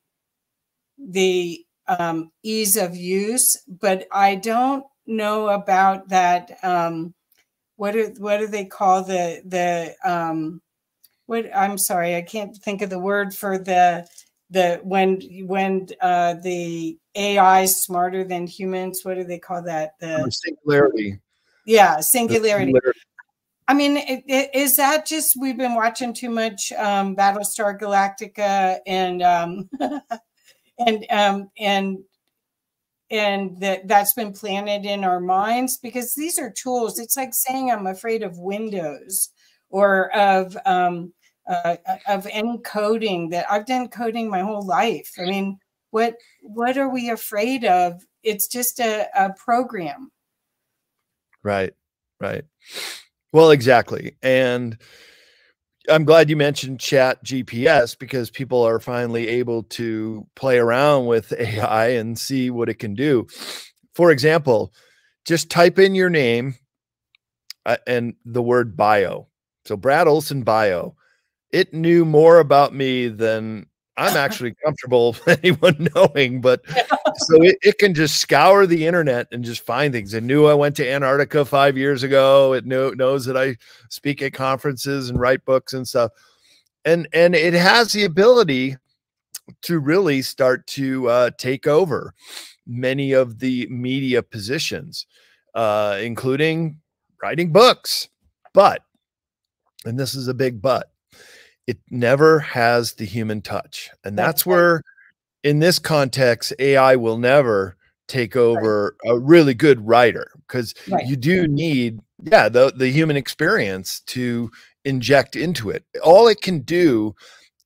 the 0.97 1.65
um, 1.87 2.31
ease 2.43 2.77
of 2.77 2.95
use. 2.95 3.61
But 3.67 4.07
I 4.11 4.35
don't 4.35 4.83
know 5.05 5.49
about 5.49 6.09
that. 6.09 6.57
Um, 6.63 7.13
what 7.75 7.91
do 7.91 8.13
what 8.17 8.37
do 8.37 8.47
they 8.47 8.65
call 8.65 9.03
the 9.03 9.41
the 9.45 9.95
um, 10.09 10.61
what? 11.25 11.45
I'm 11.55 11.77
sorry, 11.77 12.15
I 12.15 12.21
can't 12.21 12.55
think 12.55 12.81
of 12.81 12.89
the 12.89 12.99
word 12.99 13.33
for 13.33 13.57
the 13.57 14.07
the 14.49 14.79
when 14.83 15.21
when 15.45 15.87
uh, 16.01 16.35
the 16.35 16.97
AI 17.15 17.61
is 17.61 17.81
smarter 17.81 18.23
than 18.23 18.47
humans. 18.47 19.01
What 19.03 19.15
do 19.15 19.23
they 19.23 19.39
call 19.39 19.63
that? 19.63 19.93
The 19.99 20.29
singularity. 20.31 21.19
Yeah, 21.65 21.99
singularity. 21.99 22.71
singularity. 22.71 22.99
I 23.69 23.73
mean, 23.73 23.97
it, 23.97 24.23
it, 24.27 24.49
is 24.53 24.77
that 24.77 25.05
just 25.05 25.35
we've 25.37 25.57
been 25.57 25.75
watching 25.75 26.13
too 26.13 26.29
much 26.29 26.71
um, 26.77 27.15
Battlestar 27.15 27.77
Galactica 27.77 28.79
and 28.87 29.21
um, 29.21 29.69
and 30.79 31.05
um, 31.09 31.49
and 31.57 31.99
and 33.09 33.59
that 33.61 33.87
that's 33.87 34.13
been 34.13 34.33
planted 34.33 34.85
in 34.85 35.03
our 35.03 35.19
minds 35.19 35.77
because 35.77 36.13
these 36.13 36.37
are 36.37 36.51
tools. 36.51 36.99
It's 36.99 37.17
like 37.17 37.33
saying 37.33 37.71
I'm 37.71 37.87
afraid 37.87 38.23
of 38.23 38.37
Windows 38.37 39.29
or 39.69 40.15
of 40.15 40.57
um, 40.65 41.13
uh, 41.47 41.77
of 42.07 42.27
any 42.31 42.59
coding 42.59 43.29
that 43.29 43.45
I've 43.49 43.65
done 43.65 43.87
coding 43.87 44.29
my 44.29 44.41
whole 44.41 44.65
life. 44.65 45.11
I 45.17 45.23
mean, 45.23 45.57
what 45.91 46.15
what 46.41 46.77
are 46.77 46.89
we 46.89 47.09
afraid 47.09 47.65
of? 47.65 48.01
It's 48.23 48.47
just 48.47 48.79
a, 48.79 49.07
a 49.15 49.33
program. 49.33 50.11
Right, 51.43 51.73
right. 52.19 52.43
Well, 53.31 53.51
exactly. 53.51 54.17
And 54.21 54.77
I'm 55.89 56.05
glad 56.05 56.29
you 56.29 56.35
mentioned 56.35 56.79
chat 56.79 57.23
GPS 57.23 57.97
because 57.97 58.29
people 58.29 58.61
are 58.63 58.79
finally 58.79 59.27
able 59.27 59.63
to 59.63 60.27
play 60.35 60.57
around 60.57 61.05
with 61.05 61.33
AI 61.39 61.87
and 61.89 62.17
see 62.17 62.49
what 62.49 62.69
it 62.69 62.79
can 62.79 62.93
do. 62.93 63.27
For 63.95 64.11
example, 64.11 64.73
just 65.25 65.49
type 65.49 65.79
in 65.79 65.95
your 65.95 66.09
name 66.09 66.55
uh, 67.65 67.77
and 67.87 68.15
the 68.25 68.41
word 68.41 68.75
bio. 68.77 69.27
So 69.65 69.75
Brad 69.77 70.07
Olsen 70.07 70.43
bio 70.43 70.95
it 71.51 71.73
knew 71.73 72.05
more 72.05 72.39
about 72.39 72.73
me 72.73 73.07
than 73.07 73.65
I'm 73.97 74.17
actually 74.17 74.55
comfortable 74.63 75.15
anyone 75.27 75.89
knowing, 75.95 76.41
but 76.41 76.61
so 77.17 77.41
it, 77.41 77.57
it, 77.61 77.77
can 77.77 77.93
just 77.93 78.19
scour 78.19 78.65
the 78.65 78.85
internet 78.85 79.27
and 79.31 79.43
just 79.43 79.65
find 79.65 79.93
things. 79.93 80.13
It 80.13 80.23
knew 80.23 80.45
I 80.45 80.53
went 80.53 80.75
to 80.77 80.89
Antarctica 80.89 81.45
five 81.45 81.77
years 81.77 82.03
ago. 82.03 82.53
It 82.53 82.65
knew, 82.65 82.93
knows 82.95 83.25
that 83.25 83.37
I 83.37 83.57
speak 83.89 84.21
at 84.21 84.33
conferences 84.33 85.09
and 85.09 85.19
write 85.19 85.43
books 85.45 85.73
and 85.73 85.87
stuff. 85.87 86.11
And 86.85 87.07
and 87.11 87.35
it 87.35 87.53
has 87.53 87.91
the 87.91 88.05
ability 88.05 88.77
to 89.63 89.79
really 89.79 90.21
start 90.21 90.67
to 90.67 91.09
uh, 91.09 91.31
take 91.37 91.67
over 91.67 92.13
many 92.65 93.13
of 93.13 93.39
the 93.39 93.67
media 93.67 94.21
positions, 94.21 95.05
uh, 95.55 95.97
including 96.01 96.79
writing 97.21 97.51
books. 97.51 98.09
But, 98.53 98.83
and 99.85 99.99
this 99.99 100.15
is 100.15 100.27
a 100.27 100.33
big 100.33 100.61
but, 100.61 100.91
it 101.65 101.77
never 101.89 102.39
has 102.39 102.93
the 102.93 103.05
human 103.05 103.41
touch. 103.41 103.89
And 104.03 104.17
that's 104.17 104.45
where, 104.45 104.81
in 105.47 105.59
this 105.59 105.79
context, 105.79 106.53
AI 106.59 106.97
will 106.97 107.17
never 107.17 107.77
take 108.09 108.35
over 108.35 108.97
right. 109.05 109.11
a 109.11 109.17
really 109.17 109.53
good 109.53 109.85
writer 109.87 110.29
because 110.45 110.73
right. 110.89 111.07
you 111.07 111.15
do 111.15 111.47
need 111.47 111.99
yeah 112.23 112.47
the 112.47 112.71
the 112.75 112.89
human 112.89 113.17
experience 113.17 113.99
to 114.01 114.49
inject 114.85 115.35
into 115.35 115.69
it 115.69 115.83
all 116.01 116.29
it 116.29 116.41
can 116.41 116.59
do 116.61 117.13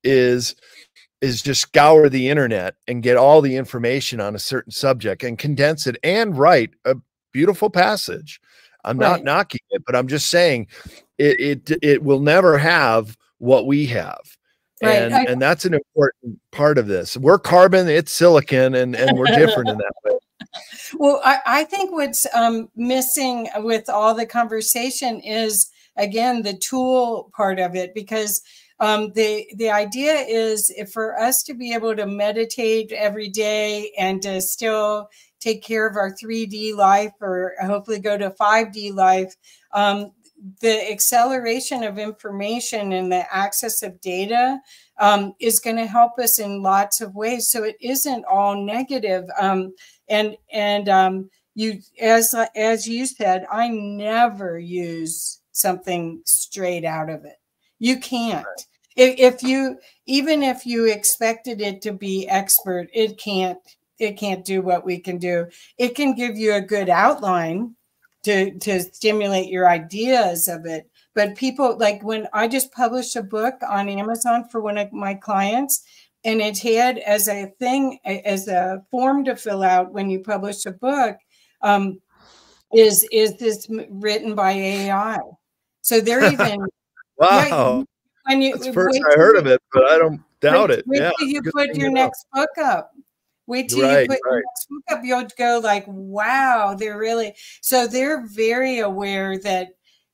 is 0.04 0.56
is 1.22 1.44
just 1.44 1.62
scour 1.62 2.10
the 2.10 2.28
internet 2.28 2.74
and 2.88 3.04
get 3.04 3.18
all 3.18 3.40
the 3.40 3.56
information 3.56 4.20
on 4.20 4.34
a 4.34 4.40
certain 4.40 4.72
subject 4.72 5.24
and 5.24 5.38
condense 5.38 5.86
it 5.86 5.96
and 6.04 6.36
write 6.36 6.72
a 6.86 6.96
beautiful 7.32 7.70
passage 7.70 8.42
i'm 8.84 8.98
right. 8.98 9.10
not 9.10 9.24
knocking 9.24 9.62
it 9.70 9.84
but 9.86 9.96
i'm 9.96 10.08
just 10.08 10.28
saying 10.30 10.66
it 11.20 11.40
it 11.40 11.78
it 11.84 12.04
will 12.04 12.20
never 12.20 12.58
have 12.58 13.16
what 13.38 13.68
we 13.68 13.86
have 13.86 14.22
Right. 14.82 15.04
And, 15.04 15.14
I, 15.14 15.24
and 15.24 15.42
that's 15.42 15.66
an 15.66 15.74
important 15.74 16.40
part 16.52 16.78
of 16.78 16.88
this. 16.88 17.16
We're 17.16 17.38
carbon, 17.38 17.88
it's 17.88 18.12
silicon, 18.12 18.76
and, 18.76 18.96
and 18.96 19.18
we're 19.18 19.28
different 19.28 19.70
in 19.70 19.78
that 19.78 19.94
way. 20.06 20.12
Well, 20.96 21.22
I, 21.24 21.38
I 21.46 21.64
think 21.64 21.94
what's 21.94 22.28
um, 22.36 22.68
missing 22.76 23.48
with 23.60 23.90
all 23.90 24.14
the 24.14 24.26
conversation 24.26 25.22
is, 25.22 25.70
again, 25.96 26.42
the 26.42 26.58
tool 26.58 27.32
part 27.34 27.60
of 27.60 27.76
it, 27.76 27.94
because 27.94 28.42
um, 28.82 29.14
the 29.14 29.48
the 29.56 29.70
idea 29.70 30.14
is 30.14 30.74
for 30.92 31.18
us 31.18 31.44
to 31.44 31.54
be 31.54 31.74
able 31.74 31.96
to 31.96 32.06
meditate 32.06 32.92
every 32.92 33.30
day 33.30 33.94
and 33.98 34.22
to 34.24 34.42
still 34.42 35.08
take 35.40 35.64
care 35.64 35.88
of 35.88 35.96
our 35.96 36.12
3D 36.12 36.76
life 36.76 37.14
or 37.22 37.54
hopefully 37.62 38.00
go 38.00 38.18
to 38.18 38.32
5D 38.32 38.94
life, 38.94 39.36
um, 39.74 40.12
the 40.62 40.92
acceleration 40.92 41.84
of 41.84 42.00
information 42.00 42.94
and 42.94 43.12
the 43.12 43.32
access 43.34 43.84
of 43.84 44.02
data 44.02 44.60
um, 45.00 45.34
is 45.39 45.60
going 45.60 45.76
to 45.76 45.86
help 45.86 46.18
us 46.20 46.39
in 46.39 46.64
lots 46.64 47.02
of 47.02 47.16
ways. 47.16 47.50
So 47.50 47.64
it 47.64 47.76
isn't 47.80 48.26
all 48.26 48.56
negative. 48.56 49.26
Um, 49.39 49.74
and 50.10 50.36
and 50.52 50.89
um, 50.89 51.30
you, 51.56 51.80
as 52.00 52.34
as 52.56 52.88
you 52.88 53.06
said, 53.06 53.46
I 53.52 53.68
never 53.68 54.58
use 54.58 55.42
something 55.52 56.22
straight 56.26 56.86
out 56.86 57.10
of 57.10 57.26
it. 57.26 57.38
You 57.80 58.00
can't. 58.00 58.46
If, 58.96 59.20
if 59.20 59.44
you 59.44 59.78
even 60.06 60.44
if 60.44 60.66
you 60.66 60.86
expected 60.86 61.62
it 61.62 61.82
to 61.84 61.94
be 61.94 62.28
expert, 62.28 62.89
it 62.94 63.18
can't. 63.18 63.60
It 64.00 64.18
can't 64.18 64.44
do 64.44 64.64
what 64.64 64.84
we 64.84 64.98
can 64.98 65.20
do. 65.20 65.46
It 65.78 65.94
can 65.94 66.16
give 66.16 66.36
you 66.36 66.56
a 66.56 66.62
good 66.62 66.89
outline 66.89 67.76
to 68.24 68.57
to 68.59 68.80
stimulate 68.82 69.49
your 69.49 69.67
ideas 69.67 70.47
of 70.47 70.65
it. 70.65 70.88
But 71.13 71.36
people 71.36 71.78
like 71.78 72.01
when 72.03 72.28
i 72.32 72.47
just 72.47 72.72
published 72.72 73.17
a 73.17 73.24
book 73.24 73.55
on 73.69 73.89
amazon 73.89 74.47
for 74.49 74.61
one 74.61 74.78
of 74.78 74.93
my 74.93 75.13
clients 75.13 75.84
and 76.24 76.41
it 76.41 76.57
had 76.59 76.99
as 76.99 77.28
a 77.28 77.47
thing 77.59 77.99
as 78.05 78.47
a 78.47 78.84
form 78.91 79.24
to 79.26 79.36
fill 79.36 79.63
out 79.63 79.91
when 79.91 80.09
you 80.09 80.19
publish 80.19 80.65
a 80.65 80.72
book 80.72 81.17
um, 81.61 81.99
is 82.74 83.07
is 83.11 83.38
this 83.38 83.67
written 83.89 84.36
by 84.36 84.51
ai 84.51 85.17
so 85.82 85.99
they're 85.99 86.26
even 86.32 86.65
wow. 87.17 87.84
when 88.26 88.41
you 88.41 88.55
first 88.74 89.01
i 89.11 89.15
heard 89.15 89.36
of 89.36 89.47
it 89.47 89.61
but 89.74 89.84
i 89.86 89.97
don't 89.97 90.22
doubt 90.39 90.69
wait, 90.69 90.80
it. 90.80 90.88
wait 90.88 90.99
yeah, 91.01 91.11
you 91.19 91.41
put 91.51 91.76
your 91.76 91.91
next 91.91 92.26
book 92.34 92.49
up 92.63 92.93
Wait 93.48 93.70
till 93.70 93.82
right, 93.82 94.02
you 94.02 94.08
put 94.08 94.20
right. 94.24 94.32
your 94.32 94.44
next 94.46 94.68
book 94.70 94.84
up, 94.89 95.00
you'll 95.04 95.28
go 95.38 95.60
like, 95.64 95.86
wow, 95.88 96.76
they're 96.78 96.98
really 96.98 97.34
so 97.62 97.88
they're 97.88 98.26
very 98.28 98.80
aware 98.80 99.38
that 99.39 99.70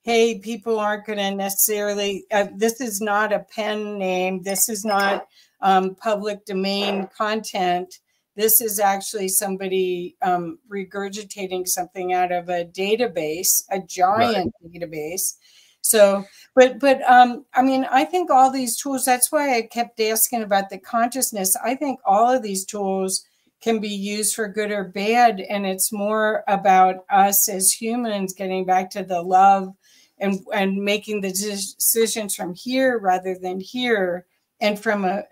hey, 0.08 0.38
people 0.38 0.80
aren't 0.80 1.04
going 1.04 1.18
to 1.18 1.34
necessarily. 1.34 2.24
Uh, 2.32 2.46
this 2.56 2.80
is 2.80 2.98
not 2.98 3.30
a 3.30 3.44
pen 3.54 3.98
name. 3.98 4.42
This 4.42 4.70
is 4.70 4.82
not 4.82 5.26
um, 5.60 5.96
public 5.96 6.46
domain 6.46 7.08
content. 7.14 7.98
This 8.34 8.62
is 8.62 8.80
actually 8.80 9.28
somebody 9.28 10.16
um, 10.22 10.60
regurgitating 10.72 11.68
something 11.68 12.14
out 12.14 12.32
of 12.32 12.48
a 12.48 12.64
database, 12.64 13.64
a 13.70 13.80
giant 13.80 14.54
right. 14.62 14.72
database. 14.72 15.34
So, 15.82 16.24
but 16.54 16.78
but 16.78 17.02
um, 17.10 17.44
I 17.54 17.62
mean, 17.62 17.86
I 17.90 18.04
think 18.04 18.30
all 18.30 18.50
these 18.50 18.76
tools. 18.76 19.04
That's 19.04 19.32
why 19.32 19.56
I 19.56 19.62
kept 19.62 20.00
asking 20.00 20.42
about 20.42 20.70
the 20.70 20.78
consciousness. 20.78 21.56
I 21.56 21.74
think 21.74 22.00
all 22.04 22.30
of 22.30 22.42
these 22.42 22.64
tools 22.64 23.24
can 23.60 23.80
be 23.80 23.88
used 23.88 24.34
for 24.34 24.48
good 24.48 24.70
or 24.70 24.84
bad. 24.84 25.40
And 25.40 25.66
it's 25.66 25.92
more 25.92 26.44
about 26.46 27.04
us 27.10 27.48
as 27.48 27.72
humans 27.72 28.32
getting 28.32 28.64
back 28.64 28.90
to 28.90 29.02
the 29.02 29.20
love 29.20 29.74
and, 30.20 30.40
and 30.52 30.84
making 30.84 31.20
the 31.20 31.30
decisions 31.30 32.34
from 32.34 32.54
here 32.54 32.98
rather 32.98 33.36
than 33.40 33.60
here 33.60 34.26
and 34.60 34.78
from 34.78 35.04
a 35.04 35.24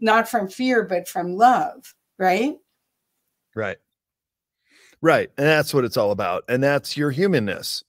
not 0.00 0.28
from 0.28 0.48
fear 0.48 0.82
but 0.82 1.08
from 1.08 1.34
love 1.34 1.94
right 2.18 2.56
right 3.54 3.78
right 5.00 5.30
and 5.38 5.46
that's 5.46 5.72
what 5.72 5.84
it's 5.84 5.96
all 5.96 6.10
about 6.10 6.44
and 6.48 6.62
that's 6.62 6.96
your 6.96 7.10
humanness 7.10 7.84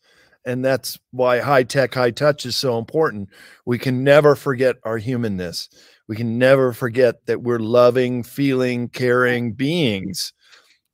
and 0.46 0.64
that's 0.64 0.98
why 1.12 1.40
high 1.40 1.64
tech 1.64 1.94
high 1.94 2.12
touch 2.12 2.46
is 2.46 2.56
so 2.56 2.78
important 2.78 3.30
we 3.66 3.78
can 3.78 4.04
never 4.04 4.36
forget 4.36 4.76
our 4.84 4.98
humanness 4.98 5.70
we 6.08 6.16
can 6.16 6.38
never 6.38 6.72
forget 6.72 7.26
that 7.26 7.42
we're 7.42 7.60
loving, 7.60 8.24
feeling, 8.24 8.90
caring 8.90 9.54
beings, 9.54 10.34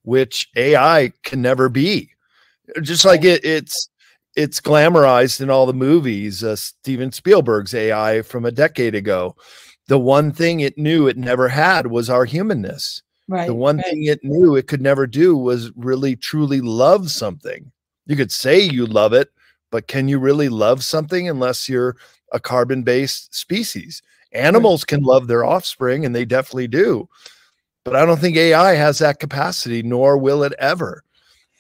which 0.04 0.48
AI 0.56 1.12
can 1.24 1.42
never 1.42 1.70
be. 1.70 2.12
Just 2.82 3.04
like 3.04 3.24
it, 3.24 3.44
it's 3.44 3.90
it's 4.36 4.62
glamorized 4.62 5.42
in 5.42 5.50
all 5.50 5.66
the 5.66 5.74
movies. 5.74 6.44
Uh, 6.44 6.56
Steven 6.56 7.12
Spielberg's 7.12 7.74
AI 7.74 8.22
from 8.22 8.46
a 8.46 8.52
decade 8.52 8.96
ago. 8.96 9.36
The 9.88 10.00
one 10.00 10.32
thing 10.32 10.62
it 10.62 10.78
knew 10.78 11.08
it 11.08 11.18
never 11.18 11.50
had 11.50 11.88
was 11.88 12.10
our 12.10 12.24
humanness. 12.24 13.02
Right, 13.28 13.48
the 13.48 13.56
one 13.56 13.78
right. 13.78 13.86
thing 13.86 14.04
it 14.04 14.24
knew 14.24 14.56
it 14.56 14.68
could 14.68 14.82
never 14.82 15.06
do 15.06 15.36
was 15.36 15.72
really 15.76 16.16
truly 16.16 16.62
love 16.62 17.12
something. 17.12 17.72
You 18.06 18.16
could 18.16 18.32
say 18.32 18.62
you 18.62 18.86
love 18.86 19.12
it, 19.12 19.30
but 19.72 19.88
can 19.88 20.08
you 20.08 20.20
really 20.20 20.50
love 20.50 20.84
something 20.84 21.28
unless 21.28 21.68
you're 21.68 21.96
a 22.32 22.40
carbon 22.40 22.84
based 22.84 23.34
species? 23.34 24.04
Animals 24.34 24.86
can 24.86 25.02
love 25.02 25.28
their 25.28 25.44
offspring, 25.44 26.06
and 26.06 26.16
they 26.16 26.26
definitely 26.26 26.68
do. 26.68 27.10
But 27.84 27.96
I 27.96 28.06
don't 28.06 28.20
think 28.20 28.38
AI 28.38 28.76
has 28.76 29.00
that 29.00 29.20
capacity, 29.20 29.82
nor 29.82 30.18
will 30.18 30.44
it 30.44 30.54
ever. 30.60 31.04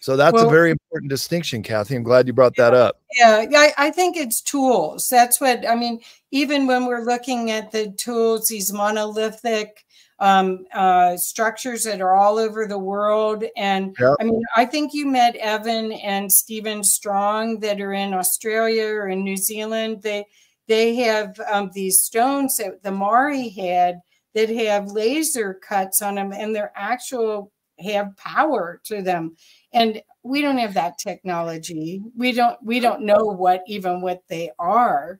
So 0.01 0.15
that's 0.15 0.33
well, 0.33 0.47
a 0.47 0.51
very 0.51 0.71
important 0.71 1.09
distinction, 1.09 1.63
Kathy. 1.63 1.95
I'm 1.95 2.03
glad 2.03 2.27
you 2.27 2.33
brought 2.33 2.55
that 2.55 2.73
up. 2.73 3.01
Yeah, 3.13 3.45
I, 3.55 3.73
I 3.77 3.91
think 3.91 4.17
it's 4.17 4.41
tools. 4.41 5.09
That's 5.09 5.39
what 5.39 5.67
I 5.67 5.75
mean. 5.75 6.01
Even 6.31 6.65
when 6.65 6.85
we're 6.85 7.03
looking 7.03 7.51
at 7.51 7.71
the 7.71 7.91
tools, 7.91 8.47
these 8.47 8.71
monolithic 8.71 9.85
um, 10.21 10.65
uh, 10.71 11.17
structures 11.17 11.83
that 11.83 11.99
are 11.99 12.15
all 12.15 12.37
over 12.37 12.67
the 12.67 12.77
world. 12.77 13.43
And 13.57 13.95
yep. 13.99 14.15
I 14.21 14.23
mean, 14.23 14.41
I 14.55 14.65
think 14.65 14.93
you 14.93 15.07
met 15.07 15.35
Evan 15.35 15.91
and 15.93 16.31
Stephen 16.31 16.83
Strong 16.83 17.59
that 17.61 17.81
are 17.81 17.93
in 17.93 18.13
Australia 18.13 18.85
or 18.85 19.09
in 19.09 19.23
New 19.23 19.35
Zealand. 19.35 20.03
They 20.03 20.25
they 20.67 20.95
have 20.95 21.37
um, 21.51 21.71
these 21.73 22.03
stones 22.03 22.55
that 22.57 22.83
the 22.83 22.91
Maori 22.91 23.49
had 23.49 23.99
that 24.35 24.49
have 24.49 24.91
laser 24.91 25.55
cuts 25.55 26.01
on 26.01 26.15
them 26.15 26.31
and 26.31 26.55
they're 26.55 26.71
actual 26.75 27.51
have 27.79 28.15
power 28.15 28.79
to 28.85 29.01
them. 29.01 29.35
And 29.73 30.03
we 30.21 30.41
don't 30.41 30.59
have 30.59 30.75
that 30.75 30.99
technology. 30.99 31.99
We 32.15 32.31
don't 32.31 32.61
we 32.63 32.79
don't 32.79 33.01
know 33.01 33.23
what 33.23 33.63
even 33.65 34.01
what 34.01 34.21
they 34.29 34.51
are. 34.59 35.19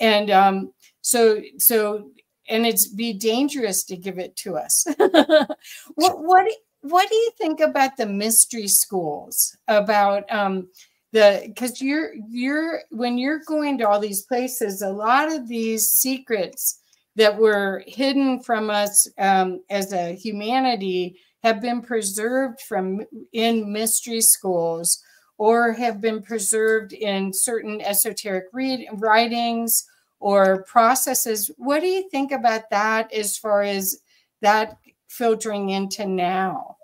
And 0.00 0.30
um, 0.30 0.72
so 1.02 1.42
so 1.58 2.10
and 2.48 2.66
it's 2.66 2.86
be 2.86 3.12
dangerous 3.12 3.84
to 3.84 3.96
give 3.96 4.18
it 4.18 4.36
to 4.36 4.56
us. 4.56 4.86
what 4.98 6.18
what 6.22 6.46
what 6.82 7.08
do 7.08 7.14
you 7.14 7.30
think 7.38 7.60
about 7.60 7.96
the 7.96 8.06
mystery 8.06 8.68
schools 8.68 9.56
about 9.68 10.24
um, 10.32 10.68
the 11.12 11.42
because 11.46 11.80
you're 11.80 12.12
you're 12.28 12.80
when 12.90 13.18
you're 13.18 13.40
going 13.46 13.78
to 13.78 13.88
all 13.88 14.00
these 14.00 14.22
places 14.22 14.82
a 14.82 14.88
lot 14.88 15.32
of 15.32 15.48
these 15.48 15.90
secrets 15.90 16.80
that 17.16 17.36
were 17.36 17.82
hidden 17.86 18.40
from 18.40 18.70
us 18.70 19.08
um, 19.18 19.60
as 19.70 19.92
a 19.92 20.14
humanity 20.14 21.18
have 21.42 21.60
been 21.60 21.82
preserved 21.82 22.60
from 22.60 23.00
in 23.32 23.72
mystery 23.72 24.20
schools 24.20 25.02
or 25.38 25.72
have 25.72 26.00
been 26.00 26.20
preserved 26.20 26.92
in 26.92 27.32
certain 27.32 27.80
esoteric 27.80 28.46
read, 28.52 28.86
writings 28.94 29.84
or 30.20 30.62
processes 30.64 31.50
what 31.56 31.80
do 31.80 31.86
you 31.86 32.08
think 32.10 32.32
about 32.32 32.70
that 32.70 33.12
as 33.12 33.36
far 33.36 33.62
as 33.62 34.00
that 34.40 34.76
filtering 35.08 35.70
into 35.70 36.06
now 36.06 36.76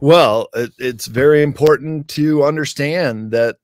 well, 0.00 0.48
it, 0.54 0.72
it's 0.78 1.06
very 1.06 1.42
important 1.42 2.08
to 2.08 2.44
understand 2.44 3.30
that 3.30 3.56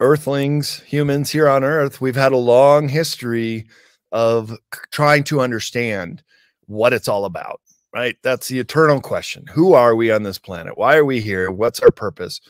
earthlings, 0.00 0.80
humans 0.80 1.30
here 1.30 1.48
on 1.48 1.64
earth, 1.64 2.00
we've 2.00 2.16
had 2.16 2.32
a 2.32 2.38
long 2.38 2.88
history 2.88 3.66
of 4.12 4.56
trying 4.92 5.24
to 5.24 5.40
understand 5.40 6.22
what 6.66 6.92
it's 6.92 7.08
all 7.08 7.24
about, 7.24 7.60
right? 7.94 8.16
That's 8.22 8.48
the 8.48 8.58
eternal 8.58 9.00
question. 9.00 9.46
Who 9.52 9.74
are 9.74 9.94
we 9.94 10.10
on 10.10 10.22
this 10.22 10.38
planet? 10.38 10.78
Why 10.78 10.96
are 10.96 11.04
we 11.04 11.20
here? 11.20 11.50
What's 11.50 11.80
our 11.80 11.90
purpose? 11.90 12.40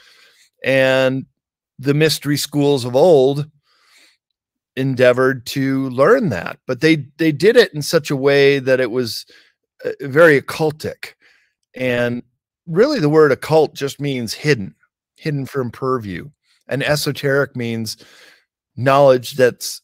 And 0.64 1.26
the 1.78 1.94
mystery 1.94 2.36
schools 2.36 2.84
of 2.84 2.96
old 2.96 3.50
endeavored 4.77 5.47
to 5.47 5.89
learn 5.91 6.29
that, 6.31 6.59
but 6.66 6.81
they 6.81 7.07
they 7.16 7.33
did 7.33 7.57
it 7.57 7.72
in 7.74 7.83
such 7.83 8.11
a 8.11 8.16
way 8.16 8.59
that 8.59 8.81
it 8.81 8.91
was 8.91 9.27
uh, 9.85 9.91
very 10.01 10.41
occultic 10.41 11.14
and 11.77 12.22
really 12.66 12.99
the 12.99 13.09
word 13.09 13.31
occult 13.31 13.74
just 13.74 14.01
means 14.01 14.33
hidden, 14.33 14.74
hidden 15.16 15.47
from 15.47 15.70
purview. 15.70 16.31
And 16.68 16.83
esoteric 16.83 17.55
means 17.55 17.97
knowledge 18.77 19.33
that's 19.33 19.83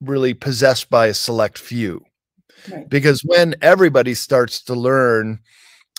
really 0.00 0.32
possessed 0.32 0.88
by 0.88 1.08
a 1.08 1.14
select 1.14 1.58
few. 1.58 2.04
Right. 2.70 2.88
Because 2.88 3.22
when 3.22 3.54
everybody 3.60 4.14
starts 4.14 4.62
to 4.64 4.74
learn 4.74 5.40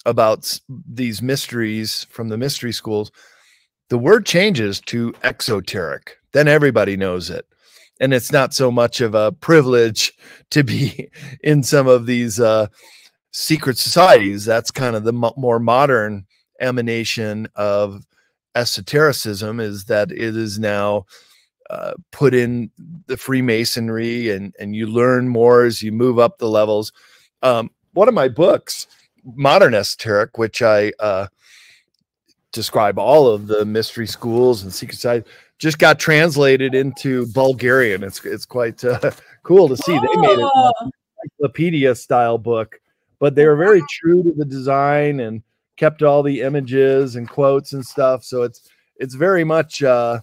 about 0.05 0.59
these 0.87 1.21
mysteries 1.21 2.05
from 2.09 2.29
the 2.29 2.37
mystery 2.37 2.71
schools, 2.71 3.11
the 3.89 3.97
word 3.97 4.25
changes 4.25 4.79
to 4.81 5.13
exoteric. 5.23 6.17
Then 6.31 6.47
everybody 6.47 6.97
knows 6.97 7.29
it. 7.29 7.45
And 7.99 8.13
it's 8.13 8.31
not 8.31 8.53
so 8.53 8.71
much 8.71 9.01
of 9.01 9.15
a 9.15 9.31
privilege 9.31 10.13
to 10.51 10.63
be 10.63 11.09
in 11.43 11.63
some 11.63 11.87
of 11.87 12.05
these 12.05 12.39
uh, 12.39 12.67
secret 13.31 13.77
societies. 13.77 14.45
That's 14.45 14.71
kind 14.71 14.95
of 14.95 15.03
the 15.03 15.13
mo 15.13 15.33
more 15.37 15.59
modern 15.59 16.25
emanation 16.59 17.47
of 17.55 18.05
esotericism 18.55 19.59
is 19.59 19.85
that 19.85 20.11
it 20.11 20.37
is 20.37 20.59
now 20.59 21.05
uh, 21.69 21.93
put 22.11 22.33
in 22.33 22.69
the 23.07 23.17
Freemasonry 23.17 24.29
and, 24.29 24.53
and 24.59 24.75
you 24.75 24.85
learn 24.87 25.27
more 25.27 25.65
as 25.65 25.81
you 25.81 25.91
move 25.91 26.19
up 26.19 26.37
the 26.37 26.49
levels. 26.49 26.91
Um, 27.41 27.71
one 27.93 28.07
of 28.07 28.13
my 28.13 28.27
books, 28.27 28.87
Modern 29.23 29.73
Esoteric, 29.73 30.37
which 30.37 30.61
I 30.61 30.91
uh, 30.99 31.27
describe 32.51 32.99
all 32.99 33.27
of 33.27 33.47
the 33.47 33.65
mystery 33.65 34.07
schools 34.07 34.63
and 34.63 34.73
secret 34.73 34.95
societies, 34.95 35.31
just 35.63 35.79
got 35.79 35.97
translated 35.97 36.75
into 36.75 37.25
Bulgarian. 37.27 38.03
It's 38.03 38.23
it's 38.25 38.45
quite 38.45 38.83
uh, 38.83 39.11
cool 39.43 39.69
to 39.69 39.77
see. 39.77 39.93
They 39.93 40.17
made 40.17 40.39
it 40.39 40.51
oh. 40.53 40.91
encyclopedia 41.23 41.95
style 41.95 42.37
book, 42.37 42.81
but 43.17 43.35
they 43.35 43.47
were 43.47 43.55
very 43.55 43.81
true 43.89 44.23
to 44.23 44.33
the 44.33 44.43
design 44.43 45.21
and 45.21 45.41
kept 45.77 46.03
all 46.03 46.21
the 46.21 46.41
images 46.41 47.15
and 47.15 47.29
quotes 47.29 47.71
and 47.71 47.85
stuff. 47.85 48.25
So 48.25 48.43
it's 48.43 48.69
it's 48.97 49.15
very 49.15 49.45
much 49.45 49.81
uh, 49.81 50.19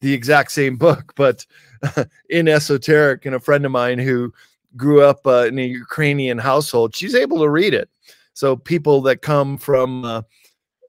the 0.00 0.12
exact 0.12 0.52
same 0.52 0.76
book, 0.76 1.12
but 1.16 1.44
in 2.30 2.46
esoteric. 2.46 3.26
And 3.26 3.34
a 3.34 3.40
friend 3.40 3.66
of 3.66 3.72
mine 3.72 3.98
who 3.98 4.32
grew 4.76 5.02
up 5.02 5.26
uh, 5.26 5.46
in 5.48 5.58
a 5.58 5.66
Ukrainian 5.66 6.38
household, 6.38 6.94
she's 6.94 7.16
able 7.16 7.40
to 7.40 7.48
read 7.48 7.74
it. 7.74 7.90
So 8.32 8.54
people 8.54 9.02
that 9.02 9.22
come 9.22 9.58
from 9.58 10.04
uh, 10.04 10.22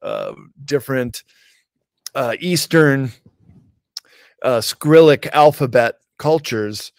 uh, 0.04 0.34
different 0.64 1.24
uh, 2.14 2.36
Eastern 2.40 3.12
uh, 4.46 4.62
Cyrillic 4.62 5.28
alphabet 5.34 5.96
cultures 6.18 6.94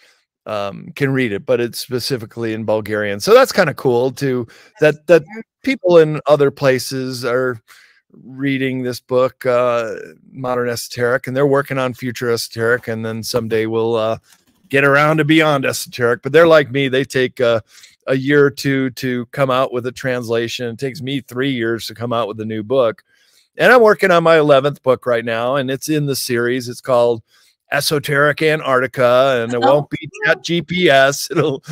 um, 0.45 0.93
can 0.95 1.11
read 1.13 1.33
it, 1.33 1.47
but 1.47 1.61
it's 1.61 1.79
specifically 1.79 2.53
in 2.53 2.65
Bulgarian. 2.65 3.21
So 3.21 3.35
that's 3.35 3.53
kind 3.53 3.71
of 3.71 3.77
cool 3.77 4.13
to 4.13 4.47
That 4.81 5.07
that 5.07 5.25
people 5.63 5.99
in 5.99 6.21
other 6.27 6.51
places 6.51 7.25
are 7.25 7.61
reading 8.13 8.83
this 8.83 9.01
book, 9.01 9.45
uh, 9.47 9.95
Modern 10.31 10.69
Esoteric, 10.69 11.27
and 11.27 11.37
they're 11.37 11.47
working 11.47 11.79
on 11.79 11.95
Future 11.95 12.31
Esoteric, 12.31 12.89
and 12.89 13.05
then 13.05 13.23
someday 13.23 13.67
we'll 13.67 13.97
uh, 13.97 14.19
get 14.69 14.85
around 14.85 15.19
to 15.19 15.25
Beyond 15.25 15.65
Esoteric. 15.65 16.23
But 16.23 16.33
they're 16.33 16.47
like 16.47 16.71
me; 16.71 16.89
they 16.89 17.05
take 17.05 17.41
uh, 17.41 17.61
a 18.07 18.17
year 18.17 18.45
or 18.45 18.51
two 18.51 18.91
to 18.91 19.27
come 19.27 19.51
out 19.51 19.73
with 19.73 19.87
a 19.87 19.93
translation. 19.93 20.69
It 20.69 20.79
takes 20.79 21.03
me 21.03 21.21
three 21.21 21.53
years 21.53 21.87
to 21.87 21.95
come 21.95 22.13
out 22.13 22.29
with 22.29 22.41
a 22.41 22.45
new 22.45 22.63
book, 22.63 23.03
and 23.59 23.73
I'm 23.73 23.83
working 23.83 24.11
on 24.11 24.23
my 24.23 24.39
eleventh 24.39 24.83
book 24.83 25.07
right 25.07 25.25
now, 25.25 25.57
and 25.57 25.71
it's 25.71 25.89
in 25.89 26.07
the 26.07 26.17
series. 26.17 26.69
It's 26.69 26.81
called 26.81 27.23
esoteric 27.73 28.43
Antarctica, 28.43 29.43
and 29.43 29.53
it 29.53 29.57
oh. 29.63 29.73
won't 29.73 29.91
be 29.91 30.09
chat 30.25 30.43
GPS. 30.43 31.31
It'll 31.31 31.63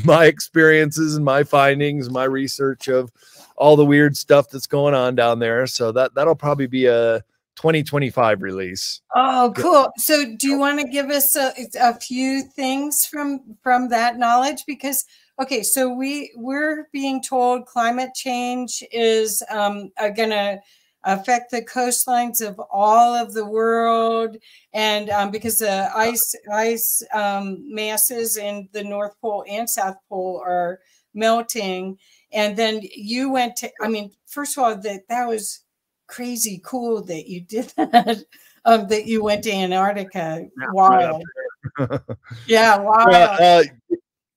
my 0.04 0.26
experiences 0.26 1.16
and 1.16 1.24
my 1.24 1.44
findings, 1.44 2.10
my 2.10 2.24
research 2.24 2.88
of 2.88 3.10
all 3.56 3.76
the 3.76 3.84
weird 3.84 4.16
stuff 4.16 4.48
that's 4.50 4.66
going 4.66 4.94
on 4.94 5.14
down 5.14 5.38
there. 5.38 5.66
So 5.66 5.92
that 5.92 6.14
that'll 6.14 6.34
probably 6.34 6.66
be 6.66 6.86
a 6.86 7.22
2025 7.56 8.42
release. 8.42 9.00
Oh, 9.14 9.52
cool. 9.56 9.90
So 9.96 10.24
do 10.36 10.48
you 10.48 10.58
want 10.58 10.80
to 10.80 10.88
give 10.88 11.10
us 11.10 11.36
a, 11.36 11.52
a 11.80 11.94
few 11.94 12.42
things 12.42 13.06
from 13.06 13.56
from 13.62 13.88
that 13.90 14.18
knowledge 14.18 14.64
because 14.66 15.04
okay, 15.40 15.62
so 15.62 15.92
we 15.92 16.32
we're 16.36 16.88
being 16.92 17.22
told 17.22 17.66
climate 17.66 18.10
change 18.14 18.82
is 18.92 19.42
um, 19.50 19.90
going 20.16 20.30
to 20.30 20.60
affect 21.04 21.50
the 21.50 21.62
coastlines 21.62 22.46
of 22.46 22.60
all 22.70 23.14
of 23.14 23.32
the 23.32 23.44
world. 23.44 24.36
And 24.72 25.10
um, 25.10 25.30
because 25.30 25.58
the 25.58 25.90
ice 25.94 26.34
ice 26.52 27.02
um, 27.12 27.64
masses 27.72 28.36
in 28.36 28.68
the 28.72 28.84
north 28.84 29.20
pole 29.20 29.44
and 29.48 29.68
south 29.68 29.96
pole 30.08 30.42
are 30.44 30.80
melting. 31.14 31.98
And 32.32 32.56
then 32.56 32.80
you 32.82 33.30
went 33.30 33.56
to 33.56 33.70
i 33.82 33.88
mean 33.88 34.10
first 34.26 34.56
of 34.56 34.64
all 34.64 34.76
that 34.76 35.02
that 35.08 35.28
was 35.28 35.60
crazy 36.06 36.60
cool 36.64 37.02
that 37.04 37.28
you 37.28 37.40
did 37.42 37.72
that 37.76 38.24
um, 38.64 38.86
that 38.88 39.06
you 39.06 39.22
went 39.22 39.44
to 39.44 39.52
antarctica. 39.52 40.46
Wow 40.72 41.20
yeah 42.46 42.78
wow 42.78 43.04
uh, 43.06 43.62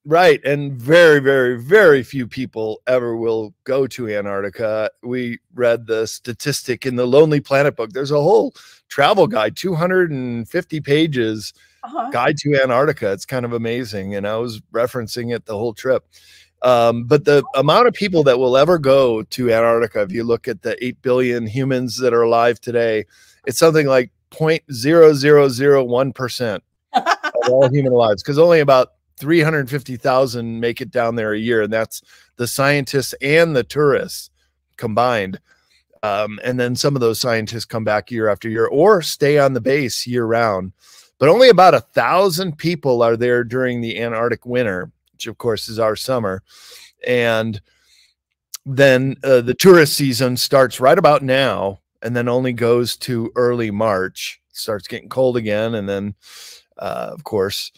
right 0.06 0.40
and 0.46 0.74
very 0.74 1.20
very 1.20 1.60
very 1.60 2.04
few 2.04 2.28
people 2.28 2.82
ever 2.88 3.16
will 3.16 3.54
go 3.64 3.88
to 3.88 4.10
antarctica. 4.10 4.90
We 5.04 5.40
read 5.54 5.88
the 5.88 6.06
statistic 6.06 6.86
in 6.86 6.96
the 6.96 7.08
lonely 7.08 7.42
planet 7.42 7.76
book. 7.76 7.92
There's 7.92 8.12
a 8.12 8.22
whole 8.22 8.54
travel 8.88 9.28
guide 9.28 9.58
250 9.58 10.82
pages 10.82 11.54
uh-huh. 11.84 12.10
guide 12.12 12.38
to 12.38 12.62
antarctica. 12.62 13.12
It's 13.12 13.26
kind 13.26 13.46
of 13.46 13.54
amazing 13.54 14.16
and 14.16 14.28
i 14.28 14.38
was 14.38 14.62
referencing 14.72 15.36
it 15.36 15.46
the 15.46 15.58
whole 15.58 15.74
trip. 15.74 16.06
Um, 16.62 17.04
but 17.04 17.26
the 17.26 17.44
amount 17.54 17.88
of 17.88 17.94
people 17.94 18.24
that 18.24 18.40
will 18.40 18.58
ever 18.58 18.80
go 18.80 19.22
to 19.22 19.52
Antarctica, 19.52 20.02
if 20.02 20.12
you 20.12 20.24
look 20.24 20.48
at 20.48 20.64
the 20.64 20.84
8 20.84 21.00
billion 21.04 21.46
humans 21.46 21.98
that 21.98 22.12
are 22.12 22.24
alive 22.24 22.60
today, 22.60 23.06
it's 23.46 23.60
something 23.60 23.86
like 23.86 24.10
0.0001% 24.32 26.60
of 26.94 27.50
all 27.50 27.70
human 27.74 27.94
lives 27.94 28.24
because 28.24 28.40
only 28.40 28.62
about 28.62 28.95
350,000 29.18 30.60
make 30.60 30.82
it 30.82 30.92
down 30.92 31.16
there 31.16 31.34
a 31.34 31.40
year. 31.40 31.64
And 31.64 31.74
that's 31.74 32.02
the 32.38 32.48
scientists 32.48 33.14
and 33.22 33.56
the 33.56 33.64
tourists 33.64 34.30
combined. 34.78 35.40
Um, 36.04 36.40
and 36.44 36.60
then 36.60 36.76
some 36.76 36.96
of 36.96 37.02
those 37.02 37.20
scientists 37.20 37.66
come 37.66 37.84
back 37.84 38.12
year 38.12 38.30
after 38.30 38.50
year 38.50 38.68
or 38.68 39.02
stay 39.02 39.40
on 39.40 39.54
the 39.54 39.62
base 39.62 40.06
year 40.06 40.26
round. 40.26 40.74
But 41.18 41.30
only 41.30 41.50
about 41.50 41.74
a 41.74 41.80
thousand 41.80 42.58
people 42.58 43.02
are 43.02 43.18
there 43.18 43.44
during 43.44 43.82
the 43.82 44.02
Antarctic 44.02 44.46
winter 44.46 44.92
which 45.16 45.28
of 45.28 45.38
course 45.38 45.70
is 45.70 45.80
our 45.80 45.96
summer. 45.96 46.44
And 47.08 47.62
then 48.66 49.16
uh, 49.24 49.42
the 49.42 49.54
tourist 49.54 49.94
season 49.94 50.36
starts 50.36 50.82
right 50.82 50.98
about 50.98 51.24
now 51.24 51.80
and 52.02 52.16
then 52.16 52.28
only 52.28 52.52
goes 52.52 52.98
to 52.98 53.32
early 53.36 53.72
March. 53.72 54.42
Starts 54.52 54.88
getting 54.88 55.08
cold 55.08 55.38
again. 55.38 55.76
And 55.76 55.88
then, 55.88 56.16
uh, 56.78 57.12
of 57.14 57.24
course, 57.24 57.72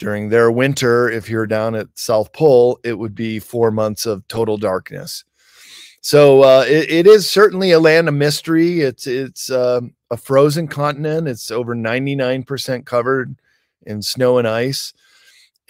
during 0.00 0.28
their 0.28 0.50
winter, 0.50 1.08
if 1.08 1.30
you're 1.30 1.46
down 1.46 1.76
at 1.76 1.86
South 1.94 2.32
Pole, 2.32 2.80
it 2.82 2.98
would 2.98 3.14
be 3.14 3.38
four 3.38 3.70
months 3.70 4.06
of 4.06 4.26
total 4.26 4.56
darkness. 4.56 5.24
So 6.00 6.42
uh, 6.42 6.64
it, 6.66 6.90
it 6.90 7.06
is 7.06 7.30
certainly 7.30 7.70
a 7.70 7.78
land 7.78 8.08
of 8.08 8.14
mystery. 8.14 8.80
It's 8.80 9.06
it's 9.06 9.50
uh, 9.50 9.82
a 10.10 10.16
frozen 10.16 10.66
continent. 10.66 11.28
It's 11.28 11.52
over 11.52 11.76
99% 11.76 12.84
covered 12.84 13.36
in 13.86 14.02
snow 14.02 14.38
and 14.38 14.48
ice 14.48 14.92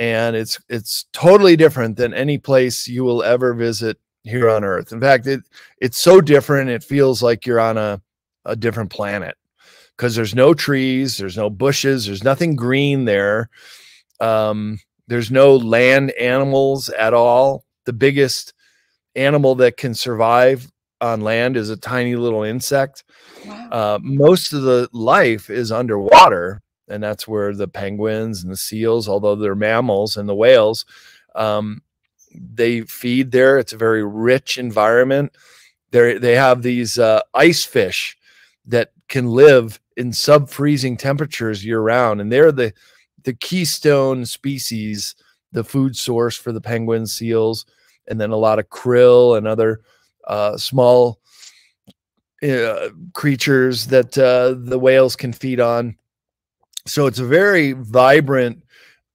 and 0.01 0.35
it's 0.35 0.59
it's 0.69 1.05
totally 1.13 1.55
different 1.57 1.97
than 1.97 2.15
any 2.15 2.39
place 2.39 2.89
you 2.89 3.05
will 3.05 3.23
ever 3.23 3.55
visit 3.55 3.99
here 4.25 4.51
on 4.51 4.65
earth 4.65 4.93
in 4.93 5.01
fact 5.01 5.27
it 5.27 5.41
it's 5.81 6.01
so 6.01 6.21
different 6.21 6.71
it 6.71 6.83
feels 6.83 7.23
like 7.23 7.47
you're 7.47 7.61
on 7.61 7.79
a, 7.79 8.01
a 8.47 8.57
different 8.57 8.91
planet 8.91 9.37
because 9.97 10.17
there's 10.17 10.35
no 10.35 10.53
trees 10.55 11.19
there's 11.19 11.37
no 11.37 11.49
bushes 11.51 12.07
there's 12.07 12.25
nothing 12.25 12.57
green 12.57 13.05
there 13.05 13.49
um, 14.21 14.79
there's 15.09 15.31
no 15.31 15.57
land 15.57 16.11
animals 16.13 16.89
at 16.91 17.15
all 17.15 17.65
the 17.87 17.93
biggest 17.93 18.53
animal 19.15 19.55
that 19.57 19.77
can 19.77 19.95
survive 19.95 20.71
on 21.01 21.21
land 21.21 21.57
is 21.57 21.71
a 21.71 21.77
tiny 21.77 22.15
little 22.15 22.43
insect 22.43 23.05
wow. 23.47 23.69
uh, 23.71 23.99
most 24.03 24.53
of 24.53 24.63
the 24.63 24.89
life 24.93 25.49
is 25.51 25.73
underwater 25.73 26.63
and 26.91 27.03
that's 27.03 27.27
where 27.27 27.55
the 27.55 27.69
penguins 27.69 28.43
and 28.43 28.53
the 28.53 28.57
seals, 28.57 29.09
although 29.09 29.37
they're 29.37 29.55
mammals, 29.55 30.17
and 30.17 30.29
the 30.29 30.35
whales, 30.35 30.85
um, 31.35 31.83
they 32.35 32.83
feed 32.83 33.31
there. 33.31 33.59
It's 33.59 33.73
a 33.73 33.79
very 33.79 34.05
rich 34.05 34.59
environment. 34.59 35.35
They 35.93 36.19
they 36.19 36.35
have 36.35 36.63
these 36.63 36.99
uh, 36.99 37.23
ice 37.33 37.65
fish 37.65 38.17
that 38.67 38.93
can 39.09 39.29
live 39.29 39.81
in 39.97 40.13
sub 40.13 40.51
freezing 40.51 40.97
temperatures 40.97 41.65
year 41.65 41.81
round, 41.81 42.21
and 42.21 42.31
they're 42.31 42.53
the 42.53 42.75
the 43.25 43.35
keystone 43.35 44.25
species, 44.27 45.15
the 45.53 45.65
food 45.65 45.97
source 45.97 46.37
for 46.37 46.53
the 46.53 46.61
penguins, 46.61 47.13
seals, 47.13 47.67
and 48.09 48.21
then 48.21 48.31
a 48.31 48.37
lot 48.37 48.59
of 48.59 48.69
krill 48.69 49.37
and 49.37 49.47
other 49.47 49.81
uh, 50.27 50.57
small 50.57 51.21
uh, 52.43 52.89
creatures 53.13 53.87
that 53.89 54.17
uh, 54.17 54.55
the 54.57 54.79
whales 54.79 55.17
can 55.17 55.33
feed 55.33 55.61
on. 55.61 55.97
So 56.87 57.07
it's 57.07 57.19
a 57.19 57.27
very 57.27 57.73
vibrant 57.73 58.65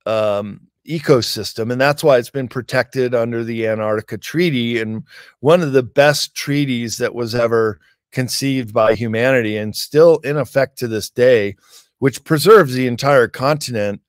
um, 0.06 0.62
ecosystem 0.88 1.72
and 1.72 1.82
that's 1.82 2.03
why 2.03 2.18
it's 2.18 2.30
been 2.30 2.47
protected 2.47 3.16
under 3.16 3.43
the 3.43 3.68
Antarctica 3.68 4.18
Treaty 4.20 4.80
and 4.80 5.03
one 5.39 5.62
of 5.62 5.74
the 5.74 5.84
best 5.84 6.36
treaties 6.36 6.97
that 6.97 7.16
was 7.16 7.34
ever 7.34 7.80
conceived 8.12 8.72
by 8.72 8.93
humanity 8.93 9.58
and 9.58 9.76
still 9.76 10.18
in 10.18 10.38
effect 10.38 10.78
to 10.78 10.88
this 10.88 11.10
day 11.10 11.56
which 12.00 12.24
preserves 12.24 12.74
the 12.74 12.88
entire 12.88 13.28
continent 13.28 14.02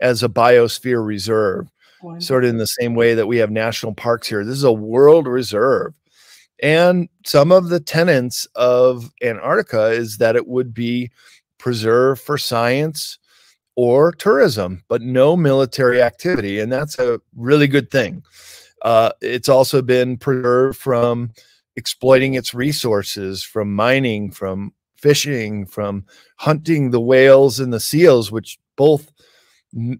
as 0.00 0.22
a 0.22 0.28
biosphere 0.28 1.04
reserve 1.04 1.68
sort 2.18 2.42
of 2.42 2.50
in 2.50 2.56
the 2.56 2.66
same 2.66 2.96
way 2.96 3.14
that 3.14 3.28
we 3.28 3.36
have 3.36 3.50
national 3.50 3.94
parks 3.94 4.26
here 4.26 4.44
this 4.44 4.56
is 4.56 4.64
a 4.64 4.72
world 4.72 5.26
reserve 5.26 5.94
and 6.62 7.08
some 7.26 7.50
of 7.50 7.68
the 7.68 7.80
tenets 7.80 8.46
of 8.54 9.10
Antarctica 9.22 9.88
is 9.88 10.18
that 10.18 10.36
it 10.36 10.46
would 10.46 10.72
be 10.72 11.10
preserved 11.58 12.20
for 12.20 12.38
science 12.38 13.18
or 13.74 14.12
tourism, 14.12 14.84
but 14.88 15.02
no 15.02 15.36
military 15.36 16.00
activity. 16.00 16.60
And 16.60 16.70
that's 16.70 16.98
a 16.98 17.20
really 17.36 17.66
good 17.66 17.90
thing. 17.90 18.22
Uh, 18.82 19.10
it's 19.20 19.48
also 19.48 19.82
been 19.82 20.16
preserved 20.16 20.78
from 20.78 21.32
exploiting 21.76 22.34
its 22.34 22.54
resources, 22.54 23.42
from 23.42 23.74
mining, 23.74 24.30
from 24.30 24.72
fishing, 25.02 25.66
from 25.66 26.04
hunting 26.36 26.90
the 26.90 27.00
whales 27.00 27.60
and 27.60 27.72
the 27.72 27.80
seals, 27.80 28.32
which 28.32 28.58
both 28.76 29.12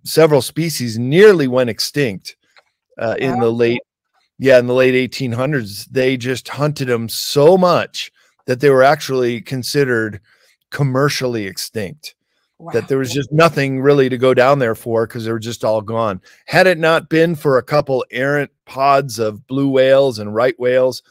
several 0.04 0.42
species 0.42 0.98
nearly 0.98 1.48
went 1.48 1.70
extinct 1.70 2.36
uh, 2.98 3.16
in 3.18 3.40
the 3.40 3.50
late 3.50 3.80
yeah 4.38 4.58
in 4.58 4.66
the 4.66 4.74
late 4.74 5.10
1800s 5.10 5.86
they 5.86 6.14
just 6.14 6.46
hunted 6.46 6.88
them 6.88 7.08
so 7.08 7.56
much 7.56 8.12
that 8.46 8.60
they 8.60 8.68
were 8.68 8.82
actually 8.82 9.40
considered 9.40 10.20
commercially 10.70 11.46
extinct 11.46 12.14
wow. 12.62 12.72
that 12.72 12.88
there 12.88 12.98
was 12.98 13.12
just 13.12 13.32
nothing 13.32 13.80
really 13.80 14.08
to 14.08 14.18
go 14.18 14.34
down 14.34 14.58
there 14.58 14.74
for 14.74 15.06
because 15.06 15.24
they 15.24 15.32
were 15.32 15.38
just 15.38 15.64
all 15.64 15.80
gone. 15.80 16.20
Had 16.46 16.66
it 16.66 16.78
not 16.78 17.08
been 17.08 17.34
for 17.34 17.58
a 17.58 17.62
couple 17.62 18.04
errant 18.10 18.50
pods 18.64 19.18
of 19.18 19.46
blue 19.46 19.68
whales 19.68 20.18
and 20.18 20.34
right 20.34 20.58
whales, 20.58 21.02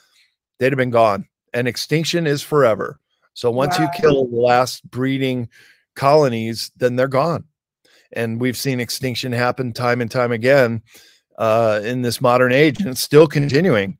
they'd 0.57 0.71
have 0.71 0.77
been 0.77 0.89
gone. 0.89 1.27
And 1.53 1.67
extinction 1.67 2.27
is 2.27 2.41
forever. 2.41 2.99
So 3.33 3.51
once 3.51 3.79
wow. 3.79 3.85
you 3.85 4.01
kill 4.01 4.27
the 4.27 4.35
last 4.35 4.89
breeding 4.89 5.49
colonies, 5.95 6.71
then 6.77 6.95
they're 6.95 7.07
gone. 7.07 7.45
And 8.13 8.41
we've 8.41 8.57
seen 8.57 8.79
extinction 8.79 9.31
happen 9.31 9.73
time 9.73 10.01
and 10.01 10.11
time 10.11 10.31
again 10.31 10.81
uh, 11.37 11.81
in 11.83 12.01
this 12.01 12.21
modern 12.21 12.51
age, 12.51 12.79
and 12.79 12.89
it's 12.89 13.01
still 13.01 13.27
continuing. 13.27 13.97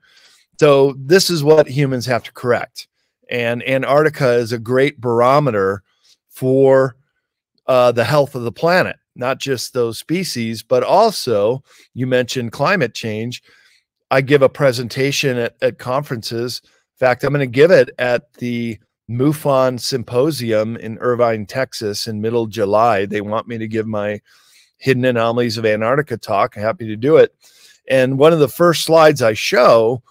So 0.60 0.94
this 0.98 1.30
is 1.30 1.44
what 1.44 1.68
humans 1.68 2.06
have 2.06 2.24
to 2.24 2.34
correct. 2.34 2.88
And 3.30 3.68
Antarctica 3.68 4.34
is 4.34 4.52
a 4.52 4.60
great 4.60 5.00
barometer 5.00 5.84
for 6.30 6.98
uh, 7.68 7.92
the 7.94 8.04
health 8.04 8.36
of 8.36 8.44
the 8.44 8.52
planet, 8.52 8.98
not 9.16 9.40
just 9.40 9.74
those 9.74 9.98
species, 9.98 10.62
but 10.62 10.84
also 10.84 11.64
you 11.94 12.06
mentioned 12.06 12.52
climate 12.52 12.94
change. 12.94 13.42
I 14.12 14.22
give 14.22 14.42
a 14.42 14.50
presentation 14.50 15.38
at, 15.38 15.56
at 15.62 15.80
conferences. 15.80 16.62
In 16.64 16.98
fact, 17.00 17.24
I'm 17.24 17.34
going 17.34 17.40
to 17.40 17.48
give 17.48 17.72
it 17.72 17.90
at 17.98 18.34
the 18.34 18.78
MUFON 19.12 19.78
Symposium 19.78 20.78
in 20.78 20.98
Irving, 21.00 21.46
Texas 21.46 22.08
in 22.08 22.22
middle 22.22 22.48
July. 22.48 23.06
They 23.06 23.20
want 23.20 23.48
me 23.48 23.58
to 23.58 23.68
give 23.68 23.86
my 23.86 24.22
Hidden 24.78 25.04
Anomalies 25.04 25.58
of 25.58 25.66
Antarctica 25.66 26.18
talk. 26.18 26.56
I'm 26.56 26.64
happy 26.64 26.88
to 26.88 26.96
do 26.96 27.18
it. 27.18 27.36
And 27.90 28.18
one 28.18 28.32
of 28.32 28.40
the 28.40 28.48
first 28.48 28.86
slides 28.86 29.22
I 29.22 29.34
show 29.34 30.02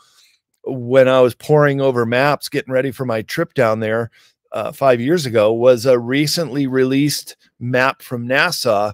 when 0.65 1.09
I 1.09 1.21
was 1.21 1.35
poring 1.35 1.81
over 1.81 2.05
maps, 2.05 2.51
getting 2.51 2.73
ready 2.73 2.91
for 2.91 3.07
my 3.07 3.23
trip 3.23 3.55
down 3.55 3.81
there, 3.81 4.11
uh, 4.53 4.71
five 4.71 5.01
years 5.01 5.25
ago 5.25 5.53
was 5.53 5.87
a 5.87 5.99
recently 5.99 6.67
released 6.67 7.37
map 7.59 8.03
from 8.03 8.29
NASA 8.29 8.93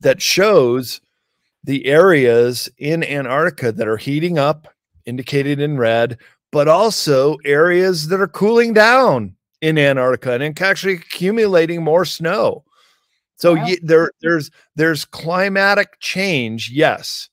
that 0.00 0.22
shows 0.22 1.00
the 1.64 1.86
areas 1.86 2.70
in 2.78 3.02
Antarctica 3.02 3.72
that 3.72 3.88
are 3.88 3.96
heating 3.96 4.38
up, 4.38 4.68
indicated 5.06 5.60
in 5.60 5.76
red, 5.76 6.18
but 6.52 6.68
also 6.68 7.36
areas 7.44 8.08
that 8.08 8.20
are 8.20 8.28
cooling 8.28 8.72
down 8.72 9.34
in 9.60 9.78
Antarctica 9.78 10.32
and 10.32 10.60
actually 10.60 10.94
accumulating 10.94 11.82
more 11.82 12.04
snow. 12.04 12.64
So 13.36 13.54
wow. 13.54 13.68
there, 13.82 14.10
there's 14.20 14.50
there's 14.76 15.04
climatic 15.04 15.98
change, 16.00 16.70
yes, 16.70 17.28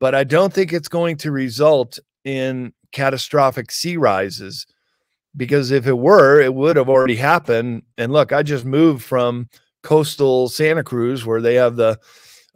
but 0.00 0.14
I 0.14 0.24
don't 0.24 0.52
think 0.52 0.72
it's 0.72 0.88
going 0.88 1.16
to 1.18 1.30
result 1.30 1.98
in 2.24 2.72
catastrophic 2.92 3.70
sea 3.70 3.96
rises 3.96 4.66
because 5.36 5.70
if 5.70 5.86
it 5.86 5.98
were, 5.98 6.40
it 6.40 6.54
would 6.54 6.76
have 6.76 6.88
already 6.88 7.16
happened. 7.16 7.82
And 7.98 8.12
look, 8.12 8.32
I 8.32 8.42
just 8.42 8.64
moved 8.64 9.02
from 9.02 9.48
coastal 9.82 10.48
Santa 10.48 10.84
Cruz 10.84 11.26
where 11.26 11.40
they 11.40 11.54
have 11.54 11.76
the 11.76 11.98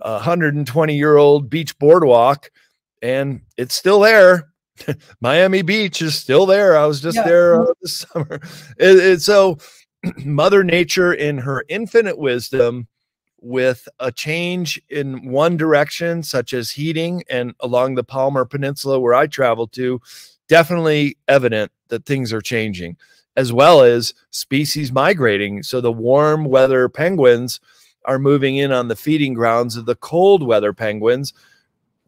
uh, 0.01 0.21
120 0.21 0.97
year 0.97 1.17
old 1.17 1.51
beach 1.51 1.79
boardwalk 1.79 2.51
and 3.03 3.41
it's 3.57 3.75
still 3.75 4.01
there. 4.01 4.49
Miami 5.21 5.63
Beach 5.63 6.03
is 6.03 6.15
still 6.15 6.47
there. 6.47 6.77
I 6.77 6.87
was 6.87 7.01
just 7.01 7.17
yeah. 7.17 7.25
there 7.25 7.61
uh, 7.61 7.73
this 7.81 7.99
summer. 7.99 8.41
So, 9.19 9.59
Mother 10.25 10.63
Nature, 10.63 11.13
in 11.13 11.39
her 11.39 11.65
infinite 11.69 12.19
wisdom, 12.19 12.87
with 13.41 13.89
a 14.01 14.11
change 14.11 14.81
in 14.89 15.31
one 15.31 15.57
direction, 15.57 16.23
such 16.23 16.53
as 16.53 16.71
heating, 16.71 17.23
and 17.31 17.55
along 17.61 17.95
the 17.95 18.05
Palmer 18.05 18.45
Peninsula 18.45 18.99
where 18.99 19.15
I 19.15 19.27
travel 19.27 19.69
to, 19.69 20.01
definitely 20.49 21.17
evident 21.29 21.71
that 21.89 22.07
things 22.07 22.33
are 22.33 22.41
changing, 22.41 22.97
as 23.37 23.53
well 23.53 23.83
as 23.83 24.15
species 24.31 24.93
migrating. 24.93 25.63
So 25.63 25.81
the 25.81 25.93
warm 25.93 26.45
weather 26.45 26.89
penguins 26.89 27.61
are 28.05 28.19
moving 28.19 28.57
in 28.57 28.73
on 28.73 28.89
the 28.89 28.97
feeding 28.97 29.35
grounds 29.35 29.77
of 29.77 29.87
the 29.87 29.97
cold 29.97 30.43
weather 30.43 30.73
penguins, 30.73 31.33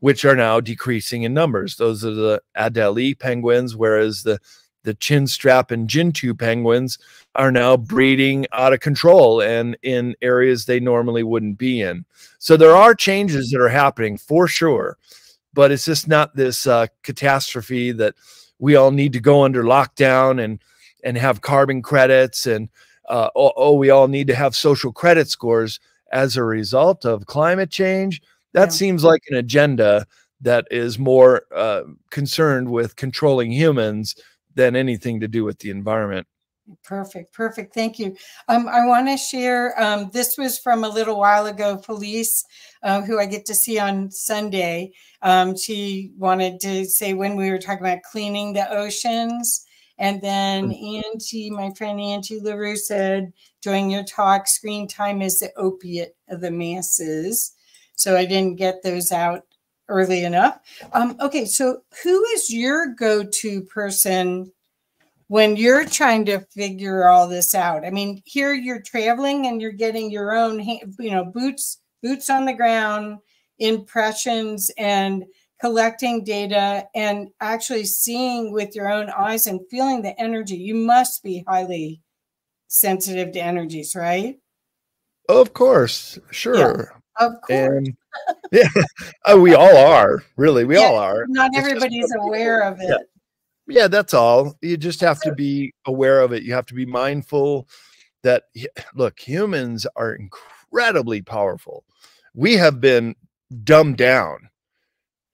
which 0.01 0.25
are 0.25 0.37
now 0.37 0.61
decreasing 0.61 1.23
in 1.23 1.35
numbers. 1.35 1.77
Those 1.77 2.05
are 2.05 2.15
the 2.15 2.43
Adelie 2.57 3.19
penguins, 3.19 3.77
whereas 3.77 4.23
the 4.23 4.39
the 4.85 4.95
chinstrap 4.95 5.71
and 5.71 5.89
gentoo 5.89 6.33
penguins 6.35 6.99
are 7.35 7.51
now 7.51 7.77
breeding 7.77 8.47
out 8.53 8.73
of 8.73 8.81
control 8.81 9.43
and 9.43 9.77
in 9.83 10.15
areas 10.23 10.65
they 10.65 10.81
normally 10.81 11.23
wouldn't 11.23 11.59
be 11.59 11.83
in. 11.83 12.07
So 12.39 12.57
there 12.57 12.77
are 12.77 12.95
changes 12.95 13.51
that 13.51 13.61
are 13.61 13.69
happening 13.69 14.17
for 14.17 14.47
sure 14.47 14.97
but 15.59 15.73
it's 15.73 15.87
just 15.87 16.07
not 16.07 16.37
this 16.37 16.69
uh, 16.69 16.87
catastrophe 17.03 17.91
that 17.91 18.15
we 18.61 18.77
all 18.77 18.93
need 18.93 19.13
to 19.13 19.21
go 19.21 19.43
under 19.43 19.65
lockdown 19.65 20.41
and 20.43 20.61
and 21.05 21.17
have 21.17 21.41
carbon 21.41 21.83
credits 21.83 22.47
and 22.47 22.69
uh, 23.09 23.29
oh, 23.35 23.53
oh, 23.57 23.73
we 23.73 23.91
all 23.91 24.07
need 24.07 24.29
to 24.29 24.37
have 24.37 24.55
social 24.55 24.93
credit 24.93 25.29
scores 25.29 25.81
as 26.13 26.37
a 26.37 26.45
result 26.45 27.05
of 27.05 27.27
climate 27.27 27.71
change. 27.71 28.23
That 28.59 28.71
yeah. 28.71 28.75
seems 28.75 29.05
like 29.05 29.23
an 29.31 29.37
agenda 29.37 30.05
that 30.41 30.67
is 30.73 30.99
more 30.99 31.43
uh, 31.55 31.83
concerned 32.11 32.71
with 32.71 32.97
controlling 32.97 33.53
humans 33.53 34.17
than 34.57 34.75
anything 34.75 35.21
to 35.21 35.29
do 35.29 35.45
with 35.45 35.61
the 35.61 35.71
environment. 35.71 36.27
Perfect, 36.83 37.33
perfect. 37.33 37.73
Thank 37.73 38.01
you. 38.01 38.17
Um, 38.49 38.67
I 38.67 38.85
want 38.85 39.07
to 39.07 39.17
share. 39.17 39.81
Um, 39.81 40.11
this 40.13 40.37
was 40.37 40.59
from 40.59 40.83
a 40.83 40.89
little 40.89 41.17
while 41.17 41.47
ago. 41.47 41.79
Felice, 41.79 42.45
uh, 42.83 43.01
who 43.03 43.21
I 43.21 43.27
get 43.27 43.47
to 43.47 43.55
see 43.55 43.79
on 43.79 44.11
Sunday, 44.11 44.91
um, 45.23 45.57
she 45.57 46.11
wanted 46.17 46.59
to 46.63 46.85
say 46.85 47.15
when 47.15 47.37
we 47.37 47.51
were 47.51 47.59
talking 47.59 47.87
about 47.87 48.03
cleaning 48.11 48.55
the 48.55 48.69
oceans. 48.71 49.65
And 49.99 50.21
then 50.21 50.71
mm. 50.71 51.05
Auntie, 51.05 51.51
my 51.51 51.71
friend 51.79 52.01
Auntie 52.01 52.41
LaRue 52.41 52.77
said, 52.77 53.33
during 53.63 53.89
your 53.89 54.05
talk, 54.05 54.49
screen 54.49 54.89
time 54.89 55.23
is 55.23 55.39
the 55.39 55.53
opiate 55.57 56.17
of 56.29 56.41
the 56.41 56.51
masses. 56.51 57.53
So 57.99 58.17
I 58.17 58.25
didn't 58.25 58.57
get 58.57 58.83
those 58.83 59.13
out 59.13 59.43
early 59.89 60.25
enough. 60.25 60.61
Um, 60.93 61.17
okay, 61.21 61.45
so 61.45 61.83
who 62.03 62.25
is 62.27 62.51
your 62.51 62.95
go 62.95 63.25
to 63.25 63.63
person 63.63 64.53
when 65.29 65.57
you're 65.57 65.85
trying 65.85 66.25
to 66.25 66.41
figure 66.41 67.07
all 67.07 67.29
this 67.29 67.55
out. 67.55 67.85
I 67.85 67.91
mean, 67.91 68.23
here 68.25 68.55
you're 68.55 68.81
traveling 68.81 69.47
and 69.47 69.61
you're 69.61 69.73
getting 69.73 70.11
your 70.11 70.35
own, 70.35 70.61
you 70.61 71.11
know, 71.11 71.25
boots 71.25 71.79
boots 72.03 72.31
on 72.31 72.45
the 72.45 72.55
ground 72.55 73.19
impressions 73.59 74.71
and 74.79 75.25
collecting 75.61 76.23
data 76.23 76.87
and 76.95 77.29
actually 77.41 77.85
seeing 77.85 78.53
with 78.53 78.75
your 78.77 78.91
own 78.91 79.11
eyes 79.11 79.47
and 79.47 79.61
feeling 79.71 80.03
the 80.03 80.19
energy. 80.21 80.57
You 80.57 80.75
must 80.75 81.23
be 81.23 81.45
highly 81.47 82.01
sensitive 82.69 83.33
to 83.33 83.41
energies, 83.41 83.97
right? 83.97 84.39
Of 85.29 85.53
course, 85.53 86.19
sure. 86.31 86.57
Yeah, 86.57 86.98
of 87.19 87.33
course. 87.43 87.51
And 87.51 87.97
yeah, 88.53 88.69
oh, 89.27 89.41
we 89.41 89.55
all 89.55 89.77
are. 89.77 90.23
Really, 90.37 90.65
we 90.65 90.77
yeah, 90.77 90.87
all 90.87 90.97
are. 90.97 91.27
Not 91.29 91.51
everybody's 91.57 92.13
aware 92.19 92.63
of 92.63 92.81
it. 92.81 92.89
Yeah 92.89 92.99
yeah 93.69 93.87
that's 93.87 94.15
all 94.15 94.57
you 94.63 94.77
just 94.77 95.01
have 95.01 95.21
to 95.21 95.33
be 95.35 95.73
aware 95.87 96.21
of 96.21 96.33
it 96.33 96.43
you 96.43 96.53
have 96.53 96.67
to 96.67 96.75
be 96.75 96.87
mindful 96.87 97.69
that 98.23 98.45
look 98.95 99.19
humans 99.21 99.87
are 99.95 100.15
incredibly 100.15 101.23
powerful 101.23 101.85
we 102.35 102.55
have 102.55 102.81
been 102.81 103.15
dumbed 103.65 103.97
down 103.97 104.49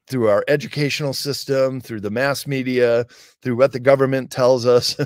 through 0.08 0.28
our 0.28 0.44
educational 0.48 1.14
system 1.14 1.80
through 1.80 2.00
the 2.00 2.10
mass 2.10 2.46
media 2.46 3.06
through 3.40 3.56
what 3.56 3.72
the 3.72 3.80
government 3.80 4.30
tells 4.30 4.66
us 4.66 4.96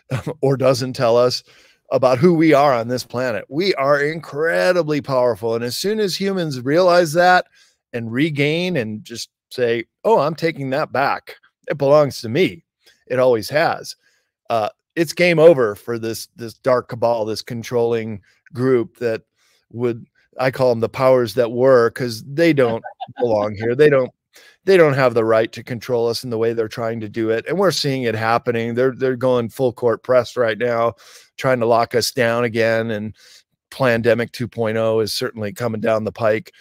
or 0.40 0.56
doesn't 0.56 0.94
tell 0.94 1.16
us 1.16 1.42
about 1.90 2.18
who 2.18 2.34
we 2.34 2.52
are 2.52 2.74
on 2.74 2.88
this 2.88 3.04
planet 3.04 3.44
we 3.48 3.74
are 3.74 4.00
incredibly 4.00 5.00
powerful 5.00 5.54
and 5.54 5.64
as 5.64 5.76
soon 5.76 6.00
as 6.00 6.20
humans 6.20 6.60
realize 6.60 7.12
that 7.12 7.46
and 7.92 8.12
regain 8.12 8.76
and 8.76 9.04
just 9.04 9.30
say, 9.50 9.84
"Oh, 10.04 10.20
I'm 10.20 10.34
taking 10.34 10.70
that 10.70 10.92
back. 10.92 11.36
It 11.68 11.78
belongs 11.78 12.20
to 12.20 12.28
me. 12.28 12.64
It 13.08 13.18
always 13.18 13.48
has." 13.48 13.96
Uh, 14.50 14.68
it's 14.94 15.12
game 15.12 15.38
over 15.38 15.74
for 15.74 15.98
this 15.98 16.28
this 16.36 16.54
dark 16.54 16.88
cabal, 16.88 17.24
this 17.24 17.42
controlling 17.42 18.22
group 18.52 18.98
that 18.98 19.22
would 19.72 20.06
I 20.38 20.50
call 20.50 20.70
them 20.70 20.80
the 20.80 20.88
powers 20.88 21.34
that 21.34 21.52
were 21.52 21.90
because 21.90 22.22
they 22.24 22.52
don't 22.52 22.84
belong 23.18 23.54
here. 23.54 23.74
They 23.74 23.90
don't 23.90 24.12
they 24.64 24.76
don't 24.76 24.94
have 24.94 25.14
the 25.14 25.24
right 25.24 25.50
to 25.52 25.62
control 25.62 26.08
us 26.08 26.24
in 26.24 26.30
the 26.30 26.38
way 26.38 26.52
they're 26.52 26.68
trying 26.68 27.00
to 27.00 27.08
do 27.08 27.30
it. 27.30 27.46
And 27.48 27.58
we're 27.58 27.70
seeing 27.70 28.02
it 28.02 28.14
happening. 28.14 28.74
They're 28.74 28.94
they're 28.94 29.16
going 29.16 29.48
full 29.48 29.72
court 29.72 30.02
press 30.02 30.36
right 30.36 30.58
now, 30.58 30.94
trying 31.36 31.60
to 31.60 31.66
lock 31.66 31.94
us 31.94 32.10
down 32.10 32.44
again. 32.44 32.90
And 32.90 33.14
pandemic 33.70 34.32
2.0 34.32 35.02
is 35.02 35.12
certainly 35.12 35.52
coming 35.52 35.80
down 35.80 36.04
the 36.04 36.12
pike. 36.12 36.52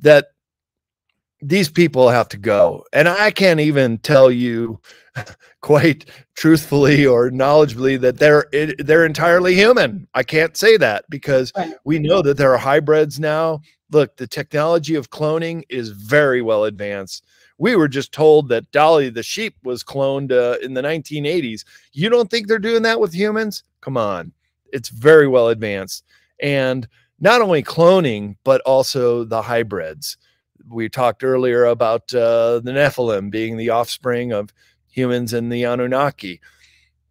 That 0.00 0.26
these 1.40 1.68
people 1.70 2.08
have 2.08 2.28
to 2.28 2.36
go. 2.36 2.84
And 2.92 3.08
I 3.08 3.30
can't 3.30 3.60
even 3.60 3.98
tell 3.98 4.30
you 4.30 4.80
quite 5.60 6.06
truthfully 6.34 7.06
or 7.06 7.30
knowledgeably 7.30 8.00
that 8.00 8.18
they're 8.18 8.46
they're 8.78 9.04
entirely 9.04 9.54
human. 9.54 10.08
I 10.14 10.22
can't 10.22 10.56
say 10.56 10.76
that 10.78 11.04
because 11.08 11.52
we 11.84 11.98
know 11.98 12.22
that 12.22 12.36
there 12.36 12.52
are 12.52 12.58
hybrids 12.58 13.20
now. 13.20 13.60
Look, 13.90 14.16
the 14.16 14.26
technology 14.26 14.94
of 14.94 15.10
cloning 15.10 15.62
is 15.68 15.90
very 15.90 16.42
well 16.42 16.64
advanced. 16.64 17.24
We 17.58 17.76
were 17.76 17.88
just 17.88 18.12
told 18.12 18.48
that 18.48 18.70
Dolly 18.70 19.10
the 19.10 19.22
sheep 19.22 19.56
was 19.64 19.82
cloned 19.82 20.32
uh, 20.32 20.58
in 20.60 20.74
the 20.74 20.82
1980s. 20.82 21.64
You 21.92 22.08
don't 22.08 22.30
think 22.30 22.46
they're 22.46 22.58
doing 22.58 22.82
that 22.82 23.00
with 23.00 23.12
humans? 23.12 23.64
Come 23.80 23.96
on. 23.96 24.32
It's 24.72 24.88
very 24.88 25.26
well 25.26 25.48
advanced. 25.48 26.04
And 26.40 26.86
not 27.20 27.40
only 27.40 27.62
cloning, 27.62 28.36
but 28.44 28.60
also 28.62 29.24
the 29.24 29.42
hybrids. 29.42 30.16
We 30.68 30.88
talked 30.88 31.24
earlier 31.24 31.64
about 31.64 32.14
uh, 32.14 32.60
the 32.60 32.72
Nephilim 32.72 33.30
being 33.30 33.56
the 33.56 33.70
offspring 33.70 34.32
of 34.32 34.52
humans 34.88 35.32
and 35.32 35.50
the 35.50 35.64
Anunnaki. 35.64 36.40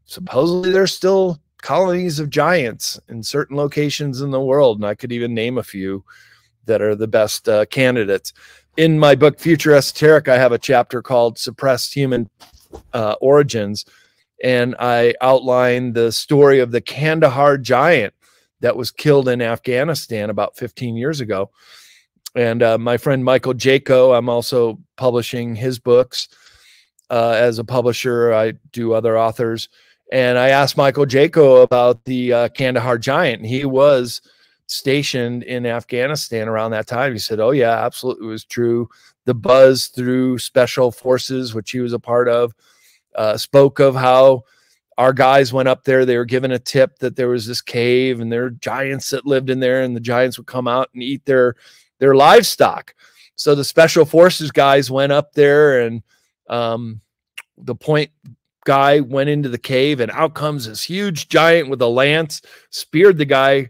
Supposedly, 0.06 0.72
there's 0.72 0.94
still 0.94 1.42
colonies 1.62 2.20
of 2.20 2.30
giants 2.30 3.00
in 3.10 3.24
certain 3.24 3.58
locations 3.58 4.22
in 4.22 4.32
the 4.32 4.42
world, 4.42 4.78
and 4.78 4.86
I 4.86 4.96
could 4.96 5.12
even 5.12 5.34
name 5.34 5.58
a 5.58 5.64
few 5.64 6.06
that 6.66 6.82
are 6.82 6.96
the 6.96 7.08
best 7.08 7.50
uh, 7.50 7.66
candidates. 7.66 8.34
In 8.78 9.00
my 9.00 9.16
book, 9.16 9.40
Future 9.40 9.74
Esoteric, 9.74 10.28
I 10.28 10.38
have 10.38 10.52
a 10.52 10.60
chapter 10.60 11.02
called 11.02 11.40
Suppressed 11.40 11.96
Human 11.96 12.30
uh, 12.94 13.16
Origins, 13.20 13.86
and 14.44 14.76
I 14.78 15.16
outline 15.20 15.94
the 15.94 16.12
story 16.12 16.60
of 16.60 16.70
the 16.70 16.80
Kandahar 16.80 17.58
giant 17.58 18.14
that 18.60 18.78
was 18.78 18.92
killed 18.92 19.30
in 19.30 19.42
Afghanistan 19.42 20.30
about 20.30 20.58
15 20.58 20.96
years 20.96 21.22
ago. 21.22 21.50
And 22.36 22.62
uh, 22.62 22.78
my 22.78 22.98
friend 22.98 23.26
Michael 23.26 23.56
Jaco, 23.56 24.16
I'm 24.16 24.30
also 24.30 24.78
publishing 24.96 25.56
his 25.56 25.80
books 25.80 26.28
uh, 27.10 27.34
as 27.36 27.58
a 27.58 27.64
publisher. 27.64 28.32
I 28.32 28.54
do 28.74 28.94
other 28.94 29.18
authors. 29.18 29.70
And 30.12 30.38
I 30.38 30.50
asked 30.50 30.78
Michael 30.78 31.08
Jaco 31.08 31.64
about 31.64 32.06
the 32.06 32.32
uh, 32.32 32.50
Kandahar 32.50 33.00
Giant. 33.00 33.42
And 33.42 33.50
he 33.50 33.66
was 33.66 34.22
stationed 34.68 35.44
in 35.44 35.66
Afghanistan 35.66 36.48
around 36.48 36.72
that 36.72 36.88
time. 36.88 37.14
He 37.14 37.20
said, 37.20 37.40
Oh, 37.40 37.52
yeah, 37.52 37.86
absolutely. 37.86 38.28
It 38.28 38.30
was 38.30 38.46
true. 38.46 38.88
The 39.26 39.34
buzz 39.34 39.88
through 39.88 40.38
special 40.38 40.92
forces, 40.92 41.54
which 41.54 41.72
he 41.72 41.80
was 41.80 41.94
a 41.94 42.00
part 42.00 42.30
of, 42.30 42.54
uh, 43.16 43.38
spoke 43.38 43.80
of 43.80 43.96
how 43.96 44.44
our 44.98 45.14
guys 45.14 45.54
went 45.54 45.70
up 45.70 45.84
there. 45.84 46.06
They 46.06 46.18
were 46.18 46.26
given 46.26 46.52
a 46.52 46.60
tip 46.60 47.00
that 47.00 47.16
there 47.16 47.30
was 47.30 47.46
this 47.46 47.62
cave 47.62 48.20
and 48.20 48.32
there 48.32 48.44
were 48.44 48.50
giants 48.52 49.10
that 49.12 49.26
lived 49.26 49.50
in 49.50 49.60
there, 49.60 49.82
and 49.82 49.96
the 49.96 50.02
giants 50.02 50.38
would 50.38 50.48
come 50.48 50.68
out 50.68 50.90
and 50.94 51.04
eat 51.04 51.26
their 51.26 51.56
their 52.00 52.16
livestock. 52.16 52.94
So 53.36 53.56
the 53.56 53.64
special 53.64 54.06
forces 54.06 54.52
guys 54.52 54.90
went 54.90 55.12
up 55.12 55.34
there 55.34 55.82
and 55.82 56.02
um, 56.50 57.02
the 57.58 57.76
point 57.76 58.12
guy 58.66 59.00
went 59.00 59.30
into 59.30 59.50
the 59.50 59.58
cave, 59.58 60.00
and 60.00 60.12
out 60.12 60.34
comes 60.34 60.68
this 60.68 60.84
huge 60.84 61.30
giant 61.30 61.70
with 61.70 61.82
a 61.82 61.88
lance, 61.88 62.42
speared 62.70 63.18
the 63.18 63.26
guy 63.26 63.70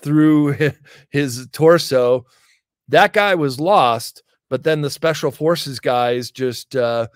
through 0.00 0.72
his 1.10 1.48
torso. 1.52 2.26
That 2.88 3.12
guy 3.12 3.34
was 3.34 3.60
lost, 3.60 4.22
but 4.48 4.62
then 4.62 4.80
the 4.80 4.90
special 4.90 5.30
forces 5.30 5.80
guys 5.80 6.30
just 6.30 6.76
uh, 6.76 7.08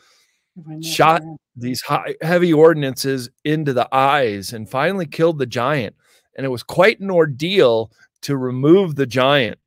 shot 0.83 1.23
these 1.57 1.81
high, 1.83 2.17
heavy 2.23 2.53
ordinances 2.53 3.31
into 3.45 3.73
the 3.73 3.89
eyes 3.95 4.53
and 4.53 4.69
finally 4.69 5.07
killed 5.07 5.39
the 5.39 5.47
giant. 5.47 5.95
And 6.37 6.45
it 6.45 6.51
was 6.51 6.63
quite 6.63 7.01
an 7.01 7.11
ordeal 7.11 7.93
to 8.23 8.37
remove 8.37 8.97
the 8.97 9.07
giant 9.07 9.59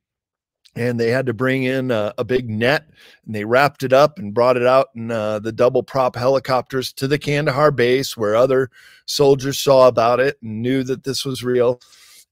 and 0.76 0.98
they 0.98 1.10
had 1.10 1.26
to 1.26 1.34
bring 1.34 1.62
in 1.64 1.90
a, 1.90 2.12
a, 2.18 2.24
big 2.24 2.50
net 2.50 2.88
and 3.24 3.34
they 3.34 3.44
wrapped 3.44 3.82
it 3.82 3.92
up 3.92 4.18
and 4.18 4.34
brought 4.34 4.56
it 4.56 4.66
out 4.66 4.88
in 4.94 5.10
uh, 5.10 5.38
the 5.38 5.52
double 5.52 5.82
prop 5.82 6.16
helicopters 6.16 6.92
to 6.92 7.06
the 7.06 7.18
Kandahar 7.18 7.70
base 7.70 8.16
where 8.16 8.34
other 8.34 8.70
soldiers 9.06 9.58
saw 9.58 9.88
about 9.88 10.20
it 10.20 10.36
and 10.42 10.62
knew 10.62 10.82
that 10.82 11.04
this 11.04 11.24
was 11.24 11.44
real. 11.44 11.80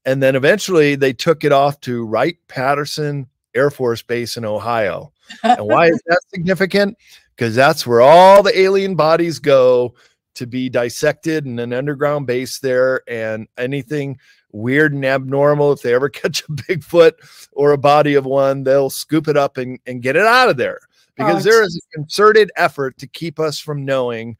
And 0.05 0.21
then 0.21 0.35
eventually 0.35 0.95
they 0.95 1.13
took 1.13 1.43
it 1.43 1.51
off 1.51 1.79
to 1.81 2.05
Wright 2.05 2.37
Patterson 2.47 3.27
Air 3.55 3.69
Force 3.69 4.01
Base 4.01 4.37
in 4.37 4.45
Ohio. 4.45 5.11
and 5.43 5.65
why 5.65 5.87
is 5.87 6.01
that 6.07 6.19
significant? 6.33 6.97
Because 7.35 7.55
that's 7.55 7.87
where 7.87 8.01
all 8.01 8.43
the 8.43 8.57
alien 8.57 8.95
bodies 8.95 9.39
go 9.39 9.95
to 10.35 10.47
be 10.47 10.69
dissected 10.69 11.45
in 11.45 11.59
an 11.59 11.73
underground 11.73 12.27
base 12.27 12.59
there 12.59 13.01
and 13.07 13.47
anything 13.57 14.17
weird 14.51 14.93
and 14.93 15.05
abnormal. 15.05 15.73
If 15.73 15.81
they 15.81 15.93
ever 15.93 16.09
catch 16.09 16.41
a 16.41 16.51
Bigfoot 16.51 17.13
or 17.51 17.71
a 17.71 17.77
body 17.77 18.15
of 18.15 18.25
one, 18.25 18.63
they'll 18.63 18.89
scoop 18.89 19.27
it 19.27 19.37
up 19.37 19.57
and, 19.57 19.79
and 19.85 20.01
get 20.01 20.15
it 20.15 20.25
out 20.25 20.49
of 20.49 20.57
there 20.57 20.79
because 21.15 21.45
oh, 21.45 21.49
there 21.49 21.63
is 21.63 21.77
a 21.77 21.95
concerted 21.95 22.51
effort 22.55 22.97
to 22.97 23.07
keep 23.07 23.39
us 23.39 23.59
from 23.59 23.85
knowing 23.85 24.37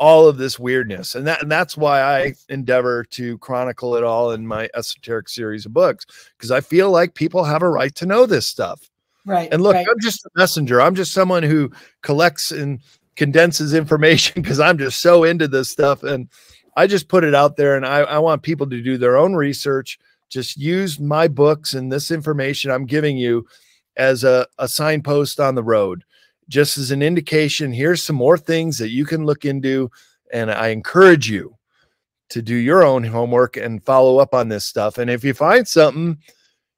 all 0.00 0.26
of 0.26 0.38
this 0.38 0.58
weirdness. 0.58 1.14
And 1.14 1.26
that 1.26 1.42
and 1.42 1.52
that's 1.52 1.76
why 1.76 2.00
I 2.00 2.34
endeavor 2.48 3.04
to 3.04 3.38
chronicle 3.38 3.94
it 3.94 4.02
all 4.02 4.32
in 4.32 4.46
my 4.46 4.68
esoteric 4.74 5.28
series 5.28 5.66
of 5.66 5.74
books 5.74 6.06
because 6.36 6.50
I 6.50 6.62
feel 6.62 6.90
like 6.90 7.14
people 7.14 7.44
have 7.44 7.62
a 7.62 7.68
right 7.68 7.94
to 7.96 8.06
know 8.06 8.24
this 8.24 8.46
stuff. 8.46 8.90
Right. 9.26 9.52
And 9.52 9.62
look, 9.62 9.74
right. 9.74 9.86
I'm 9.88 10.00
just 10.00 10.24
a 10.24 10.30
messenger. 10.34 10.80
I'm 10.80 10.94
just 10.94 11.12
someone 11.12 11.42
who 11.42 11.70
collects 12.00 12.50
and 12.50 12.80
condenses 13.16 13.74
information 13.74 14.40
because 14.42 14.58
I'm 14.58 14.78
just 14.78 15.00
so 15.00 15.22
into 15.22 15.46
this 15.46 15.68
stuff 15.68 16.02
and 16.02 16.28
I 16.76 16.86
just 16.86 17.08
put 17.08 17.22
it 17.22 17.34
out 17.34 17.56
there 17.56 17.76
and 17.76 17.84
I, 17.84 17.98
I 17.98 18.18
want 18.18 18.42
people 18.42 18.66
to 18.70 18.82
do 18.82 18.96
their 18.96 19.18
own 19.18 19.34
research. 19.34 19.98
Just 20.30 20.56
use 20.56 20.98
my 20.98 21.28
books 21.28 21.74
and 21.74 21.92
this 21.92 22.10
information 22.10 22.70
I'm 22.70 22.86
giving 22.86 23.18
you 23.18 23.46
as 23.96 24.24
a, 24.24 24.46
a 24.58 24.66
signpost 24.66 25.40
on 25.40 25.56
the 25.56 25.62
road, 25.62 26.04
just 26.50 26.76
as 26.76 26.90
an 26.90 27.00
indication. 27.00 27.72
Here's 27.72 28.02
some 28.02 28.16
more 28.16 28.36
things 28.36 28.76
that 28.78 28.90
you 28.90 29.06
can 29.06 29.24
look 29.24 29.44
into. 29.44 29.90
And 30.32 30.50
I 30.50 30.68
encourage 30.68 31.30
you 31.30 31.56
to 32.28 32.42
do 32.42 32.54
your 32.54 32.84
own 32.84 33.04
homework 33.04 33.56
and 33.56 33.82
follow 33.84 34.18
up 34.18 34.34
on 34.34 34.48
this 34.48 34.64
stuff. 34.64 34.98
And 34.98 35.10
if 35.10 35.24
you 35.24 35.32
find 35.32 35.66
something, 35.66 36.18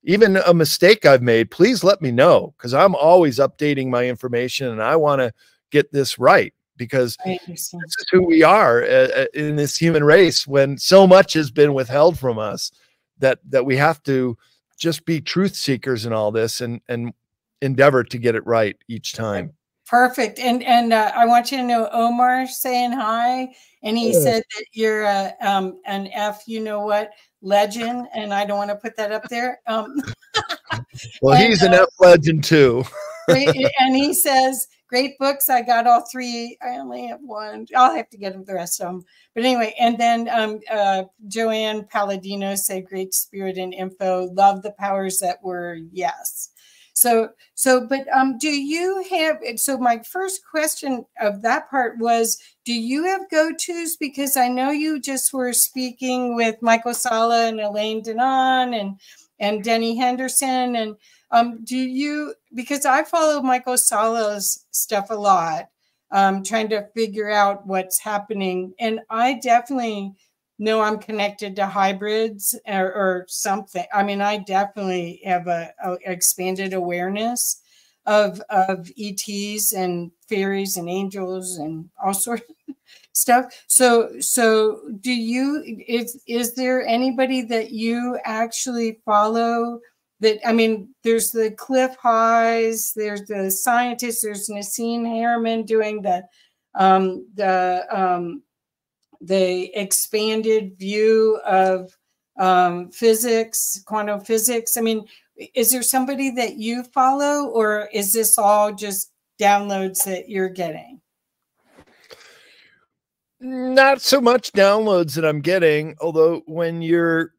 even 0.04 0.36
a 0.36 0.54
mistake 0.54 1.06
I've 1.06 1.22
made, 1.22 1.50
please 1.50 1.82
let 1.82 2.02
me 2.02 2.10
know 2.10 2.54
because 2.56 2.74
I'm 2.74 2.94
always 2.94 3.38
updating 3.38 3.88
my 3.88 4.06
information 4.06 4.68
and 4.68 4.82
I 4.82 4.96
want 4.96 5.20
to 5.20 5.32
get 5.70 5.90
this 5.90 6.18
right 6.18 6.52
because 6.76 7.16
this 7.24 7.74
is 7.74 8.06
who 8.10 8.26
we 8.26 8.42
are 8.42 8.82
uh, 8.82 9.08
uh, 9.14 9.26
in 9.34 9.56
this 9.56 9.76
human 9.76 10.04
race 10.04 10.46
when 10.46 10.76
so 10.76 11.06
much 11.06 11.32
has 11.34 11.50
been 11.50 11.74
withheld 11.74 12.18
from 12.18 12.38
us 12.38 12.72
that 13.18 13.38
that 13.48 13.64
we 13.64 13.76
have 13.76 14.02
to 14.02 14.36
just 14.78 15.04
be 15.04 15.20
truth 15.20 15.54
seekers 15.54 16.06
in 16.06 16.12
all 16.12 16.32
this 16.32 16.60
and 16.60 16.80
and 16.88 17.12
endeavor 17.60 18.02
to 18.02 18.18
get 18.18 18.34
it 18.34 18.44
right 18.46 18.76
each 18.88 19.12
time 19.12 19.52
perfect 19.92 20.38
and 20.38 20.62
and 20.62 20.90
uh, 20.90 21.12
i 21.14 21.26
want 21.26 21.52
you 21.52 21.58
to 21.58 21.62
know 21.62 21.86
omar 21.92 22.46
saying 22.46 22.90
hi 22.90 23.46
and 23.82 23.98
he 23.98 24.14
yeah. 24.14 24.20
said 24.20 24.42
that 24.56 24.64
you're 24.72 25.02
a, 25.02 25.34
um, 25.42 25.78
an 25.84 26.08
f 26.14 26.44
you 26.46 26.60
know 26.60 26.80
what 26.80 27.10
legend 27.42 28.08
and 28.14 28.32
i 28.32 28.42
don't 28.42 28.56
want 28.56 28.70
to 28.70 28.76
put 28.76 28.96
that 28.96 29.12
up 29.12 29.22
there 29.28 29.60
um, 29.66 30.00
well 31.20 31.36
and, 31.36 31.46
he's 31.46 31.60
an 31.60 31.74
uh, 31.74 31.82
f 31.82 31.88
legend 32.00 32.42
too 32.42 32.82
and 33.28 33.94
he 33.94 34.14
says 34.14 34.66
great 34.92 35.18
books. 35.18 35.48
I 35.48 35.62
got 35.62 35.86
all 35.86 36.04
three. 36.12 36.58
I 36.60 36.76
only 36.76 37.06
have 37.06 37.20
one. 37.22 37.66
I'll 37.74 37.96
have 37.96 38.10
to 38.10 38.18
get 38.18 38.34
the 38.44 38.54
rest 38.54 38.78
of 38.80 38.88
them. 38.88 39.04
But 39.34 39.44
anyway, 39.44 39.74
and 39.80 39.96
then 39.96 40.28
um, 40.28 40.60
uh, 40.70 41.04
Joanne 41.28 41.86
Palladino 41.90 42.54
said, 42.56 42.84
"Great 42.84 43.14
spirit 43.14 43.56
and 43.56 43.72
info. 43.72 44.28
Love 44.34 44.62
the 44.62 44.72
powers 44.72 45.18
that 45.20 45.42
were." 45.42 45.78
Yes. 45.92 46.50
So, 47.02 47.30
so, 47.54 47.86
but 47.86 48.06
um, 48.14 48.38
do 48.38 48.48
you 48.48 49.04
have? 49.10 49.38
So, 49.56 49.76
my 49.76 50.00
first 50.10 50.42
question 50.50 51.04
of 51.20 51.42
that 51.42 51.68
part 51.68 51.98
was, 51.98 52.38
do 52.64 52.72
you 52.72 53.04
have 53.04 53.30
go-tos? 53.30 53.96
Because 53.96 54.36
I 54.36 54.48
know 54.48 54.70
you 54.70 55.00
just 55.00 55.32
were 55.32 55.52
speaking 55.52 56.36
with 56.36 56.62
Michael 56.62 56.94
Salla 56.94 57.48
and 57.48 57.60
Elena 57.60 58.02
Danaan 58.02 58.80
and 58.80 59.00
and 59.40 59.64
Denny 59.64 59.96
Henderson 59.96 60.76
and 60.76 60.96
um, 61.32 61.64
do 61.64 61.76
you, 61.76 62.34
because 62.54 62.84
I 62.84 63.04
follow 63.04 63.40
Michael 63.40 63.78
Salla's 63.78 64.66
stuff 64.70 65.08
a 65.08 65.14
lot, 65.14 65.68
um, 66.12 66.44
trying 66.44 66.68
to 66.68 66.86
figure 66.94 67.30
out 67.30 67.66
what's 67.66 67.98
happening. 67.98 68.74
And 68.78 69.00
I 69.08 69.40
definitely 69.42 70.12
know 70.62 70.80
I'm 70.80 70.98
connected 70.98 71.56
to 71.56 71.66
hybrids 71.66 72.58
or, 72.66 72.92
or 72.92 73.24
something. 73.28 73.84
I 73.92 74.02
mean, 74.02 74.20
I 74.20 74.38
definitely 74.38 75.20
have 75.24 75.46
a, 75.48 75.72
a 75.84 75.96
expanded 76.04 76.72
awareness. 76.74 77.60
of 78.06 78.40
of 78.50 78.90
ETs 78.98 79.72
and 79.74 80.10
fairies 80.28 80.76
and 80.76 80.88
angels 80.88 81.58
and 81.58 81.88
all 82.02 82.14
sorts 82.14 82.42
of 82.68 82.74
stuff. 83.12 83.44
So 83.68 84.18
so 84.20 84.80
do 85.00 85.12
you 85.12 85.62
is 85.86 86.20
is 86.26 86.54
there 86.54 86.84
anybody 86.86 87.42
that 87.42 87.70
you 87.70 88.18
actually 88.24 88.98
follow 89.04 89.80
that 90.20 90.38
I 90.46 90.52
mean 90.52 90.94
there's 91.04 91.30
the 91.30 91.52
Clif 91.52 91.94
Highs, 91.96 92.92
there's 92.96 93.26
the 93.26 93.50
scientists, 93.50 94.22
there's 94.22 94.48
Nassim 94.48 95.02
Haramein 95.06 95.64
doing 95.66 96.02
the 96.02 96.24
um 96.74 97.26
the 97.34 97.86
um 97.90 98.42
the 99.22 99.70
expanded 99.78 100.76
view 100.78 101.40
of 101.46 101.96
um, 102.38 102.90
physics, 102.90 103.82
quantum 103.86 104.20
physics. 104.20 104.76
I 104.76 104.80
mean, 104.80 105.06
is 105.54 105.70
there 105.70 105.82
somebody 105.82 106.30
that 106.30 106.56
you 106.56 106.82
follow, 106.84 107.46
or 107.48 107.88
is 107.92 108.12
this 108.12 108.36
all 108.36 108.72
just 108.74 109.12
downloads 109.40 110.04
that 110.04 110.28
you're 110.28 110.48
getting? 110.48 111.00
Not 113.40 114.00
so 114.00 114.20
much 114.20 114.52
downloads 114.52 115.14
that 115.14 115.24
I'm 115.24 115.40
getting, 115.40 115.96
although 116.00 116.42
when 116.46 116.82
you're 116.82 117.32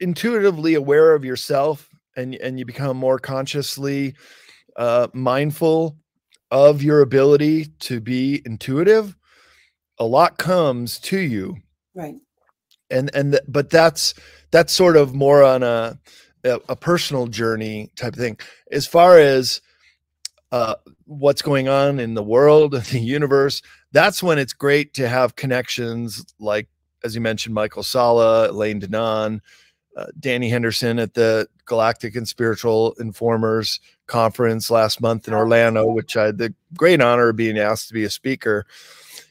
intuitively 0.00 0.74
aware 0.74 1.14
of 1.14 1.24
yourself 1.24 1.88
and 2.16 2.34
and 2.36 2.58
you 2.58 2.64
become 2.64 2.96
more 2.96 3.18
consciously 3.18 4.14
uh, 4.76 5.08
mindful 5.12 5.96
of 6.50 6.82
your 6.82 7.02
ability 7.02 7.66
to 7.80 8.00
be 8.00 8.42
intuitive, 8.44 9.16
a 9.98 10.04
lot 10.04 10.38
comes 10.38 10.98
to 11.00 11.18
you. 11.18 11.56
Right. 11.94 12.16
And 12.90 13.10
and 13.14 13.38
but 13.46 13.70
that's 13.70 14.14
that's 14.50 14.72
sort 14.72 14.96
of 14.96 15.14
more 15.14 15.42
on 15.42 15.62
a 15.62 15.98
a, 16.44 16.60
a 16.68 16.76
personal 16.76 17.26
journey 17.26 17.90
type 17.96 18.14
of 18.14 18.18
thing. 18.18 18.38
As 18.70 18.86
far 18.86 19.18
as 19.18 19.60
uh, 20.52 20.76
what's 21.04 21.42
going 21.42 21.68
on 21.68 22.00
in 22.00 22.14
the 22.14 22.22
world 22.22 22.74
and 22.74 22.84
the 22.84 23.00
universe, 23.00 23.62
that's 23.92 24.22
when 24.22 24.38
it's 24.38 24.52
great 24.52 24.94
to 24.94 25.08
have 25.08 25.36
connections 25.36 26.24
like, 26.38 26.68
as 27.04 27.14
you 27.14 27.20
mentioned, 27.20 27.54
Michael 27.54 27.82
Salla 27.82 28.48
Elena 28.48 28.86
Danaan, 28.86 29.40
uh, 29.96 30.06
Danny 30.18 30.48
Henderson 30.48 30.98
at 30.98 31.14
the 31.14 31.48
Galactic 31.64 32.16
and 32.16 32.26
Spiritual 32.26 32.94
Informers 32.98 33.80
Conference 34.06 34.70
last 34.70 35.00
month 35.00 35.28
in 35.28 35.34
Orlando, 35.34 35.86
which 35.86 36.16
I 36.16 36.26
had 36.26 36.38
the 36.38 36.54
great 36.76 37.00
honor 37.00 37.30
of 37.30 37.36
being 37.36 37.58
asked 37.58 37.88
to 37.88 37.94
be 37.94 38.04
a 38.04 38.10
speaker. 38.10 38.64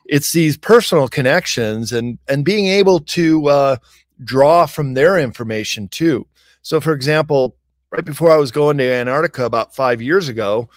It's 0.08 0.32
these 0.32 0.58
personal 0.58 1.08
connections 1.08 1.92
and 1.92 2.18
and 2.28 2.46
being 2.46 2.68
able 2.68 3.00
to 3.00 3.48
uh, 3.48 3.78
draw 4.24 4.66
from 4.66 4.94
their 4.94 5.18
information 5.20 5.88
too. 5.88 6.26
So, 6.62 6.82
for 6.82 6.94
example, 6.94 7.56
right 7.92 8.06
before 8.06 8.32
I 8.32 8.38
was 8.38 8.52
going 8.52 8.78
to 8.78 8.92
Antarctica 8.92 9.46
about 9.46 9.76
five 9.76 10.02
years 10.02 10.28
ago, 10.28 10.70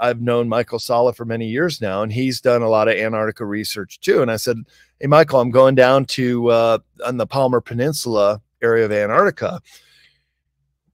I've 0.00 0.20
known 0.20 0.48
Michael 0.48 0.78
Salla 0.78 1.12
for 1.12 1.24
many 1.24 1.48
years 1.48 1.80
now, 1.80 2.02
and 2.02 2.12
he's 2.12 2.40
done 2.40 2.62
a 2.62 2.68
lot 2.68 2.88
of 2.88 2.94
Antarctica 2.94 3.44
research 3.44 4.00
too. 4.00 4.22
And 4.22 4.30
I 4.30 4.36
said, 4.36 4.58
"Hey, 5.00 5.06
Michael, 5.06 5.40
I'm 5.40 5.50
going 5.50 5.74
down 5.74 6.04
to 6.06 6.48
uh, 6.48 6.78
on 7.06 7.16
the 7.16 7.26
Palmer 7.26 7.60
Peninsula 7.60 8.40
area 8.62 8.84
of 8.84 8.92
Antarctica. 8.92 9.60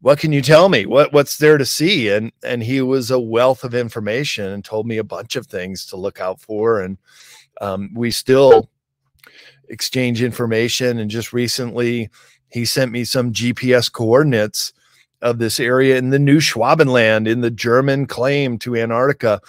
What 0.02 0.18
can 0.18 0.32
you 0.32 0.42
tell 0.42 0.68
me? 0.68 0.86
What 0.86 1.12
what's 1.12 1.38
there 1.38 1.58
to 1.58 1.66
see?" 1.66 2.08
And 2.08 2.32
and 2.44 2.62
he 2.62 2.82
was 2.82 3.10
a 3.10 3.18
wealth 3.20 3.64
of 3.64 3.74
information 3.74 4.46
and 4.46 4.64
told 4.64 4.86
me 4.86 4.98
a 4.98 5.04
bunch 5.04 5.36
of 5.36 5.46
things 5.46 5.86
to 5.86 5.96
look 5.96 6.20
out 6.20 6.40
for. 6.40 6.80
And 6.80 6.98
um, 7.60 7.90
we 7.94 8.10
still 8.10 8.68
exchange 9.68 10.22
information. 10.22 10.98
And 10.98 11.10
just 11.10 11.32
recently, 11.32 12.10
he 12.50 12.64
sent 12.64 12.92
me 12.92 13.04
some 13.04 13.32
GPS 13.32 13.90
coordinates 13.90 14.72
of 15.22 15.38
this 15.38 15.60
area 15.60 15.96
in 15.98 16.10
the 16.10 16.18
New 16.18 16.38
Schwabenland 16.38 17.28
in 17.28 17.40
the 17.40 17.50
German 17.50 18.06
claim 18.06 18.58
to 18.58 18.76
Antarctica 18.76 19.40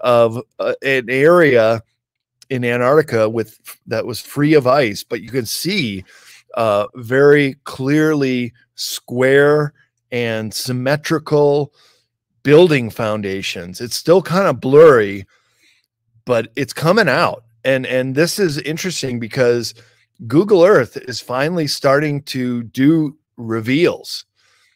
of 0.00 0.40
uh, 0.58 0.74
an 0.82 1.10
area 1.10 1.82
in 2.48 2.64
Antarctica 2.64 3.28
with 3.28 3.58
that 3.86 4.06
was 4.06 4.20
free 4.20 4.54
of 4.54 4.66
ice, 4.66 5.04
but 5.04 5.22
you 5.22 5.28
can 5.28 5.46
see 5.46 6.04
uh, 6.54 6.86
very 6.96 7.54
clearly 7.64 8.52
square 8.74 9.72
and 10.10 10.52
symmetrical 10.52 11.72
building 12.42 12.90
foundations. 12.90 13.80
It's 13.80 13.94
still 13.94 14.22
kind 14.22 14.48
of 14.48 14.60
blurry, 14.60 15.26
but 16.24 16.50
it's 16.56 16.72
coming 16.72 17.08
out. 17.08 17.44
And 17.64 17.86
and 17.86 18.14
this 18.14 18.38
is 18.38 18.58
interesting 18.58 19.18
because 19.18 19.74
Google 20.26 20.64
Earth 20.64 20.96
is 20.96 21.20
finally 21.20 21.66
starting 21.66 22.22
to 22.24 22.62
do 22.64 23.16
reveals 23.36 24.24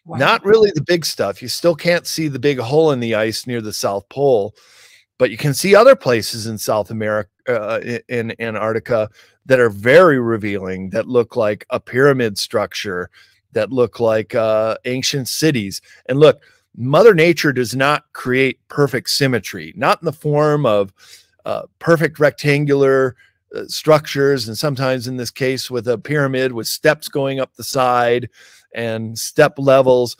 Wow. 0.07 0.19
Not 0.19 0.45
really 0.45 0.71
the 0.75 0.83
big 0.83 1.07
stuff. 1.07 1.41
You 1.41 1.49
still 1.49 1.75
can't 1.75 2.07
see 2.07 2.29
the 2.29 2.39
big 2.39 2.59
hole 2.59 2.93
in 2.93 3.01
the 3.01 3.15
ice 3.15 3.47
near 3.47 3.63
the 3.63 3.73
South 3.73 4.07
Pole, 4.11 4.55
but 5.19 5.31
you 5.31 5.39
can 5.39 5.55
see 5.55 5.75
other 5.75 5.97
places 5.97 6.47
in 6.47 6.59
South 6.59 6.91
America, 6.91 7.31
uh, 7.49 7.99
in 8.09 8.35
Antarctica, 8.39 9.09
that 9.47 9.61
are 9.61 9.71
very 9.71 10.19
revealing, 10.19 10.91
that 10.91 11.09
look 11.09 11.37
like 11.37 11.65
a 11.71 11.81
pyramid 11.81 12.37
structure, 12.37 13.09
that 13.53 13.73
look 13.73 13.99
like 13.99 14.35
uh, 14.35 14.77
ancient 14.85 15.27
cities. 15.29 15.81
And 16.07 16.19
look, 16.19 16.43
Mother 16.77 17.15
Nature 17.15 17.55
does 17.55 17.75
not 17.75 18.05
create 18.13 18.59
perfect 18.69 19.09
symmetry, 19.09 19.73
not 19.75 20.03
in 20.03 20.07
the 20.07 20.13
form 20.13 20.67
of 20.67 20.93
uh, 21.45 21.63
perfect 21.79 22.19
rectangular 22.19 23.17
uh, 23.55 23.65
structures, 23.67 24.49
and 24.49 24.57
sometimes 24.57 25.07
in 25.07 25.17
this 25.17 25.31
case 25.31 25.71
with 25.71 25.87
a 25.89 25.99
pyramid 25.99 26.53
with 26.53 26.67
steps 26.67 27.09
going 27.09 27.41
up 27.41 27.55
the 27.55 27.65
side 27.65 28.29
and 28.75 29.19
step 29.19 29.55
levels. 29.59 30.17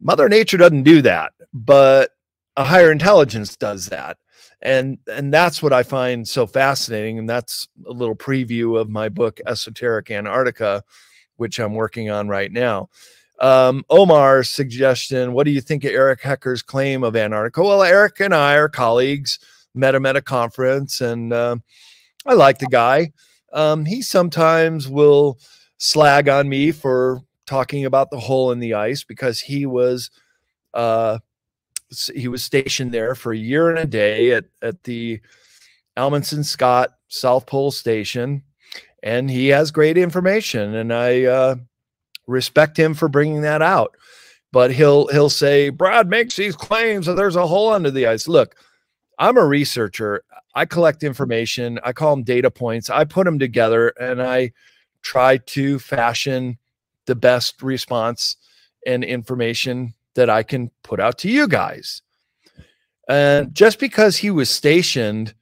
Mother 0.00 0.28
Nature 0.28 0.56
doesn't 0.56 0.82
do 0.82 1.00
that, 1.02 1.32
but 1.52 2.10
a 2.56 2.64
higher 2.64 2.90
intelligence 2.90 3.56
does 3.56 3.86
that. 3.86 4.18
And 4.60 4.98
and 5.12 5.32
that's 5.32 5.62
what 5.62 5.72
I 5.72 5.82
find 5.82 6.26
so 6.26 6.46
fascinating. 6.46 7.18
And 7.18 7.28
that's 7.28 7.68
a 7.86 7.92
little 7.92 8.14
preview 8.14 8.78
of 8.78 8.88
my 8.88 9.08
book, 9.08 9.40
Esoteric 9.46 10.10
Antarctica, 10.10 10.84
which 11.36 11.58
I'm 11.58 11.74
working 11.74 12.10
on 12.10 12.28
right 12.28 12.50
now. 12.52 12.88
Um, 13.40 13.84
Omar's 13.90 14.50
suggestion, 14.50 15.32
what 15.32 15.44
do 15.44 15.50
you 15.50 15.60
think 15.60 15.82
of 15.82 15.90
Eric 15.90 16.20
Hecker's 16.20 16.62
claim 16.62 17.02
of 17.02 17.16
Antarctica? 17.16 17.62
Well, 17.62 17.82
Eric 17.82 18.20
and 18.20 18.32
I 18.32 18.54
are 18.54 18.68
colleagues, 18.68 19.40
met 19.74 19.94
him 19.94 20.06
at 20.06 20.16
a 20.16 20.22
conference, 20.22 21.00
and 21.00 21.32
uh, 21.32 21.56
I 22.26 22.34
like 22.34 22.58
the 22.58 22.66
guy. 22.66 23.12
Um, 23.52 23.84
he 23.84 24.02
sometimes 24.02 24.88
will 24.88 25.38
slag 25.78 26.28
on 26.28 26.48
me 26.48 26.72
for 26.72 27.20
talking 27.46 27.84
about 27.84 28.10
the 28.10 28.20
hole 28.20 28.52
in 28.52 28.60
the 28.60 28.74
ice 28.74 29.04
because 29.04 29.40
he 29.40 29.66
was 29.66 30.10
uh, 30.74 31.18
he 32.14 32.28
was 32.28 32.42
stationed 32.42 32.92
there 32.92 33.14
for 33.14 33.32
a 33.32 33.38
year 33.38 33.68
and 33.68 33.78
a 33.78 33.86
day 33.86 34.32
at 34.32 34.44
at 34.62 34.82
the 34.84 35.20
Amundsen 35.96 36.44
Scott 36.44 36.90
South 37.08 37.46
Pole 37.46 37.70
Station, 37.70 38.42
and 39.02 39.30
he 39.30 39.48
has 39.48 39.70
great 39.70 39.98
information, 39.98 40.74
and 40.74 40.92
I 40.92 41.24
uh, 41.24 41.56
respect 42.26 42.78
him 42.78 42.94
for 42.94 43.08
bringing 43.08 43.42
that 43.42 43.62
out. 43.62 43.96
But 44.52 44.72
he'll 44.72 45.06
he'll 45.08 45.30
say 45.30 45.70
Brad 45.70 46.08
makes 46.08 46.36
these 46.36 46.56
claims 46.56 47.06
that 47.06 47.14
there's 47.14 47.36
a 47.36 47.46
hole 47.46 47.72
under 47.72 47.90
the 47.90 48.06
ice. 48.06 48.28
Look, 48.28 48.56
I'm 49.22 49.36
a 49.36 49.46
researcher. 49.46 50.24
I 50.56 50.64
collect 50.64 50.98
mm-hmm. 50.98 51.06
information. 51.06 51.78
I 51.84 51.92
call 51.92 52.16
them 52.16 52.24
data 52.24 52.50
points. 52.50 52.90
I 52.90 53.04
put 53.04 53.24
them 53.24 53.38
together, 53.38 53.88
and 54.00 54.20
I 54.20 54.52
try 55.02 55.36
to 55.36 55.78
fashion 55.78 56.58
the 57.06 57.14
best 57.14 57.62
response 57.62 58.36
and 58.84 59.04
information 59.04 59.94
that 60.14 60.28
I 60.28 60.42
can 60.42 60.72
put 60.82 60.98
out 60.98 61.18
to 61.18 61.30
you 61.30 61.46
guys. 61.46 62.02
And 63.08 63.54
just 63.54 63.78
because 63.78 64.16
he 64.16 64.30
was 64.30 64.50
stationed 64.50 65.34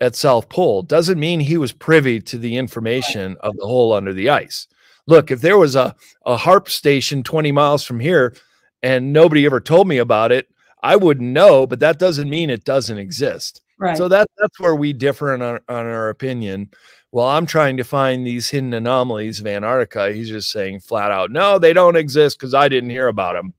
at 0.00 0.16
South 0.16 0.48
Pole 0.48 0.82
doesn't 0.82 1.18
mean 1.18 1.38
he 1.38 1.56
was 1.56 1.72
privy 1.72 2.20
to 2.22 2.38
the 2.38 2.56
information 2.56 3.36
of 3.40 3.56
the 3.56 3.66
hole 3.66 3.92
under 3.92 4.12
the 4.12 4.28
ice. 4.28 4.66
Look, 5.06 5.30
if 5.30 5.40
there 5.40 5.58
was 5.58 5.76
a, 5.76 5.94
a 6.26 6.36
HAARP 6.36 6.68
station 6.68 7.22
20 7.22 7.52
miles 7.52 7.84
from 7.84 8.00
here 8.00 8.34
and 8.82 9.12
nobody 9.12 9.46
ever 9.46 9.60
told 9.60 9.86
me 9.86 9.98
about 9.98 10.32
it, 10.32 10.48
I 10.82 10.96
wouldn't 10.96 11.30
know, 11.30 11.66
but 11.66 11.80
that 11.80 11.98
doesn't 11.98 12.28
mean 12.28 12.50
it 12.50 12.64
doesn't 12.64 12.98
exist. 12.98 13.62
Right. 13.78 13.96
So 13.96 14.08
that, 14.08 14.28
that's 14.38 14.60
where 14.60 14.74
we 14.74 14.92
differ 14.92 15.34
in 15.34 15.42
our, 15.42 15.60
on 15.68 15.86
our 15.86 16.10
opinion 16.10 16.70
well, 17.12 17.26
I'm 17.26 17.46
trying 17.46 17.76
to 17.78 17.84
find 17.84 18.26
these 18.26 18.48
hidden 18.48 18.72
anomalies 18.72 19.40
of 19.40 19.46
Antarctica. 19.46 20.12
He's 20.12 20.28
just 20.28 20.50
saying 20.50 20.80
flat 20.80 21.10
out, 21.10 21.30
no, 21.30 21.58
they 21.58 21.72
don't 21.72 21.96
exist 21.96 22.38
because 22.38 22.54
I 22.54 22.68
didn't 22.68 22.90
hear 22.90 23.08
about 23.08 23.34
them. 23.34 23.54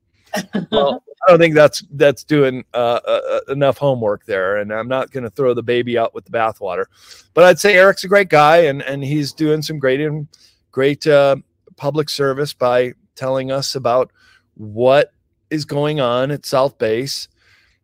well, 0.71 1.03
I 1.27 1.31
don't 1.31 1.39
think 1.39 1.53
that's 1.53 1.83
that's 1.91 2.23
doing 2.23 2.63
uh, 2.73 2.99
uh, 3.05 3.21
uh 3.29 3.51
enough 3.51 3.77
homework 3.77 4.25
there, 4.25 4.57
and 4.57 4.73
I'm 4.73 4.87
not 4.87 5.11
going 5.11 5.23
to 5.25 5.29
throw 5.29 5.53
the 5.53 5.61
baby 5.61 5.97
out 5.97 6.15
with 6.15 6.25
the 6.25 6.31
bathwater. 6.31 6.85
But 7.33 7.43
I'd 7.43 7.59
say 7.59 7.75
Eric's 7.75 8.05
a 8.05 8.07
great 8.07 8.29
guy, 8.29 8.59
and 8.59 8.81
and 8.81 9.03
he's 9.03 9.33
doing 9.33 9.61
some 9.61 9.77
great 9.77 9.99
and 9.99 10.27
great 10.71 11.05
uh, 11.05 11.35
public 11.75 12.09
service 12.09 12.53
by 12.53 12.93
telling 13.15 13.51
us 13.51 13.75
about 13.75 14.11
what 14.55 15.11
is 15.51 15.65
going 15.65 15.99
on 15.99 16.31
at 16.31 16.45
South 16.45 16.77
Base 16.79 17.27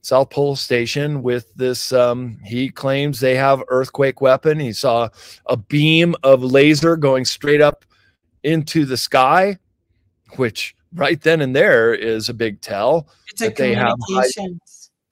South 0.08 0.30
Pole 0.30 0.56
Station 0.56 1.22
with 1.22 1.54
this. 1.56 1.92
Um, 1.92 2.40
he 2.46 2.70
claims 2.70 3.20
they 3.20 3.36
have 3.36 3.62
earthquake 3.68 4.22
weapon. 4.22 4.60
He 4.60 4.72
saw 4.72 5.10
a 5.48 5.58
beam 5.58 6.16
of 6.24 6.42
laser 6.44 6.96
going 6.96 7.26
straight 7.26 7.60
up 7.60 7.84
into 8.44 8.86
the 8.86 8.96
sky, 8.96 9.58
which 10.38 10.76
right 10.94 11.22
then 11.22 11.42
and 11.42 11.54
there 11.54 11.94
is 11.94 12.30
a 12.30 12.34
big 12.34 12.62
tell. 12.62 13.10
It's 13.28 13.42
a 13.42 13.52
communication. 13.52 14.62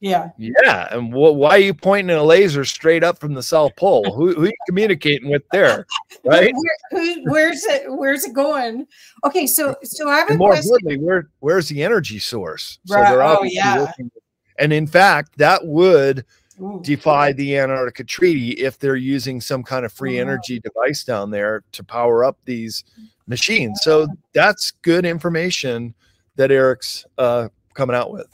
Yeah. 0.01 0.29
Yeah. 0.37 0.87
And 0.91 1.11
wh- 1.13 1.35
why 1.35 1.51
are 1.51 1.57
you 1.59 1.73
pointing 1.73 2.15
a 2.15 2.21
laser 2.23 2.65
straight 2.65 3.03
up 3.03 3.17
from 3.17 3.33
the 3.33 3.41
South 3.41 3.75
Pole? 3.75 4.11
who, 4.13 4.33
who 4.33 4.43
are 4.43 4.47
you 4.47 4.53
communicating 4.67 5.29
with 5.29 5.43
there? 5.51 5.85
Right. 6.23 6.51
Where, 6.55 7.03
who, 7.03 7.23
where's 7.31 7.63
it? 7.65 7.83
Where's 7.87 8.23
it 8.25 8.33
going? 8.33 8.87
Okay. 9.23 9.45
So, 9.45 9.75
so 9.83 10.09
I 10.09 10.17
have 10.17 10.29
and 10.29 10.35
a 10.35 10.39
more 10.39 10.49
question. 10.53 10.71
importantly, 10.73 10.97
where, 11.05 11.29
where's 11.39 11.69
the 11.69 11.83
energy 11.83 12.17
source? 12.17 12.79
So 12.85 12.95
Right. 12.95 13.09
they're 13.09 13.21
Oh, 13.23 13.43
yeah. 13.43 13.79
working 13.81 14.09
and 14.57 14.73
in 14.73 14.87
fact, 14.87 15.37
that 15.37 15.63
would 15.67 16.25
Ooh. 16.61 16.81
defy 16.83 17.31
the 17.33 17.57
Antarctica 17.59 18.03
Treaty 18.05 18.51
if 18.53 18.79
they're 18.79 18.95
using 18.95 19.39
some 19.39 19.61
kind 19.61 19.85
of 19.85 19.93
free 19.93 20.15
Wow. 20.15 20.21
energy 20.21 20.59
device 20.59 21.03
down 21.03 21.29
there 21.29 21.63
to 21.73 21.83
power 21.83 22.23
up 22.23 22.37
these 22.45 22.83
machines. 23.27 23.81
So 23.83 24.07
that's 24.33 24.71
good 24.81 25.05
information 25.05 25.93
that 26.37 26.49
Eric's 26.51 27.05
uh, 27.19 27.49
coming 27.75 27.95
out 27.95 28.11
with. 28.11 28.27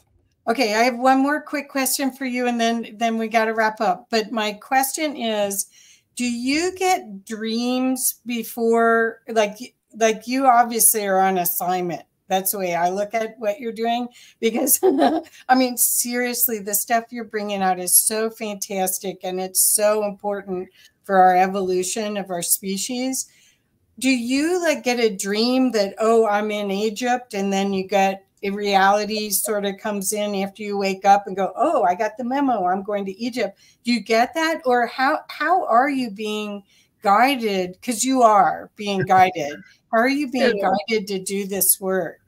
Okay, 0.47 0.73
I 0.73 0.83
have 0.83 0.97
one 0.97 1.19
more 1.19 1.41
quick 1.41 1.69
question 1.69 2.11
for 2.11 2.25
you, 2.25 2.47
and 2.47 2.59
then 2.59 2.95
then 2.97 3.17
we 3.17 3.27
got 3.27 3.45
to 3.45 3.53
wrap 3.53 3.79
up. 3.79 4.07
But 4.09 4.31
my 4.31 4.53
question 4.53 5.15
is, 5.15 5.67
do 6.15 6.25
you 6.25 6.75
get 6.75 7.25
dreams 7.25 8.19
before, 8.25 9.21
like 9.29 9.75
like 9.95 10.27
you 10.27 10.47
obviously 10.47 11.05
are 11.05 11.19
on 11.19 11.37
assignment? 11.37 12.03
That's 12.27 12.51
the 12.53 12.59
way 12.59 12.75
I 12.75 12.89
look 12.89 13.13
at 13.13 13.35
what 13.39 13.59
you're 13.59 13.71
doing 13.71 14.07
because 14.39 14.79
I 15.49 15.55
mean 15.55 15.77
seriously, 15.77 16.59
the 16.59 16.73
stuff 16.73 17.05
you're 17.11 17.25
bringing 17.25 17.61
out 17.61 17.79
is 17.79 17.95
so 17.95 18.29
fantastic 18.29 19.19
and 19.23 19.39
it's 19.39 19.61
so 19.61 20.05
important 20.05 20.69
for 21.03 21.17
our 21.17 21.35
evolution 21.35 22.17
of 22.17 22.29
our 22.29 22.41
species. 22.41 23.27
Do 23.99 24.09
you 24.09 24.61
like 24.61 24.83
get 24.83 24.99
a 24.99 25.15
dream 25.15 25.71
that 25.73 25.93
oh 25.99 26.25
I'm 26.25 26.49
in 26.51 26.71
Egypt 26.71 27.33
and 27.33 27.53
then 27.53 27.73
you 27.73 27.87
get 27.87 28.25
a 28.43 28.49
reality 28.49 29.29
sort 29.29 29.65
of 29.65 29.77
comes 29.77 30.13
in 30.13 30.35
after 30.35 30.63
you 30.63 30.77
wake 30.77 31.05
up 31.05 31.27
and 31.27 31.35
go, 31.35 31.51
"Oh, 31.55 31.83
I 31.83 31.95
got 31.95 32.17
the 32.17 32.23
memo. 32.23 32.65
I'm 32.65 32.83
going 32.83 33.05
to 33.05 33.17
Egypt." 33.21 33.59
Do 33.83 33.91
you 33.93 33.99
get 34.01 34.33
that, 34.33 34.61
or 34.65 34.87
how 34.87 35.19
how 35.29 35.65
are 35.67 35.89
you 35.89 36.11
being 36.11 36.63
guided? 37.03 37.73
Because 37.73 38.03
you 38.03 38.21
are 38.23 38.69
being 38.75 39.01
guided. 39.07 39.53
How 39.91 39.99
are 39.99 40.09
you 40.09 40.31
being 40.31 40.59
guided 40.61 41.07
to 41.07 41.19
do 41.19 41.45
this 41.45 41.79
work? 41.79 42.19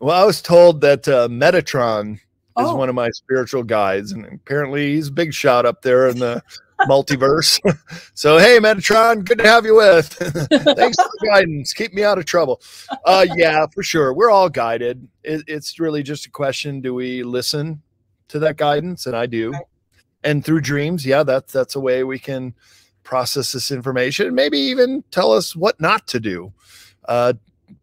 Well, 0.00 0.20
I 0.20 0.24
was 0.24 0.42
told 0.42 0.80
that 0.82 1.08
uh, 1.08 1.28
Metatron 1.28 2.14
is 2.14 2.20
Oh. 2.56 2.76
one 2.76 2.88
of 2.88 2.94
my 2.94 3.10
spiritual 3.10 3.64
guides, 3.64 4.12
and 4.12 4.24
apparently 4.26 4.94
he's 4.94 5.08
a 5.08 5.12
big 5.12 5.32
shot 5.34 5.66
up 5.66 5.82
there 5.82 6.06
in 6.08 6.18
the 6.20 6.40
multiverse. 6.88 7.60
so, 8.14 8.38
hey, 8.38 8.58
Metatron, 8.58 9.24
good 9.24 9.38
to 9.38 9.46
have 9.46 9.64
you 9.64 9.76
with. 9.76 10.08
Thanks 10.12 10.50
for 10.50 11.10
the 11.20 11.26
guidance. 11.30 11.72
Keep 11.72 11.94
me 11.94 12.04
out 12.04 12.18
of 12.18 12.24
trouble. 12.24 12.60
Uh, 13.04 13.26
yeah, 13.36 13.66
for 13.72 13.82
sure. 13.82 14.12
We're 14.12 14.30
all 14.30 14.48
guided. 14.48 15.06
It, 15.22 15.44
it's 15.46 15.78
really 15.78 16.02
just 16.02 16.26
a 16.26 16.30
question: 16.30 16.80
Do 16.80 16.94
we 16.94 17.22
listen 17.22 17.82
to 18.28 18.38
that 18.40 18.56
guidance? 18.56 19.06
And 19.06 19.16
I 19.16 19.26
do. 19.26 19.50
Right. 19.50 19.62
And 20.24 20.44
through 20.44 20.62
dreams, 20.62 21.04
yeah, 21.04 21.22
that's 21.22 21.52
that's 21.52 21.76
a 21.76 21.80
way 21.80 22.04
we 22.04 22.18
can 22.18 22.54
process 23.02 23.52
this 23.52 23.70
information. 23.70 24.34
Maybe 24.34 24.58
even 24.58 25.04
tell 25.10 25.32
us 25.32 25.54
what 25.54 25.80
not 25.80 26.06
to 26.08 26.20
do. 26.20 26.52
Uh, 27.06 27.34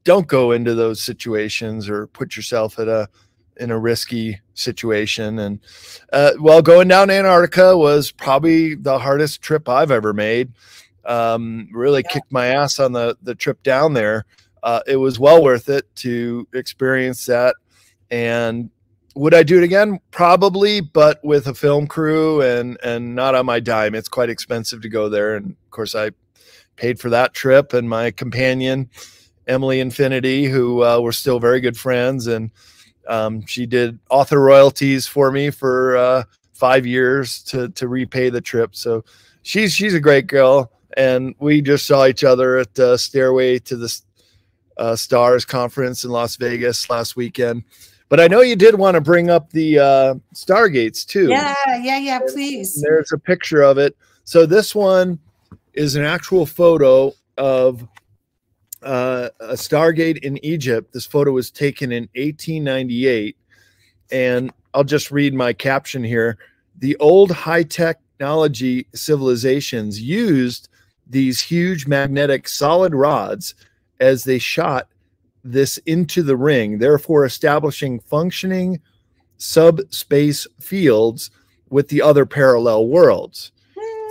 don't 0.03 0.27
go 0.27 0.51
into 0.51 0.73
those 0.73 1.01
situations 1.01 1.87
or 1.89 2.07
put 2.07 2.35
yourself 2.35 2.79
at 2.79 2.87
a 2.87 3.07
in 3.61 3.71
a 3.71 3.79
risky 3.79 4.41
situation. 4.53 5.39
And 5.39 5.59
uh, 6.11 6.31
well, 6.39 6.61
going 6.61 6.87
down 6.87 7.09
Antarctica 7.09 7.77
was 7.77 8.11
probably 8.11 8.75
the 8.75 8.99
hardest 8.99 9.41
trip 9.41 9.69
I've 9.69 9.91
ever 9.91 10.13
made. 10.13 10.51
Um, 11.05 11.69
really 11.71 12.03
Yeah. 12.05 12.13
kicked 12.13 12.31
my 12.31 12.47
ass 12.47 12.79
on 12.79 12.91
the 12.91 13.15
the 13.21 13.35
trip 13.35 13.63
down 13.63 13.93
there. 13.93 14.25
Uh, 14.63 14.81
it 14.85 14.97
was 14.97 15.19
well 15.19 15.41
worth 15.43 15.69
it 15.69 15.85
to 15.95 16.47
experience 16.53 17.25
that. 17.27 17.55
And 18.11 18.69
would 19.15 19.33
I 19.33 19.43
do 19.43 19.57
it 19.57 19.63
again? 19.63 19.99
Probably, 20.11 20.81
but 20.81 21.19
with 21.23 21.47
a 21.47 21.53
film 21.53 21.87
crew 21.87 22.41
and 22.41 22.77
and 22.83 23.15
not 23.15 23.35
on 23.35 23.45
my 23.45 23.59
dime. 23.59 23.95
It's 23.95 24.09
quite 24.09 24.29
expensive 24.29 24.81
to 24.81 24.89
go 24.89 25.09
there, 25.09 25.35
and 25.35 25.51
of 25.51 25.71
course 25.71 25.95
I 25.95 26.11
paid 26.75 26.99
for 26.99 27.09
that 27.09 27.33
trip. 27.33 27.73
And 27.73 27.89
my 27.89 28.11
companion, 28.11 28.89
Emily 29.47 29.79
Infinity, 29.79 30.45
who 30.45 30.83
uh, 30.83 30.99
we're 31.01 31.11
still 31.11 31.39
very 31.39 31.59
good 31.61 31.77
friends, 31.77 32.27
and 32.27 32.51
um, 33.07 33.45
she 33.45 33.65
did 33.65 33.99
author 34.09 34.39
royalties 34.39 35.07
for 35.07 35.31
me 35.31 35.49
for 35.49 35.97
uh, 35.97 36.23
five 36.53 36.85
years 36.85 37.41
to 37.43 37.69
to 37.69 37.87
repay 37.87 38.29
the 38.29 38.41
trip. 38.41 38.75
So 38.75 39.03
she's 39.43 39.73
she's 39.73 39.93
a 39.93 39.99
great 39.99 40.27
girl, 40.27 40.71
and 40.97 41.35
we 41.39 41.61
just 41.61 41.85
saw 41.85 42.05
each 42.05 42.23
other 42.23 42.57
at 42.57 42.79
uh, 42.79 42.97
Stairway 42.97 43.59
to 43.59 43.77
the 43.77 44.01
uh, 44.77 44.95
Stars 44.95 45.45
conference 45.45 46.03
in 46.03 46.11
Las 46.11 46.35
Vegas 46.35 46.89
last 46.89 47.15
weekend. 47.15 47.63
But 48.09 48.19
I 48.19 48.27
know 48.27 48.41
you 48.41 48.57
did 48.57 48.75
want 48.75 48.95
to 48.95 49.01
bring 49.01 49.29
up 49.29 49.51
the 49.51 49.79
uh, 49.79 50.15
Stargates 50.35 51.05
too. 51.05 51.29
Yeah, 51.29 51.55
yeah, 51.81 51.97
yeah. 51.97 52.19
Please. 52.19 52.81
There's 52.81 53.11
a 53.13 53.17
picture 53.17 53.61
of 53.61 53.77
it. 53.77 53.95
So 54.25 54.45
this 54.45 54.75
one 54.75 55.17
is 55.73 55.95
an 55.95 56.03
actual 56.03 56.45
photo 56.45 57.13
of 57.37 57.87
uh, 58.83 59.29
a 59.39 59.53
Stargate 59.53 60.17
in 60.19 60.43
Egypt. 60.43 60.93
This 60.93 61.05
photo 61.05 61.31
was 61.31 61.51
taken 61.51 61.91
in 61.91 62.03
1898, 62.15 63.37
and 64.11 64.51
I'll 64.73 64.83
just 64.83 65.11
read 65.11 65.33
my 65.33 65.53
caption 65.53 66.03
here. 66.03 66.37
The 66.79 66.95
old 66.97 67.31
high 67.31 67.63
technology 67.63 68.87
civilizations 68.93 70.01
used 70.01 70.69
these 71.07 71.41
huge 71.41 71.87
magnetic 71.87 72.47
solid 72.47 72.95
rods 72.95 73.53
as 73.99 74.23
they 74.23 74.39
shot 74.39 74.87
this 75.43 75.77
into 75.79 76.23
the 76.23 76.37
ring, 76.37 76.79
therefore 76.79 77.25
establishing 77.25 77.99
functioning 77.99 78.79
subspace 79.37 80.47
fields 80.59 81.31
with 81.69 81.87
the 81.89 82.01
other 82.01 82.25
parallel 82.25 82.87
worlds. 82.87 83.51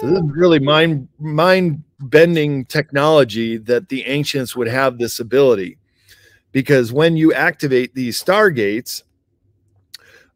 So 0.01 0.07
this 0.07 0.19
is 0.19 0.31
really 0.31 0.59
mind 0.59 1.09
mind 1.19 1.83
bending 2.01 2.65
technology 2.65 3.57
that 3.57 3.89
the 3.89 4.07
ancients 4.07 4.57
would 4.57 4.69
have 4.69 4.99
this 4.99 5.21
ability, 5.21 5.79
because 6.53 6.93
when 6.93 7.17
you 7.17 7.33
activate 7.33 7.95
these 7.95 8.23
stargates, 8.23 9.03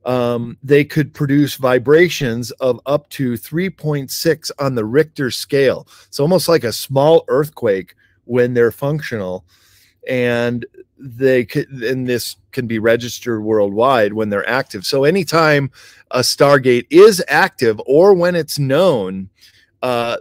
um, 0.05 0.59
they 0.63 0.85
could 0.85 1.15
produce 1.15 1.55
vibrations 1.55 2.51
of 2.53 2.81
up 2.87 3.09
to 3.11 3.33
3.6 3.33 4.51
on 4.59 4.75
the 4.75 4.85
Richter 4.85 5.31
scale. 5.31 5.89
It's 6.07 6.21
almost 6.21 6.49
like 6.49 6.65
a 6.65 6.73
small 6.73 7.25
earthquake 7.29 7.95
when 8.25 8.55
they're 8.55 8.71
functional, 8.71 9.45
and 10.09 10.67
they 10.99 11.45
could 11.45 11.69
and 11.69 12.07
this 12.07 12.37
can 12.53 12.67
be 12.67 12.79
registered 12.79 13.43
worldwide 13.43 14.13
when 14.13 14.31
they're 14.31 14.49
active. 14.49 14.87
So 14.87 15.05
anytime 15.05 15.71
a 16.11 16.21
stargate 16.21 16.87
is 16.91 17.23
active 17.29 17.81
or 17.87 18.15
when 18.15 18.35
it's 18.35 18.59
known 18.59 19.29
uh 19.83 20.17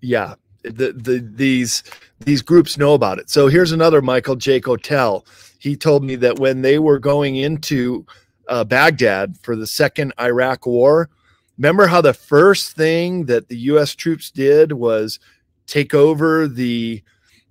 yeah 0.00 0.34
the, 0.62 0.92
the 0.92 1.18
these 1.34 1.82
these 2.20 2.42
groups 2.42 2.76
know 2.76 2.94
about 2.94 3.18
it. 3.18 3.30
So 3.30 3.46
here's 3.46 3.72
another 3.72 4.02
Michael 4.02 4.36
Jaco 4.36 4.80
tale. 4.80 5.24
he 5.58 5.76
told 5.76 6.02
me 6.02 6.16
that 6.16 6.38
when 6.38 6.62
they 6.62 6.78
were 6.78 6.98
going 6.98 7.36
into 7.36 8.04
uh, 8.48 8.64
baghdad 8.64 9.36
for 9.42 9.54
the 9.54 9.66
second 9.66 10.12
iraq 10.18 10.66
war 10.66 11.10
remember 11.58 11.86
how 11.86 12.00
the 12.00 12.14
first 12.14 12.76
thing 12.76 13.26
that 13.26 13.48
the 13.48 13.56
us 13.56 13.94
troops 13.94 14.30
did 14.30 14.72
was 14.72 15.18
take 15.66 15.94
over 15.94 16.48
the 16.48 17.02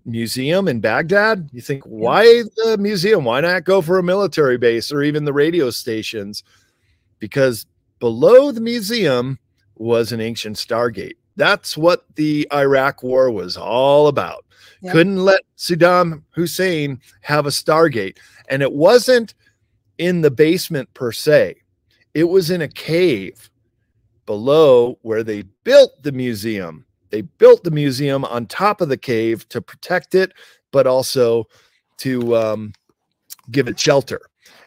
museum 0.06 0.68
in 0.68 0.80
baghdad? 0.80 1.50
You 1.52 1.62
think 1.62 1.84
why 1.84 2.44
the 2.56 2.78
museum? 2.80 3.26
Why 3.26 3.42
not 3.42 3.66
go 3.66 3.82
for 3.82 4.00
a 4.00 4.04
military 4.04 4.58
base 4.58 4.92
or 4.92 5.04
even 5.04 5.26
the 5.26 5.34
radio 5.34 5.70
stations? 5.70 6.44
Because 7.20 7.66
below 8.00 8.52
the 8.52 8.62
museum 8.62 9.38
was 9.76 10.12
an 10.12 10.22
ancient 10.22 10.56
stargate. 10.56 11.18
That's 11.38 11.78
what 11.78 12.04
the 12.16 12.48
Iraq 12.52 13.04
war 13.04 13.32
was 13.32 13.56
all 13.56 14.08
about. 14.08 14.44
Yeah. 14.82 14.92
Couldn't 14.92 15.24
let 15.24 15.42
Saddam 15.58 16.24
Hussein 16.32 17.00
have 17.22 17.46
a 17.46 17.52
stargate. 17.52 18.18
And 18.50 18.62
it 18.62 18.74
wasn't 18.74 19.34
in 19.98 20.22
the 20.22 20.32
basement 20.32 20.94
per 20.94 21.12
se, 21.12 21.56
it 22.14 22.26
was 22.26 22.52
in 22.52 22.62
a 22.62 22.68
cave 22.68 23.50
below 24.26 25.00
where 25.02 25.24
they 25.24 25.44
built 25.64 26.04
the 26.04 26.12
museum. 26.12 26.86
They 27.10 27.22
built 27.22 27.64
the 27.64 27.72
museum 27.72 28.26
on 28.26 28.48
top 28.48 28.82
of 28.82 28.90
the 28.90 28.98
cave 28.98 29.48
to 29.50 29.62
protect 29.62 30.14
it, 30.14 30.34
but 30.72 30.86
also 30.86 31.46
to 32.00 32.36
um, 32.36 32.74
give 33.50 33.68
it 33.68 33.80
shelter. 33.80 34.22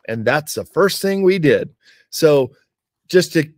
And 0.09 0.25
that's 0.25 0.55
the 0.55 0.65
first 0.65 1.03
thing 1.03 1.23
we 1.23 1.39
did. 1.39 1.71
So, 2.09 2.53
just 3.09 3.33
to 3.35 3.49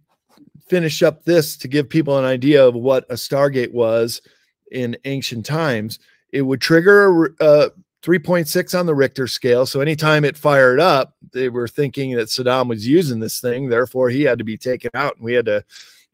finish 0.73 1.03
up 1.03 1.23
this 1.25 1.59
to 1.59 1.69
give 1.69 1.87
people 1.87 2.19
an 2.19 2.25
idea 2.25 2.67
of 2.67 2.75
what 2.75 3.05
a 3.11 3.15
Stargate 3.15 3.75
was 3.75 4.23
in 4.71 4.97
ancient 5.05 5.45
times, 5.45 5.99
it 6.31 6.41
would 6.41 6.63
trigger 6.63 7.27
a 7.41 7.45
uh, 7.45 7.69
3.6 8.03 8.81
on 8.81 8.87
the 8.87 8.95
Richter 8.95 9.27
scale. 9.27 9.67
So 9.67 9.83
anytime 9.83 10.25
it 10.25 10.35
fired 10.35 10.81
up, 10.81 11.15
they 11.35 11.51
were 11.51 11.69
thinking 11.69 12.17
that 12.17 12.29
Saddam 12.29 12.71
was 12.71 12.89
using 12.89 13.21
this 13.21 13.39
thing. 13.39 13.69
Therefore, 13.69 14.09
he 14.09 14.23
had 14.23 14.39
to 14.39 14.45
be 14.45 14.57
taken 14.57 14.91
out 14.95 15.17
and 15.17 15.25
we 15.27 15.35
had 15.35 15.45
to 15.45 15.63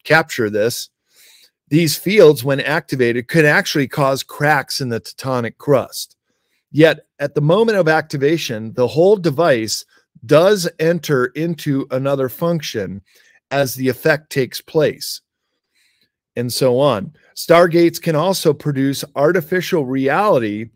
capture 0.03 0.49
this. 0.49 0.89
These 1.69 1.95
fields, 1.95 2.43
when 2.43 2.59
activated, 2.59 3.29
could 3.29 3.45
actually 3.45 3.87
cause 3.87 4.23
cracks 4.23 4.81
in 4.81 4.89
the 4.89 4.99
tectonic 4.99 5.57
crust. 5.57 6.17
Yet 6.69 7.05
at 7.19 7.33
the 7.33 7.41
moment 7.41 7.77
of 7.77 7.87
activation, 7.87 8.73
the 8.73 8.89
whole 8.89 9.15
device 9.15 9.85
does 10.25 10.67
enter 10.79 11.27
into 11.27 11.87
another 11.91 12.27
function 12.27 13.01
as 13.51 13.75
the 13.75 13.89
effect 13.89 14.29
takes 14.29 14.61
place, 14.61 15.21
and 16.35 16.51
so 16.51 16.79
on. 16.79 17.13
Stargates 17.35 18.01
can 18.01 18.15
also 18.15 18.53
produce 18.53 19.03
artificial 19.15 19.85
reality 19.85 20.69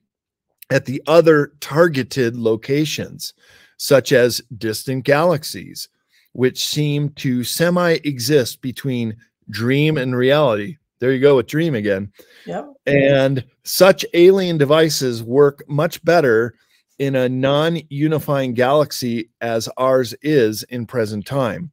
at 0.70 0.86
the 0.86 1.02
other 1.08 1.54
targeted 1.60 2.36
locations, 2.36 3.34
such 3.78 4.12
as 4.12 4.42
distant 4.58 5.04
galaxies, 5.04 5.90
which 6.32 6.66
seem 6.66 7.10
to 7.10 7.44
semi 7.44 7.94
exist 8.04 8.62
between 8.62 9.16
dream 9.50 9.98
and 9.98 10.16
reality. 10.16 10.78
There 11.00 11.12
you 11.12 11.20
go 11.20 11.36
with 11.36 11.48
dream 11.48 11.76
again. 11.76 12.12
Yep. 12.46 12.66
And 12.86 13.44
such 13.64 14.06
alien 14.14 14.58
devices 14.58 15.22
work 15.22 15.64
much 15.68 16.04
better 16.06 16.56
in 17.00 17.16
a 17.16 17.28
non 17.28 17.80
unifying 17.90 18.54
galaxy 18.54 19.30
as 19.42 19.68
ours 19.78 20.14
is 20.22 20.64
in 20.64 20.86
present 20.86 21.26
time. 21.26 21.72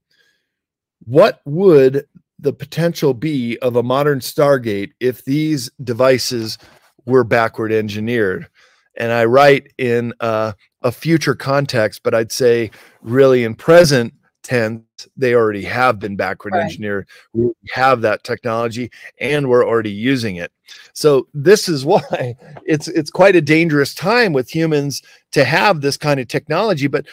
What 1.05 1.41
would 1.45 2.07
the 2.39 2.53
potential 2.53 3.15
be 3.15 3.59
of 3.59 3.77
a 3.77 3.83
modern 3.83 4.21
Stargate 4.21 4.93
if 5.01 5.25
these 5.25 5.71
devices 5.83 6.59
were 7.07 7.25
backward 7.25 7.73
engineered? 7.73 8.49
And 8.97 9.13
I 9.13 9.25
write 9.25 9.73
in 9.79 10.13
uh, 10.21 10.53
a 10.83 10.93
future 10.93 11.35
context, 11.35 12.03
but 12.03 12.15
I'd 12.15 12.33
say 12.33 12.71
really 13.03 13.45
in 13.45 13.55
present 13.55 14.13
tense, 14.43 14.83
they 15.17 15.35
already 15.35 15.63
have 15.65 15.99
been 15.99 16.17
backward 16.17 16.55
right. 16.55 16.65
engineered. 16.65 17.09
We 17.33 17.53
have 17.73 18.01
that 18.03 18.25
technology 18.25 18.91
and 19.21 19.49
we're 19.49 19.67
already 19.67 19.93
using 19.93 20.37
it. 20.37 20.53
So 20.93 21.29
this 21.35 21.69
is 21.69 21.85
why 21.91 22.37
it's 22.65 22.89
it's 22.89 23.11
quite 23.11 23.37
a 23.37 23.41
dangerous 23.41 23.95
time 23.95 24.33
with 24.33 24.55
humans 24.55 25.03
to 25.33 25.45
have 25.45 25.81
this 25.81 25.97
kind 25.97 26.21
of 26.21 26.29
technology, 26.29 26.87
but 26.87 27.07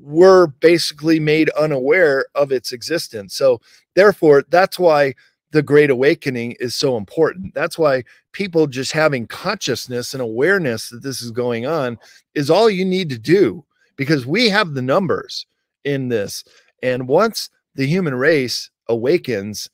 we're 0.00 0.46
basically 0.46 1.20
made 1.20 1.50
unaware 1.50 2.26
of 2.34 2.52
its 2.52 2.72
existence. 2.72 3.34
So 3.34 3.60
therefore, 3.94 4.44
that's 4.48 4.78
why 4.78 5.14
the 5.50 5.62
great 5.62 5.90
awakening 5.90 6.56
is 6.58 6.74
so 6.74 6.96
important. 6.96 7.54
That's 7.54 7.78
why 7.78 8.04
people 8.32 8.66
just 8.66 8.92
having 8.92 9.26
consciousness 9.26 10.12
and 10.12 10.20
awareness 10.20 10.90
that 10.90 11.02
this 11.02 11.22
is 11.22 11.30
going 11.30 11.66
on 11.66 11.98
is 12.34 12.50
all 12.50 12.68
you 12.68 12.84
need 12.84 13.08
to 13.10 13.18
do 13.18 13.64
because 13.96 14.26
we 14.26 14.48
have 14.48 14.74
the 14.74 14.82
numbers 14.82 15.46
in 15.84 16.08
this. 16.08 16.44
And 16.82 17.06
once 17.06 17.50
the 17.76 17.86
human 17.86 18.14
race 18.14 18.70
awakens 18.88 19.70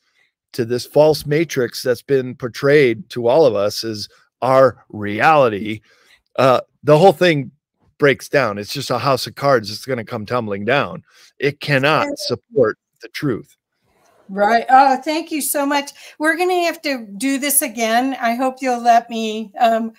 to 0.52 0.64
this 0.64 0.84
false 0.84 1.24
matrix 1.24 1.82
that's 1.82 2.02
been 2.02 2.34
portrayed 2.34 3.08
to 3.10 3.26
all 3.26 3.46
of 3.46 3.54
us 3.54 3.82
as 3.82 4.08
our 4.42 4.84
reality, 4.90 5.80
uh, 6.36 6.60
the 6.82 6.98
whole 6.98 7.12
thing 7.12 7.50
breaks 8.00 8.28
down. 8.28 8.58
It's 8.58 8.72
just 8.72 8.90
a 8.90 8.98
house 8.98 9.28
of 9.28 9.36
cards. 9.36 9.70
It's 9.70 9.84
going 9.84 9.98
to 9.98 10.04
come 10.04 10.26
tumbling 10.26 10.64
down. 10.64 11.04
It 11.38 11.60
cannot 11.60 12.08
support 12.18 12.78
the 13.02 13.08
truth. 13.08 13.56
Right. 14.28 14.64
Oh, 14.68 14.96
thank 14.96 15.30
you 15.30 15.40
so 15.42 15.64
much. 15.64 15.92
We're 16.18 16.36
going 16.36 16.48
to 16.48 16.66
have 16.66 16.82
to 16.82 17.06
do 17.16 17.38
this 17.38 17.62
again. 17.62 18.16
I 18.20 18.34
hope 18.34 18.56
you'll 18.60 18.82
let 18.82 19.10
me 19.10 19.52
um, 19.60 19.92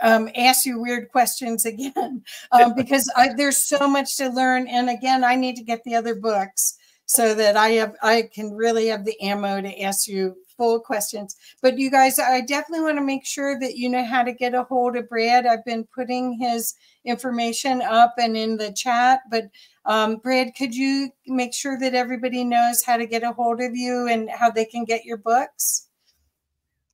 um, 0.00 0.30
ask 0.36 0.64
you 0.64 0.80
weird 0.80 1.10
questions 1.10 1.66
again 1.66 2.22
um, 2.52 2.74
because 2.74 3.10
I, 3.16 3.34
there's 3.34 3.66
so 3.66 3.88
much 3.88 4.16
to 4.16 4.28
learn. 4.28 4.68
And 4.68 4.88
again, 4.88 5.24
I 5.24 5.34
need 5.34 5.56
to 5.56 5.64
get 5.64 5.82
the 5.84 5.96
other 5.96 6.14
books 6.14 6.78
so 7.10 7.34
that 7.34 7.56
I 7.56 7.70
have 7.70 7.96
I 8.04 8.30
can 8.32 8.52
really 8.52 8.86
have 8.86 9.04
the 9.04 9.20
ammo 9.20 9.60
to 9.60 9.82
ask 9.82 10.06
you 10.06 10.36
full 10.56 10.78
questions. 10.78 11.34
But 11.60 11.76
you 11.76 11.90
guys, 11.90 12.20
I 12.20 12.40
definitely 12.40 12.84
want 12.84 12.98
to 12.98 13.04
make 13.04 13.26
sure 13.26 13.58
that 13.58 13.76
you 13.76 13.88
know 13.88 14.04
how 14.04 14.22
to 14.22 14.32
get 14.32 14.54
a 14.54 14.62
hold 14.62 14.94
of 14.96 15.08
Brad. 15.08 15.44
I've 15.44 15.64
been 15.64 15.88
putting 15.92 16.38
his 16.38 16.72
information 17.04 17.82
up 17.82 18.14
and 18.16 18.36
in 18.36 18.58
the 18.58 18.72
chat. 18.72 19.22
But 19.28 19.46
um, 19.86 20.18
Brad, 20.18 20.52
could 20.56 20.72
you 20.72 21.10
make 21.26 21.52
sure 21.52 21.76
that 21.80 21.94
everybody 21.94 22.44
knows 22.44 22.84
how 22.84 22.96
to 22.96 23.06
get 23.06 23.24
a 23.24 23.32
hold 23.32 23.60
of 23.60 23.74
you 23.74 24.06
and 24.06 24.30
how 24.30 24.48
they 24.48 24.64
can 24.64 24.84
get 24.84 25.04
your 25.04 25.16
books? 25.16 25.88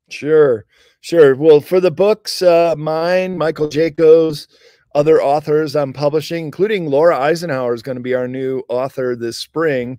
Sure, 0.09 0.65
sure. 1.03 1.35
Well, 1.35 1.61
for 1.61 1.79
the 1.79 1.91
books, 1.91 2.41
uh, 2.41 2.75
mine, 2.79 3.37
Michael 3.37 3.69
Jaco's, 3.69 4.49
other 4.97 5.23
authors 5.23 5.77
I'm 5.77 5.93
publishing, 5.93 6.47
including 6.47 6.87
Laura 6.87 7.21
Eisenhower 7.21 7.75
is 7.75 7.83
going 7.83 7.97
to 7.97 8.03
be 8.03 8.15
our 8.15 8.27
new 8.27 8.63
author 8.71 9.15
this 9.15 9.37
spring. 9.37 9.99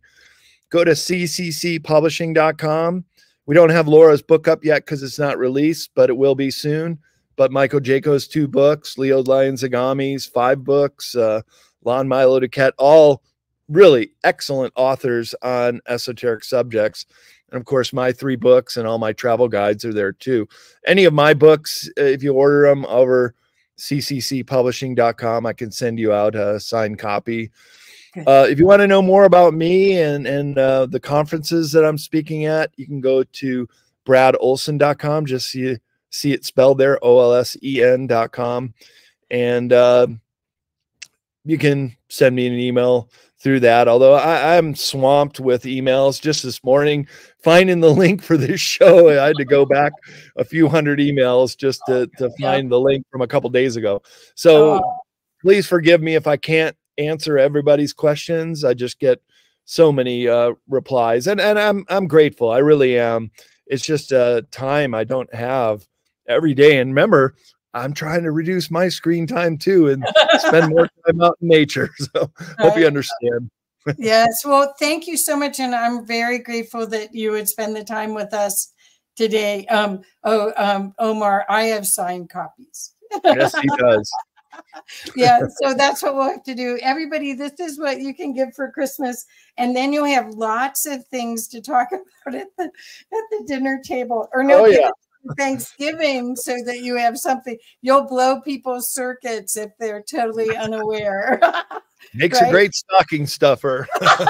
Go 0.71 0.83
to 0.83 0.91
cccpublishing.com. 0.91 3.05
We 3.45 3.53
don't 3.53 3.69
have 3.69 3.87
Laura's 3.87 4.23
book 4.23 4.47
up 4.47 4.65
yet 4.65 4.85
because 4.85 5.03
it's 5.03 5.19
not 5.19 5.37
released, 5.37 5.91
but 5.93 6.09
it 6.09 6.17
will 6.17 6.33
be 6.33 6.49
soon. 6.49 6.97
But 7.35 7.51
Michael 7.51 7.79
Jaco's 7.79 8.27
two 8.27 8.47
books, 8.47 8.97
Leo 8.97 9.21
Lyon 9.21 9.53
Zagami's 9.53 10.25
five 10.25 10.63
books, 10.63 11.15
uh, 11.15 11.43
Lon 11.83 12.07
Milo 12.07 12.39
DuQuette, 12.39 12.73
all 12.79 13.21
really 13.69 14.13
excellent 14.23 14.73
authors 14.75 15.35
on 15.43 15.79
esoteric 15.87 16.43
subjects. 16.43 17.05
And 17.51 17.59
of 17.59 17.65
course, 17.65 17.93
my 17.93 18.11
three 18.11 18.35
books 18.35 18.77
and 18.77 18.87
all 18.87 18.97
my 18.97 19.13
travel 19.13 19.47
guides 19.47 19.85
are 19.85 19.93
there 19.93 20.11
too. 20.11 20.47
Any 20.87 21.05
of 21.05 21.13
my 21.13 21.35
books, 21.35 21.87
uh, 21.99 22.03
if 22.03 22.23
you 22.23 22.33
order 22.33 22.67
them 22.67 22.83
over 22.87 23.35
cccpublishing.com, 23.77 25.45
I 25.45 25.53
can 25.53 25.71
send 25.71 25.99
you 25.99 26.13
out 26.13 26.35
a 26.35 26.59
signed 26.59 26.99
copy. 26.99 27.51
Uh, 28.25 28.47
if 28.49 28.57
you 28.57 28.65
want 28.65 28.81
to 28.81 28.87
know 28.87 29.01
more 29.01 29.25
about 29.25 29.53
me 29.53 29.99
and 29.99 30.25
and 30.25 30.57
uh, 30.57 30.87
the 30.87 30.99
conferences 30.99 31.71
that 31.71 31.85
I'm 31.85 31.97
speaking 31.97 32.45
at, 32.45 32.71
you 32.75 32.87
can 32.87 32.99
go 32.99 33.23
to 33.23 33.67
bradolsen.com. 34.07 35.25
Just 35.25 35.49
see 35.49 35.77
see 36.09 36.31
it 36.33 36.45
spelled 36.45 36.79
there, 36.79 36.97
O 37.03 37.19
L 37.19 37.35
S 37.35 37.55
E 37.61 37.83
N.com, 37.83 38.73
and 39.29 39.73
uh, 39.73 40.07
you 41.45 41.57
can 41.57 41.95
send 42.09 42.35
me 42.35 42.47
an 42.47 42.53
email 42.53 43.09
through 43.39 43.59
that. 43.59 43.87
Although 43.87 44.15
I, 44.15 44.55
am 44.55 44.73
swamped 44.73 45.39
with 45.39 45.63
emails 45.63 46.19
just 46.19 46.43
this 46.43 46.63
morning, 46.63 47.07
finding 47.47 47.79
the 47.79 47.89
link 47.89 48.21
for 48.21 48.35
this 48.35 48.59
show. 48.59 49.09
I 49.09 49.27
had 49.27 49.37
to 49.37 49.45
go 49.45 49.65
back 49.65 49.93
a 50.35 50.43
few 50.43 50.67
hundred 50.67 50.99
emails 50.99 51.55
just 51.55 51.81
to, 51.87 52.05
to 52.17 52.29
find 52.41 52.69
the 52.69 52.77
link 52.77 53.05
from 53.09 53.21
a 53.21 53.27
couple 53.27 53.49
days 53.49 53.77
ago. 53.77 54.01
So 54.35 54.81
oh. 54.83 54.97
please 55.41 55.65
forgive 55.65 56.01
me 56.01 56.15
if 56.15 56.27
I 56.27 56.35
can't 56.35 56.75
answer 56.97 57.37
everybody's 57.37 57.93
questions. 57.93 58.65
I 58.65 58.73
just 58.73 58.99
get 58.99 59.21
so 59.63 59.93
many 59.93 60.27
uh, 60.27 60.55
replies, 60.67 61.27
and 61.27 61.39
and 61.39 61.57
I'm 61.57 61.85
I'm 61.87 62.07
grateful. 62.07 62.51
I 62.51 62.57
really 62.57 62.99
am. 62.99 63.31
It's 63.65 63.85
just 63.85 64.11
a 64.11 64.45
time 64.51 64.93
I 64.93 65.05
don't 65.05 65.33
have 65.33 65.87
every 66.27 66.53
day. 66.53 66.79
And 66.79 66.89
remember, 66.89 67.35
I'm 67.73 67.93
trying 67.93 68.23
to 68.23 68.31
reduce 68.31 68.69
my 68.69 68.89
screen 68.89 69.25
time 69.25 69.57
too 69.57 69.87
and 69.87 70.05
spend 70.39 70.69
more 70.69 70.89
time 71.07 71.21
out 71.21 71.37
in 71.41 71.47
nature. 71.47 71.91
So 72.13 72.29
hope 72.59 72.77
you 72.77 72.87
understand. 72.87 73.49
Yes. 73.97 74.43
Well, 74.45 74.73
thank 74.79 75.07
you 75.07 75.17
so 75.17 75.37
much. 75.37 75.59
And 75.59 75.75
I'm 75.75 76.05
very 76.05 76.39
grateful 76.39 76.87
that 76.87 77.13
you 77.13 77.31
would 77.31 77.47
spend 77.47 77.75
the 77.75 77.83
time 77.83 78.13
with 78.13 78.33
us 78.33 78.73
today. 79.15 79.65
Um, 79.67 80.01
oh, 80.23 80.53
um, 80.57 80.93
Omar, 80.99 81.45
I 81.49 81.63
have 81.63 81.87
signed 81.87 82.29
copies. 82.29 82.93
yes, 83.23 83.57
he 83.57 83.69
does 83.77 84.11
yeah, 85.15 85.39
so 85.61 85.73
that's 85.73 86.03
what 86.03 86.15
we'll 86.15 86.29
have 86.29 86.43
to 86.43 86.55
do. 86.55 86.79
Everybody, 86.81 87.33
this 87.33 87.59
is 87.59 87.79
what 87.79 88.01
you 88.01 88.13
can 88.13 88.33
give 88.33 88.53
for 88.55 88.71
Christmas, 88.71 89.25
and 89.57 89.75
then 89.75 89.93
you'll 89.93 90.05
have 90.05 90.29
lots 90.29 90.85
of 90.85 91.05
things 91.07 91.47
to 91.49 91.61
talk 91.61 91.89
about 92.25 92.39
at 92.39 92.47
the 92.57 92.65
at 92.65 93.23
the 93.31 93.43
dinner 93.47 93.81
table. 93.83 94.29
Or 94.33 94.43
no, 94.43 94.65
oh, 94.65 94.65
yeah. 94.65 94.89
Thanksgiving, 95.37 96.35
so 96.35 96.57
that 96.65 96.79
you 96.79 96.95
have 96.95 97.17
something. 97.17 97.57
You'll 97.81 98.07
blow 98.07 98.39
people's 98.41 98.93
circuits 98.93 99.57
if 99.57 99.71
they're 99.79 100.03
totally 100.03 100.55
unaware. 100.55 101.41
Makes 102.13 102.41
right? 102.41 102.47
a 102.47 102.51
great 102.51 102.73
stocking 102.73 103.27
stuffer. 103.27 103.87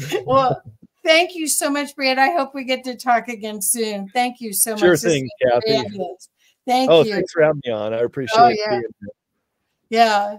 well, 0.24 0.62
thank 1.04 1.34
you 1.34 1.48
so 1.48 1.70
much, 1.70 1.94
Brad. 1.94 2.18
I 2.18 2.30
hope 2.30 2.54
we 2.54 2.64
get 2.64 2.84
to 2.84 2.96
talk 2.96 3.28
again 3.28 3.60
soon. 3.60 4.08
Thank 4.08 4.40
you 4.40 4.52
so 4.52 4.76
sure 4.76 4.90
much. 4.90 5.00
Sure 5.00 5.10
thing, 5.10 5.28
Kathy. 5.42 5.82
Thank 6.66 6.90
oh, 6.90 7.04
you. 7.04 7.12
thanks 7.12 7.32
for 7.32 7.42
having 7.42 7.60
me 7.64 7.72
on. 7.72 7.92
I 7.92 8.00
oh, 8.00 8.04
appreciate 8.04 8.40
oh, 8.40 8.48
yeah. 8.48 8.78
it. 8.78 8.84
Yeah. 9.90 10.38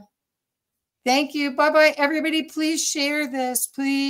Thank 1.05 1.35
you. 1.35 1.51
Bye 1.51 1.69
bye, 1.69 1.93
everybody. 1.97 2.43
Please 2.43 2.83
share 2.83 3.27
this. 3.27 3.67
Please. 3.67 4.01